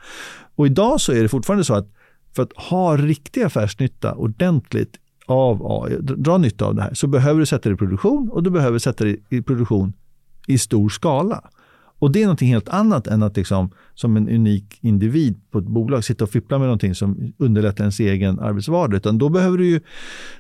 Och 0.55 0.67
idag 0.67 1.01
så 1.01 1.13
är 1.13 1.23
det 1.23 1.29
fortfarande 1.29 1.65
så 1.65 1.75
att 1.75 1.89
för 2.37 2.43
att 2.43 2.53
ha 2.53 2.97
riktig 2.97 3.43
affärsnytta 3.43 4.15
ordentligt 4.15 4.97
av 5.27 5.67
AI, 5.67 5.97
dra 6.01 6.39
nytta 6.39 6.65
av 6.65 6.75
det 6.75 6.83
här, 6.83 6.95
så 6.95 7.07
behöver 7.07 7.41
du 7.41 7.47
sätta 7.47 7.69
det 7.69 7.75
i 7.75 7.79
produktion 7.79 8.31
och 8.31 8.43
du 8.43 8.51
behöver 8.51 8.79
sätta 8.79 9.05
det 9.05 9.17
i 9.29 9.43
produktion 9.43 9.93
i 10.47 10.59
stor 10.59 10.89
skala. 10.89 11.45
Och 12.05 12.13
det 12.13 12.23
är 12.23 12.27
något 12.27 12.41
helt 12.41 12.69
annat 12.69 13.07
än 13.07 13.23
att 13.23 13.37
liksom, 13.37 13.71
som 13.95 14.17
en 14.17 14.29
unik 14.29 14.79
individ 14.81 15.51
på 15.51 15.59
ett 15.59 15.65
bolag 15.65 16.05
sitta 16.05 16.25
och 16.25 16.31
fippla 16.31 16.59
med 16.59 16.67
någonting 16.67 16.95
som 16.95 17.33
underlättar 17.39 17.85
ens 17.85 18.01
egen 18.01 18.41
arbetsvardag. 18.41 18.97
Utan 18.97 19.19
då 19.19 19.29
behöver 19.29 19.59
du 19.59 19.69
ju 19.69 19.81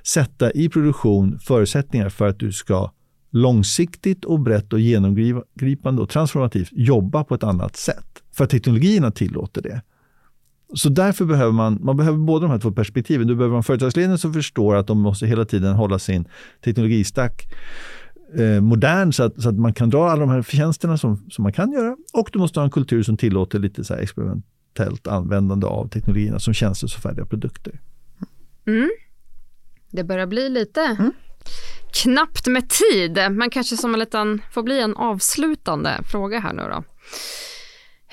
sätta 0.02 0.50
i 0.52 0.68
produktion 0.68 1.38
förutsättningar 1.38 2.08
för 2.08 2.28
att 2.28 2.38
du 2.38 2.52
ska 2.52 2.90
långsiktigt 3.30 4.24
och 4.24 4.40
brett 4.40 4.72
och 4.72 4.80
genomgripande 4.80 6.02
och 6.02 6.08
transformativt 6.08 6.68
jobba 6.72 7.24
på 7.24 7.34
ett 7.34 7.44
annat 7.44 7.76
sätt. 7.76 8.22
För 8.32 8.44
att 8.44 8.50
teknologierna 8.50 9.10
tillåter 9.10 9.62
det. 9.62 9.82
Så 10.74 10.88
därför 10.88 11.24
behöver 11.24 11.52
man, 11.52 11.78
man 11.82 11.96
behöver 11.96 12.18
båda 12.18 12.42
de 12.46 12.50
här 12.50 12.58
två 12.58 12.72
perspektiven. 12.72 13.26
Du 13.26 13.36
behöver 13.36 13.56
en 13.56 13.62
företagsledning 13.62 14.18
som 14.18 14.32
förstår 14.32 14.74
att 14.76 14.86
de 14.86 14.98
måste 15.00 15.26
hela 15.26 15.44
tiden 15.44 15.74
hålla 15.74 15.98
sin 15.98 16.28
teknologistack 16.64 17.42
eh, 18.38 18.60
modern 18.60 19.12
så 19.12 19.22
att, 19.22 19.42
så 19.42 19.48
att 19.48 19.58
man 19.58 19.74
kan 19.74 19.90
dra 19.90 20.10
alla 20.10 20.20
de 20.20 20.30
här 20.30 20.42
förtjänsterna 20.42 20.98
som, 20.98 21.30
som 21.30 21.42
man 21.42 21.52
kan 21.52 21.72
göra. 21.72 21.96
Och 22.12 22.28
du 22.32 22.38
måste 22.38 22.60
ha 22.60 22.64
en 22.64 22.70
kultur 22.70 23.02
som 23.02 23.16
tillåter 23.16 23.58
lite 23.58 23.84
så 23.84 23.94
experiment, 23.94 24.44
experimentellt 24.74 25.06
användande 25.06 25.66
av 25.66 25.88
teknologierna 25.88 26.38
som 26.38 26.54
tjänster 26.54 26.86
och 26.86 27.02
färdiga 27.02 27.26
produkter. 27.26 27.80
Mm. 28.66 28.90
Det 29.90 30.04
börjar 30.04 30.26
bli 30.26 30.48
lite 30.48 30.80
mm. 30.80 31.12
knappt 32.02 32.46
med 32.46 32.68
tid, 32.68 33.18
men 33.30 33.50
kanske 33.50 33.76
som 33.76 33.94
en 33.94 34.00
liten, 34.00 34.42
får 34.52 34.62
bli 34.62 34.80
en 34.80 34.96
avslutande 34.96 36.00
fråga 36.12 36.40
här 36.40 36.52
nu 36.52 36.62
då. 36.62 36.84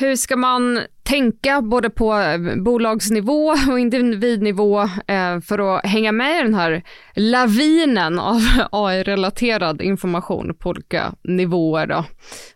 Hur 0.01 0.15
ska 0.15 0.35
man 0.35 0.79
tänka 1.03 1.61
både 1.61 1.89
på 1.89 2.13
eh, 2.13 2.55
bolagsnivå 2.63 3.55
och 3.71 3.79
individnivå 3.79 4.81
eh, 5.07 5.39
för 5.43 5.77
att 5.77 5.85
hänga 5.85 6.11
med 6.11 6.39
i 6.39 6.43
den 6.43 6.53
här 6.53 6.83
lavinen 7.15 8.19
av 8.19 8.41
AI-relaterad 8.71 9.81
information 9.81 10.55
på 10.59 10.69
olika 10.69 11.15
nivåer 11.23 11.87
då? 11.87 12.05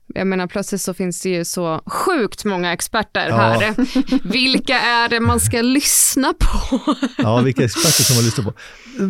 Jag 0.07 0.27
menar 0.27 0.47
plötsligt 0.47 0.81
så 0.81 0.93
finns 0.93 1.21
det 1.21 1.29
ju 1.29 1.45
så 1.45 1.81
sjukt 1.85 2.45
många 2.45 2.73
experter 2.73 3.27
ja. 3.29 3.35
här. 3.35 3.75
Vilka 4.31 4.79
är 4.79 5.09
det 5.09 5.19
man 5.19 5.39
ska 5.39 5.61
lyssna 5.61 6.33
på? 6.33 6.79
Ja, 7.17 7.41
vilka 7.41 7.63
experter 7.63 8.03
som 8.03 8.15
man 8.15 8.25
lyssnar 8.25 8.45
på. 8.45 8.53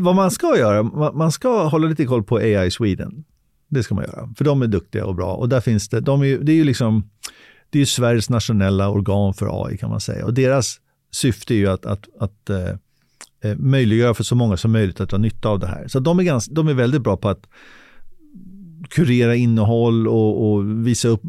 Vad 0.04 0.16
man 0.16 0.32
ska 0.32 0.58
göra, 0.58 0.84
man 1.12 1.32
ska 1.32 1.64
hålla 1.64 1.88
lite 1.88 2.06
koll 2.06 2.24
på 2.24 2.38
AI 2.38 2.72
Sweden. 2.72 3.24
Det 3.70 3.84
ska 3.84 3.96
man 3.96 4.04
göra, 4.04 4.30
för 4.38 4.46
de 4.46 4.62
är 4.62 4.68
duktiga 4.68 5.06
och 5.06 5.16
bra. 5.16 5.34
Och 5.34 5.50
där 5.50 5.62
finns 5.62 5.90
det, 5.90 6.00
de 6.00 6.22
är, 6.22 6.38
det 6.38 6.52
är 6.52 6.56
ju 6.56 6.64
liksom 6.64 7.10
det 7.76 7.82
är 7.82 7.86
Sveriges 7.86 8.30
nationella 8.30 8.90
organ 8.90 9.34
för 9.34 9.66
AI 9.66 9.78
kan 9.78 9.90
man 9.90 10.00
säga. 10.00 10.26
Och 10.26 10.34
deras 10.34 10.80
syfte 11.12 11.54
är 11.54 11.58
ju 11.58 11.68
att, 11.68 11.86
att, 11.86 12.08
att 12.20 12.50
eh, 12.50 12.70
eh, 13.44 13.58
möjliggöra 13.58 14.14
för 14.14 14.24
så 14.24 14.36
många 14.36 14.58
som 14.58 14.72
möjligt 14.72 15.02
att 15.02 15.10
dra 15.10 15.18
nytta 15.18 15.50
av 15.50 15.60
det 15.60 15.68
här. 15.68 15.88
Så 15.88 16.00
de 16.00 16.20
är, 16.20 16.24
ganska, 16.24 16.54
de 16.54 16.68
är 16.68 16.74
väldigt 16.74 17.02
bra 17.02 17.18
på 17.18 17.30
att 17.30 17.48
kurera 18.90 19.36
innehåll 19.36 20.08
och, 20.08 20.52
och 20.52 20.88
visa 20.88 21.08
upp 21.08 21.22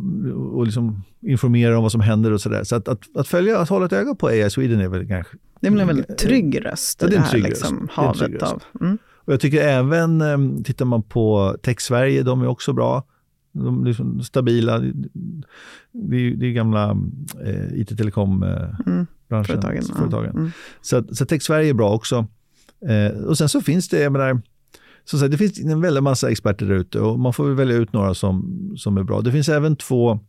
och 0.55 0.67
liksom 0.67 1.03
informera 1.21 1.77
om 1.77 1.83
vad 1.83 1.93
som 1.93 2.01
händer 2.01 2.33
och 2.33 2.41
sådär. 2.41 2.65
Så 2.65 2.77
att, 2.77 2.89
att, 2.89 3.17
att, 3.17 3.29
följa, 3.29 3.59
att 3.59 3.69
hålla 3.69 3.87
ett 3.87 3.93
öga 3.93 4.15
på 4.15 4.27
AI 4.27 4.51
Sweden 4.51 4.81
är 4.81 4.89
väl 4.89 5.09
kanske... 5.09 5.37
Det 5.61 5.67
är 5.67 5.71
väl 5.71 5.81
en 5.81 5.87
väldigt 5.87 6.19
trygg 6.19 6.65
röst 6.65 7.03
i 7.03 7.07
det, 7.07 7.13
det 7.13 7.21
här 7.21 7.39
liksom, 7.39 7.89
havet 7.93 8.43
av... 8.43 8.63
Mm. 8.81 8.99
Och 9.15 9.33
jag 9.33 9.41
tycker 9.41 9.63
även, 9.63 10.21
eh, 10.21 10.63
tittar 10.65 10.85
man 10.85 11.03
på 11.03 11.57
Tech 11.63 11.81
Sverige, 11.81 12.23
de 12.23 12.43
är 12.43 12.47
också 12.47 12.73
bra. 12.73 13.05
De 13.65 13.83
är 13.83 13.87
liksom 13.87 14.23
stabila. 14.23 14.79
Det 15.93 16.17
är, 16.17 16.37
det 16.37 16.47
är 16.47 16.53
gamla 16.53 16.97
eh, 17.45 17.81
IT-telekom-branschen. 17.81 18.83
Mm, 18.87 19.45
företagen. 19.45 19.83
företagen. 19.83 20.31
Ja. 20.35 20.41
Mm. 20.41 20.51
Så, 20.81 21.05
så 21.15 21.27
Tech 21.27 21.43
Sverige 21.43 21.71
är 21.71 21.75
bra 21.75 21.95
också. 21.95 22.27
Eh, 22.89 23.19
och 23.19 23.39
sen 23.39 23.49
så 23.49 23.61
finns 23.61 23.89
det, 23.89 24.01
jag 24.01 24.13
menar, 24.13 24.41
så 25.05 25.19
sagt, 25.19 25.31
det 25.31 25.39
finns 25.39 25.61
en 25.61 25.81
väldig 25.81 26.03
massa 26.03 26.31
experter 26.31 26.67
där 26.67 26.75
ute 26.75 27.01
och 27.01 27.19
man 27.19 27.33
får 27.33 27.49
välja 27.49 27.77
ut 27.77 27.93
några 27.93 28.15
som, 28.15 28.73
som 28.77 28.97
är 28.97 29.03
bra. 29.03 29.21
Det 29.21 29.33
finns 29.33 29.49
även 29.49 29.77
två 29.77 30.21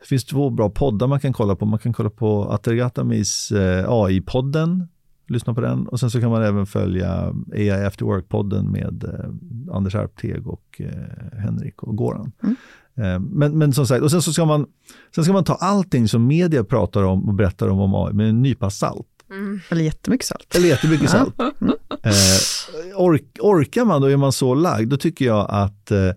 det 0.00 0.06
finns 0.06 0.24
två 0.24 0.50
bra 0.50 0.70
poddar 0.70 1.06
man 1.06 1.20
kan 1.20 1.32
kolla 1.32 1.56
på. 1.56 1.66
Man 1.66 1.78
kan 1.78 1.92
kolla 1.92 2.10
på 2.10 2.44
Atergatamis 2.44 3.52
eh, 3.52 3.84
AI-podden 3.88 4.88
lyssna 5.26 5.54
på 5.54 5.60
den. 5.60 5.86
Och 5.86 6.00
sen 6.00 6.10
så 6.10 6.20
kan 6.20 6.30
man 6.30 6.42
även 6.42 6.66
följa 6.66 7.34
AI 7.52 7.70
After 7.70 8.04
Work-podden 8.04 8.70
med 8.70 9.04
eh, 9.04 9.76
Anders 9.76 9.94
Arpteg 9.94 10.46
och 10.46 10.80
eh, 10.80 11.38
Henrik 11.38 11.82
och 11.82 11.96
Goran. 11.96 12.32
Mm. 12.42 12.56
Eh, 12.96 13.20
men, 13.20 13.58
men 13.58 13.72
som 13.72 13.86
sagt, 13.86 14.02
och 14.02 14.10
sen 14.10 14.22
så 14.22 14.32
ska 14.32 14.44
man, 14.44 14.66
sen 15.14 15.24
ska 15.24 15.32
man 15.32 15.44
ta 15.44 15.54
allting 15.54 16.08
som 16.08 16.26
media 16.26 16.64
pratar 16.64 17.02
om 17.02 17.28
och 17.28 17.34
berättar 17.34 17.68
om, 17.68 17.80
om 17.80 17.94
AI 17.94 18.12
med 18.12 18.28
en 18.28 18.42
nypa 18.42 18.70
salt. 18.70 19.06
Mm. 19.30 19.60
Eller 19.68 19.82
jättemycket 19.82 20.26
salt. 20.26 20.54
Eller 20.56 20.68
jättemycket 20.68 21.10
salt. 21.10 21.40
Mm. 21.60 21.74
Eh, 22.02 23.00
ork, 23.00 23.24
orkar 23.40 23.84
man, 23.84 24.00
då 24.00 24.06
är 24.06 24.16
man 24.16 24.32
så 24.32 24.54
lagd, 24.54 24.88
då 24.88 24.96
tycker 24.96 25.24
jag 25.24 25.46
att 25.50 25.90
eh, 25.90 26.10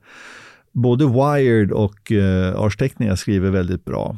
både 0.72 1.06
Wired 1.06 1.72
och 1.72 2.12
eh, 2.12 2.62
Ars 2.62 2.78
Technica 2.78 3.18
skriver 3.18 3.50
väldigt 3.50 3.86
bra. 3.86 4.18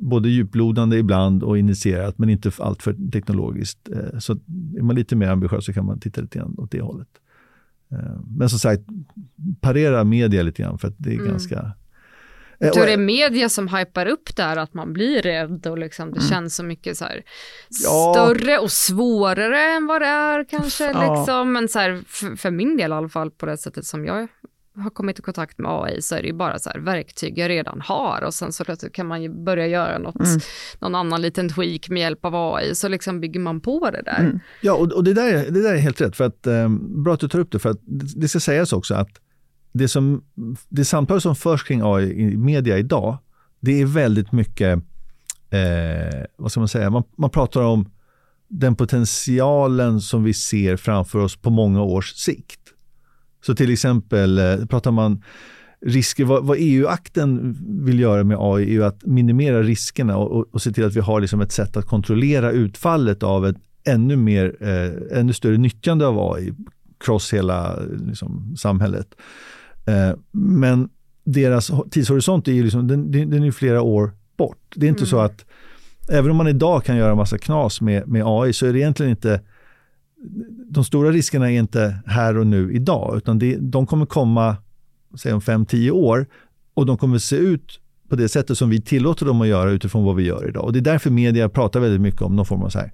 Eh, 0.00 0.06
både 0.08 0.28
djuplodande 0.28 0.96
ibland 0.96 1.42
och 1.42 1.58
initierat, 1.58 2.18
men 2.18 2.28
inte 2.28 2.50
alltför 2.58 2.96
teknologiskt. 3.12 3.88
Eh, 3.88 4.18
så 4.18 4.32
är 4.76 4.82
man 4.82 4.96
lite 4.96 5.16
mer 5.16 5.28
ambitiös 5.28 5.64
så 5.64 5.72
kan 5.72 5.86
man 5.86 6.00
titta 6.00 6.20
lite 6.20 6.38
grann 6.38 6.54
åt 6.58 6.70
det 6.70 6.80
hållet. 6.80 7.08
Eh, 7.92 8.20
men 8.26 8.48
som 8.48 8.58
sagt, 8.58 8.82
parera 9.60 10.04
media 10.04 10.42
lite 10.42 10.62
grann 10.62 10.78
för 10.78 10.88
att 10.88 10.94
det 10.98 11.10
är 11.10 11.18
mm. 11.18 11.26
ganska 11.26 11.72
jag 12.58 12.72
tror 12.74 12.86
det 12.86 12.92
är 12.92 12.96
media 12.96 13.48
som 13.48 13.68
hypar 13.68 14.06
upp 14.06 14.36
där 14.36 14.56
att 14.56 14.74
man 14.74 14.92
blir 14.92 15.22
rädd 15.22 15.66
och 15.66 15.78
liksom 15.78 16.10
det 16.10 16.20
mm. 16.20 16.28
känns 16.28 16.56
så 16.56 16.64
mycket 16.64 16.96
så 16.96 17.04
här 17.04 17.22
ja. 17.84 18.14
större 18.14 18.58
och 18.58 18.72
svårare 18.72 19.76
än 19.76 19.86
vad 19.86 20.02
det 20.02 20.06
är 20.06 20.44
kanske. 20.44 20.84
Ja. 20.84 21.16
Liksom. 21.16 21.52
Men 21.52 21.68
så 21.68 21.78
här, 21.78 22.02
för, 22.06 22.36
för, 22.36 22.50
min 22.50 22.76
del 22.76 22.90
i 22.90 22.94
alla 22.94 23.08
fall 23.08 23.30
på 23.30 23.46
det 23.46 23.56
sättet 23.56 23.86
som 23.86 24.04
jag 24.04 24.28
har 24.76 24.90
kommit 24.90 25.18
i 25.18 25.22
kontakt 25.22 25.58
med 25.58 25.70
AI 25.70 26.02
så 26.02 26.14
är 26.14 26.22
det 26.22 26.26
ju 26.26 26.34
bara 26.34 26.58
så 26.58 26.70
här 26.70 26.78
verktyg 26.78 27.38
jag 27.38 27.48
redan 27.48 27.80
har 27.80 28.22
och 28.22 28.34
sen 28.34 28.52
så 28.52 28.64
kan 28.64 29.06
man 29.06 29.22
ju 29.22 29.28
börja 29.44 29.66
göra 29.66 29.98
något, 29.98 30.26
mm. 30.26 30.40
någon 30.78 30.94
annan 30.94 31.22
liten 31.22 31.48
tweak 31.48 31.88
med 31.88 32.00
hjälp 32.00 32.24
av 32.24 32.34
AI 32.34 32.74
så 32.74 32.88
liksom 32.88 33.20
bygger 33.20 33.40
man 33.40 33.60
på 33.60 33.90
det 33.90 34.02
där. 34.02 34.20
Mm. 34.20 34.40
Ja 34.60 34.74
och, 34.74 34.92
och, 34.92 35.04
det, 35.04 35.14
där, 35.14 35.50
det 35.50 35.62
där 35.62 35.74
är 35.74 35.78
helt 35.78 36.00
rätt 36.00 36.16
för 36.16 36.24
att 36.24 36.46
eh, 36.46 36.68
bra 37.04 37.14
att 37.14 37.20
du 37.20 37.28
tar 37.28 37.38
upp 37.38 37.52
det 37.52 37.58
för 37.58 37.70
att 37.70 37.80
det, 37.82 38.20
det 38.20 38.28
ska 38.28 38.40
sägas 38.40 38.72
också 38.72 38.94
att 38.94 39.10
det, 39.72 39.88
som, 39.88 40.24
det 40.68 40.84
samtal 40.84 41.20
som 41.20 41.36
förs 41.36 41.62
kring 41.62 41.80
AI 41.84 42.12
i 42.12 42.36
media 42.36 42.78
idag 42.78 43.18
det 43.60 43.80
är 43.80 43.86
väldigt 43.86 44.32
mycket, 44.32 44.78
eh, 45.50 46.24
vad 46.36 46.50
ska 46.50 46.60
man 46.60 46.68
säga, 46.68 46.90
man, 46.90 47.02
man 47.16 47.30
pratar 47.30 47.62
om 47.62 47.90
den 48.48 48.76
potentialen 48.76 50.00
som 50.00 50.24
vi 50.24 50.34
ser 50.34 50.76
framför 50.76 51.18
oss 51.18 51.36
på 51.36 51.50
många 51.50 51.82
års 51.82 52.14
sikt. 52.14 52.63
Så 53.46 53.54
till 53.54 53.72
exempel 53.72 54.38
eh, 54.38 54.66
pratar 54.66 54.90
man 54.90 55.22
risker, 55.86 56.24
vad, 56.24 56.44
vad 56.44 56.56
EU-akten 56.60 57.56
vill 57.84 58.00
göra 58.00 58.24
med 58.24 58.36
AI 58.40 58.64
är 58.64 58.70
ju 58.70 58.84
att 58.84 59.06
minimera 59.06 59.62
riskerna 59.62 60.16
och, 60.16 60.30
och, 60.30 60.46
och, 60.50 60.62
se 60.62 60.72
till 60.72 60.84
att 60.84 60.96
vi 60.96 61.00
har 61.00 61.20
liksom 61.20 61.40
ett 61.40 61.52
sätt 61.52 61.76
att 61.76 61.86
kontrollera 61.86 62.50
utfallet 62.50 63.22
av 63.22 63.46
ett 63.46 63.56
ännu, 63.86 64.16
mer, 64.16 64.56
eh, 64.60 65.18
ännu 65.18 65.32
större 65.32 65.56
nyttjande 65.56 66.06
av 66.06 66.32
AI 66.32 66.52
cross 67.04 67.34
hela 67.34 67.78
liksom, 68.06 68.56
samhället. 68.58 69.14
Eh, 69.86 70.12
men 70.32 70.88
deras 71.24 71.70
tidshorisont 71.90 72.48
är 72.48 72.52
ju 72.52 72.62
liksom, 72.62 72.88
den, 72.88 73.10
den 73.10 73.42
är 73.42 73.50
flera 73.50 73.82
år 73.82 74.12
bort. 74.36 74.72
Det 74.74 74.86
är 74.86 74.88
inte 74.88 75.00
mm. 75.00 75.10
så 75.10 75.18
att 75.18 75.44
även 76.08 76.30
om 76.30 76.36
man 76.36 76.48
idag 76.48 76.84
kan 76.84 76.96
göra 76.96 77.14
massa 77.14 77.38
knas 77.38 77.80
med, 77.80 78.08
med 78.08 78.22
AI 78.26 78.52
så 78.52 78.66
är 78.66 78.72
det 78.72 78.78
egentligen 78.78 79.10
inte 79.10 79.40
de 80.70 80.84
stora 80.84 81.10
riskerna 81.10 81.52
är 81.52 81.58
inte 81.58 81.96
här 82.06 82.38
och 82.38 82.46
nu 82.46 82.72
idag, 82.72 83.16
utan 83.16 83.38
det, 83.38 83.56
de 83.60 83.86
kommer 83.86 84.06
komma 84.06 84.56
säg 85.16 85.32
om 85.32 85.40
5-10 85.40 85.90
år 85.90 86.26
och 86.74 86.86
de 86.86 86.98
kommer 86.98 87.18
se 87.18 87.36
ut 87.36 87.80
på 88.08 88.16
det 88.16 88.28
sättet 88.28 88.58
som 88.58 88.70
vi 88.70 88.80
tillåter 88.80 89.26
dem 89.26 89.40
att 89.40 89.48
göra 89.48 89.70
utifrån 89.70 90.04
vad 90.04 90.16
vi 90.16 90.22
gör 90.22 90.48
idag. 90.48 90.64
Och 90.64 90.72
Det 90.72 90.78
är 90.78 90.80
därför 90.80 91.10
media 91.10 91.48
pratar 91.48 91.80
väldigt 91.80 92.00
mycket 92.00 92.22
om 92.22 92.36
någon 92.36 92.46
form 92.46 92.62
av 92.62 92.68
så 92.68 92.78
här 92.78 92.92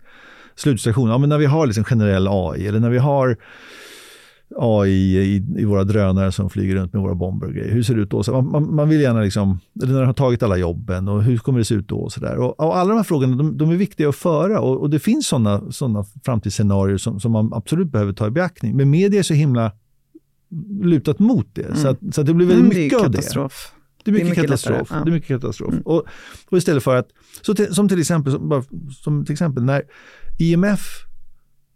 slutstation. 0.54 1.08
Ja, 1.08 1.18
men 1.18 1.28
när 1.28 1.38
vi 1.38 1.46
har 1.46 1.66
liksom 1.66 1.84
generell 1.84 2.28
AI 2.28 2.66
eller 2.66 2.80
när 2.80 2.90
vi 2.90 2.98
har 2.98 3.36
AI 4.56 5.18
i, 5.18 5.44
i, 5.58 5.64
våra 5.64 5.84
drönare 5.84 6.32
som 6.32 6.50
flyger 6.50 6.74
runt 6.74 6.92
med 6.92 7.02
våra 7.02 7.14
bomber 7.14 7.46
och 7.46 7.52
grejer. 7.52 7.72
Hur 7.72 7.82
ser 7.82 7.94
det 7.94 8.02
ut 8.02 8.10
då? 8.10 8.22
Så 8.22 8.32
man, 8.32 8.50
man, 8.50 8.74
man 8.74 8.88
vill 8.88 9.00
gärna 9.00 9.20
liksom, 9.20 9.60
när 9.72 10.00
de 10.00 10.06
har 10.06 10.12
tagit 10.12 10.42
alla 10.42 10.56
jobben 10.56 11.08
och 11.08 11.22
hur 11.22 11.38
kommer 11.38 11.58
det 11.58 11.64
se 11.64 11.74
ut 11.74 11.88
då? 11.88 11.96
Och, 11.96 12.12
så 12.12 12.20
där. 12.20 12.36
Och, 12.38 12.60
och 12.60 12.76
alla 12.76 12.88
de 12.88 12.96
här 12.96 13.04
frågorna 13.04 13.36
de, 13.36 13.58
de 13.58 13.70
är 13.70 13.76
viktiga 13.76 14.08
att 14.08 14.16
föra 14.16 14.60
och, 14.60 14.80
och 14.80 14.90
det 14.90 14.98
finns 14.98 15.26
sådana 15.26 15.72
såna 15.72 16.04
framtidsscenarier 16.24 16.96
som, 16.96 17.20
som 17.20 17.32
man 17.32 17.52
absolut 17.52 17.88
behöver 17.92 18.12
ta 18.12 18.26
i 18.26 18.30
beaktning. 18.30 18.76
Men 18.76 18.90
media 18.90 19.18
är 19.18 19.22
så 19.22 19.34
himla 19.34 19.72
lutat 20.82 21.18
mot 21.18 21.46
det, 21.52 21.62
mm. 21.62 21.76
så, 21.76 21.88
att, 21.88 21.98
så 22.12 22.20
att 22.20 22.26
det 22.26 22.34
blir 22.34 22.46
väldigt 22.46 22.72
mm, 22.72 22.82
mycket 22.82 22.98
av 22.98 23.10
det. 23.10 23.18
Det 24.04 24.10
är 24.10 24.12
mycket, 24.12 24.26
det 24.26 24.30
är 24.30 24.30
mycket 24.30 24.44
katastrof. 24.44 24.88
Ja. 24.90 25.04
Det 25.04 25.10
är 25.10 25.12
mycket 25.12 25.28
katastrof. 25.28 25.72
Mm. 25.72 25.82
Och, 25.82 26.04
och, 26.50 26.58
istället 26.58 26.82
för 26.82 26.96
att, 26.96 27.08
så 27.42 27.54
till, 27.54 27.74
som 27.74 27.88
till 27.88 28.00
exempel, 28.00 28.32
som, 28.32 28.64
som 29.02 29.24
till 29.24 29.32
exempel 29.32 29.64
när 29.64 29.82
IMF 30.38 30.80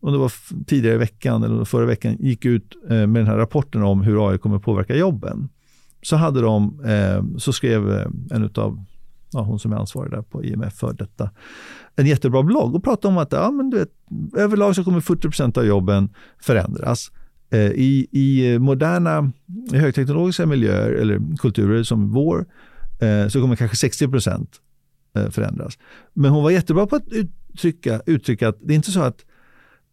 om 0.05 0.13
det 0.13 0.19
var 0.19 0.33
tidigare 0.67 0.95
i 0.95 0.99
veckan 0.99 1.43
eller 1.43 1.65
förra 1.65 1.87
veckan, 1.87 2.17
gick 2.21 2.45
ut 2.45 2.77
eh, 2.85 2.89
med 2.89 3.15
den 3.15 3.27
här 3.27 3.37
rapporten 3.37 3.83
om 3.83 4.03
hur 4.03 4.31
AI 4.31 4.39
kommer 4.39 4.59
påverka 4.59 4.97
jobben. 4.97 5.49
Så 6.03 6.17
hade 6.17 6.41
de, 6.41 6.85
eh, 6.85 7.39
så 7.39 7.53
skrev 7.53 7.91
eh, 7.91 8.07
en 8.31 8.51
av 8.55 8.85
ja, 9.33 9.41
hon 9.41 9.59
som 9.59 9.73
är 9.73 9.77
ansvarig 9.77 10.13
där 10.13 10.23
på 10.23 10.45
IMF 10.45 10.75
för 10.75 10.93
detta, 10.93 11.31
en 11.97 12.07
jättebra 12.07 12.43
blogg 12.43 12.75
och 12.75 12.85
pratade 12.85 13.13
om 13.13 13.19
att 13.19 13.33
ja, 13.33 13.51
men 13.51 13.71
du 13.71 13.79
vet, 13.79 13.91
överlag 14.37 14.75
så 14.75 14.85
kommer 14.85 15.01
40% 15.01 15.59
av 15.59 15.67
jobben 15.67 16.09
förändras. 16.41 17.11
I, 17.75 18.07
I 18.11 18.59
moderna 18.59 19.33
högteknologiska 19.73 20.47
miljöer 20.47 20.91
eller 20.91 21.37
kulturer 21.39 21.83
som 21.83 22.13
vår 22.13 22.47
så 23.29 23.41
kommer 23.41 23.57
kanske 23.57 23.89
60% 23.89 24.47
förändras. 25.31 25.79
Men 26.13 26.31
hon 26.31 26.43
var 26.43 26.51
jättebra 26.51 26.87
på 26.87 26.97
att 26.97 27.09
uttrycka, 27.09 28.01
uttrycka 28.07 28.49
att 28.49 28.59
det 28.61 28.73
är 28.73 28.77
inte 28.77 28.91
så 28.91 29.01
att 29.01 29.25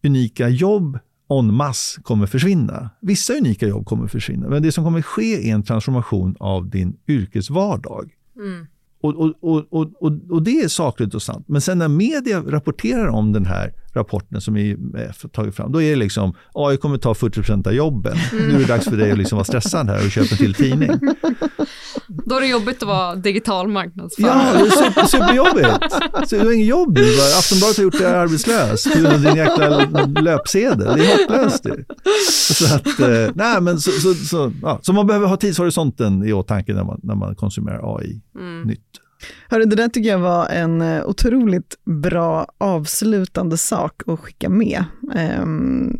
unika 0.04 0.48
jobb 0.48 0.98
en 1.38 1.54
masse 1.54 2.02
kommer 2.02 2.26
försvinna. 2.26 2.90
Vissa 3.00 3.32
unika 3.32 3.66
jobb 3.66 3.86
kommer 3.86 4.06
försvinna, 4.06 4.48
men 4.48 4.62
det 4.62 4.72
som 4.72 4.84
kommer 4.84 5.02
ske 5.02 5.50
är 5.50 5.54
en 5.54 5.62
transformation 5.62 6.36
av 6.40 6.70
din 6.70 6.96
yrkesvardag. 7.08 8.10
Mm. 8.36 8.66
Och, 9.02 9.14
och, 9.20 9.34
och, 9.42 9.92
och, 10.00 10.12
och, 10.30 10.42
det 10.42 10.60
är 10.60 10.68
sakligt 10.68 11.14
och 11.14 11.22
sant. 11.22 11.44
Men 11.48 11.60
sen 11.60 11.78
när 11.78 11.88
media 11.88 12.40
rapporterar 12.40 13.08
om 13.08 13.32
den 13.32 13.46
här 13.46 13.72
rapporten 13.94 14.40
som 14.40 14.56
IMF 14.56 15.24
tagit 15.32 15.54
fram, 15.54 15.72
då 15.72 15.82
är 15.82 15.90
det 15.90 15.96
liksom 15.96 16.34
AI 16.54 16.76
kommer 16.76 16.98
ta 16.98 17.14
40 17.14 17.68
av 17.68 17.74
jobben. 17.74 18.16
Mm. 18.32 18.48
Nu 18.48 18.54
är 18.54 18.58
det 18.58 18.66
dags 18.66 18.88
för 18.88 18.96
dig 18.96 19.12
att 19.12 19.18
liksom 19.18 19.36
vara 19.36 19.44
stressad 19.44 19.88
här 19.88 20.04
och 20.04 20.10
köpa 20.10 20.28
en 20.30 20.36
till 20.36 20.54
tidning. 20.54 20.90
Då 22.26 22.36
är 22.36 22.40
det 22.40 22.46
jobbigt 22.46 22.82
att 22.82 22.88
vara 22.88 23.14
digital 23.14 23.68
marknadsförare. 23.68 24.42
Ja, 24.46 24.52
det 24.52 24.66
är 24.66 24.70
super, 24.70 25.04
superjobbigt. 25.04 25.92
Så 26.28 26.36
du 26.36 26.44
har 26.44 26.52
inget 26.52 26.66
jobb 26.66 26.94
nu. 26.94 27.00
bara. 27.16 27.38
Aftonbladet 27.38 27.76
har 27.76 27.84
gjort 27.84 27.98
dig 27.98 28.06
arbetslös. 28.14 28.84
Du 28.84 29.04
har 29.06 29.18
din 29.18 29.36
jäkla 29.36 29.78
löpsedel. 30.22 30.98
Det 30.98 31.06
är 31.12 31.18
hopplöst 31.18 31.66
ju. 31.66 31.84
Så, 32.54 32.74
att, 32.74 33.00
eh, 33.00 33.30
nej, 33.34 33.60
men 33.60 33.78
så, 33.80 33.90
så, 33.90 34.14
så, 34.14 34.52
ja. 34.62 34.78
så 34.82 34.92
man 34.92 35.06
behöver 35.06 35.26
ha 35.26 35.36
tidshorisonten 35.36 36.24
i 36.24 36.32
åtanke 36.32 36.74
när 36.74 36.84
man, 36.84 37.00
när 37.02 37.14
man 37.14 37.34
konsumerar 37.34 37.96
AI 37.98 38.20
Mm. 38.38 38.62
nytt. 38.62 38.80
Hörru, 39.48 39.64
det 39.64 39.76
där 39.76 39.88
tycker 39.88 40.10
jag 40.10 40.18
var 40.18 40.46
en 40.48 40.82
eh, 40.82 41.04
otroligt 41.06 41.74
bra 41.84 42.46
avslutande 42.58 43.56
sak 43.58 44.02
att 44.06 44.20
skicka 44.20 44.48
med. 44.48 44.84
Ehm, 45.14 45.96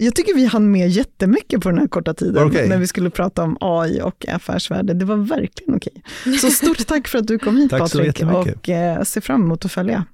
jag 0.00 0.14
tycker 0.14 0.34
vi 0.34 0.44
hann 0.44 0.70
med 0.70 0.88
jättemycket 0.88 1.60
på 1.62 1.68
den 1.68 1.78
här 1.78 1.86
korta 1.88 2.14
tiden 2.14 2.46
Okej. 2.46 2.68
när 2.68 2.78
vi 2.78 2.86
skulle 2.86 3.10
prata 3.10 3.42
om 3.42 3.56
AI 3.60 4.00
och 4.02 4.28
affärsvärde. 4.28 4.94
Det 4.94 5.04
var 5.04 5.16
verkligen 5.16 5.74
okej. 5.74 6.02
Så 6.40 6.50
stort 6.50 6.86
tack 6.86 7.08
för 7.08 7.18
att 7.18 7.26
du 7.26 7.38
kom 7.38 7.56
hit 7.56 7.70
Tack 7.70 7.78
så 7.90 7.98
Patrik 7.98 8.06
jättemycket. 8.20 8.56
och 8.56 8.68
eh, 8.68 9.02
ser 9.02 9.20
fram 9.20 9.42
emot 9.42 9.64
att 9.64 9.72
följa 9.72 10.04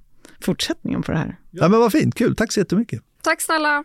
fortsättningen 0.40 1.02
på 1.02 1.12
det 1.12 1.18
här. 1.18 1.36
Ja, 1.50 1.68
men 1.68 1.80
vad 1.80 1.92
fint, 1.92 2.14
kul. 2.14 2.36
Tack 2.36 2.52
så 2.52 2.60
jättemycket. 2.60 3.02
Tack 3.22 3.40
snälla. 3.40 3.84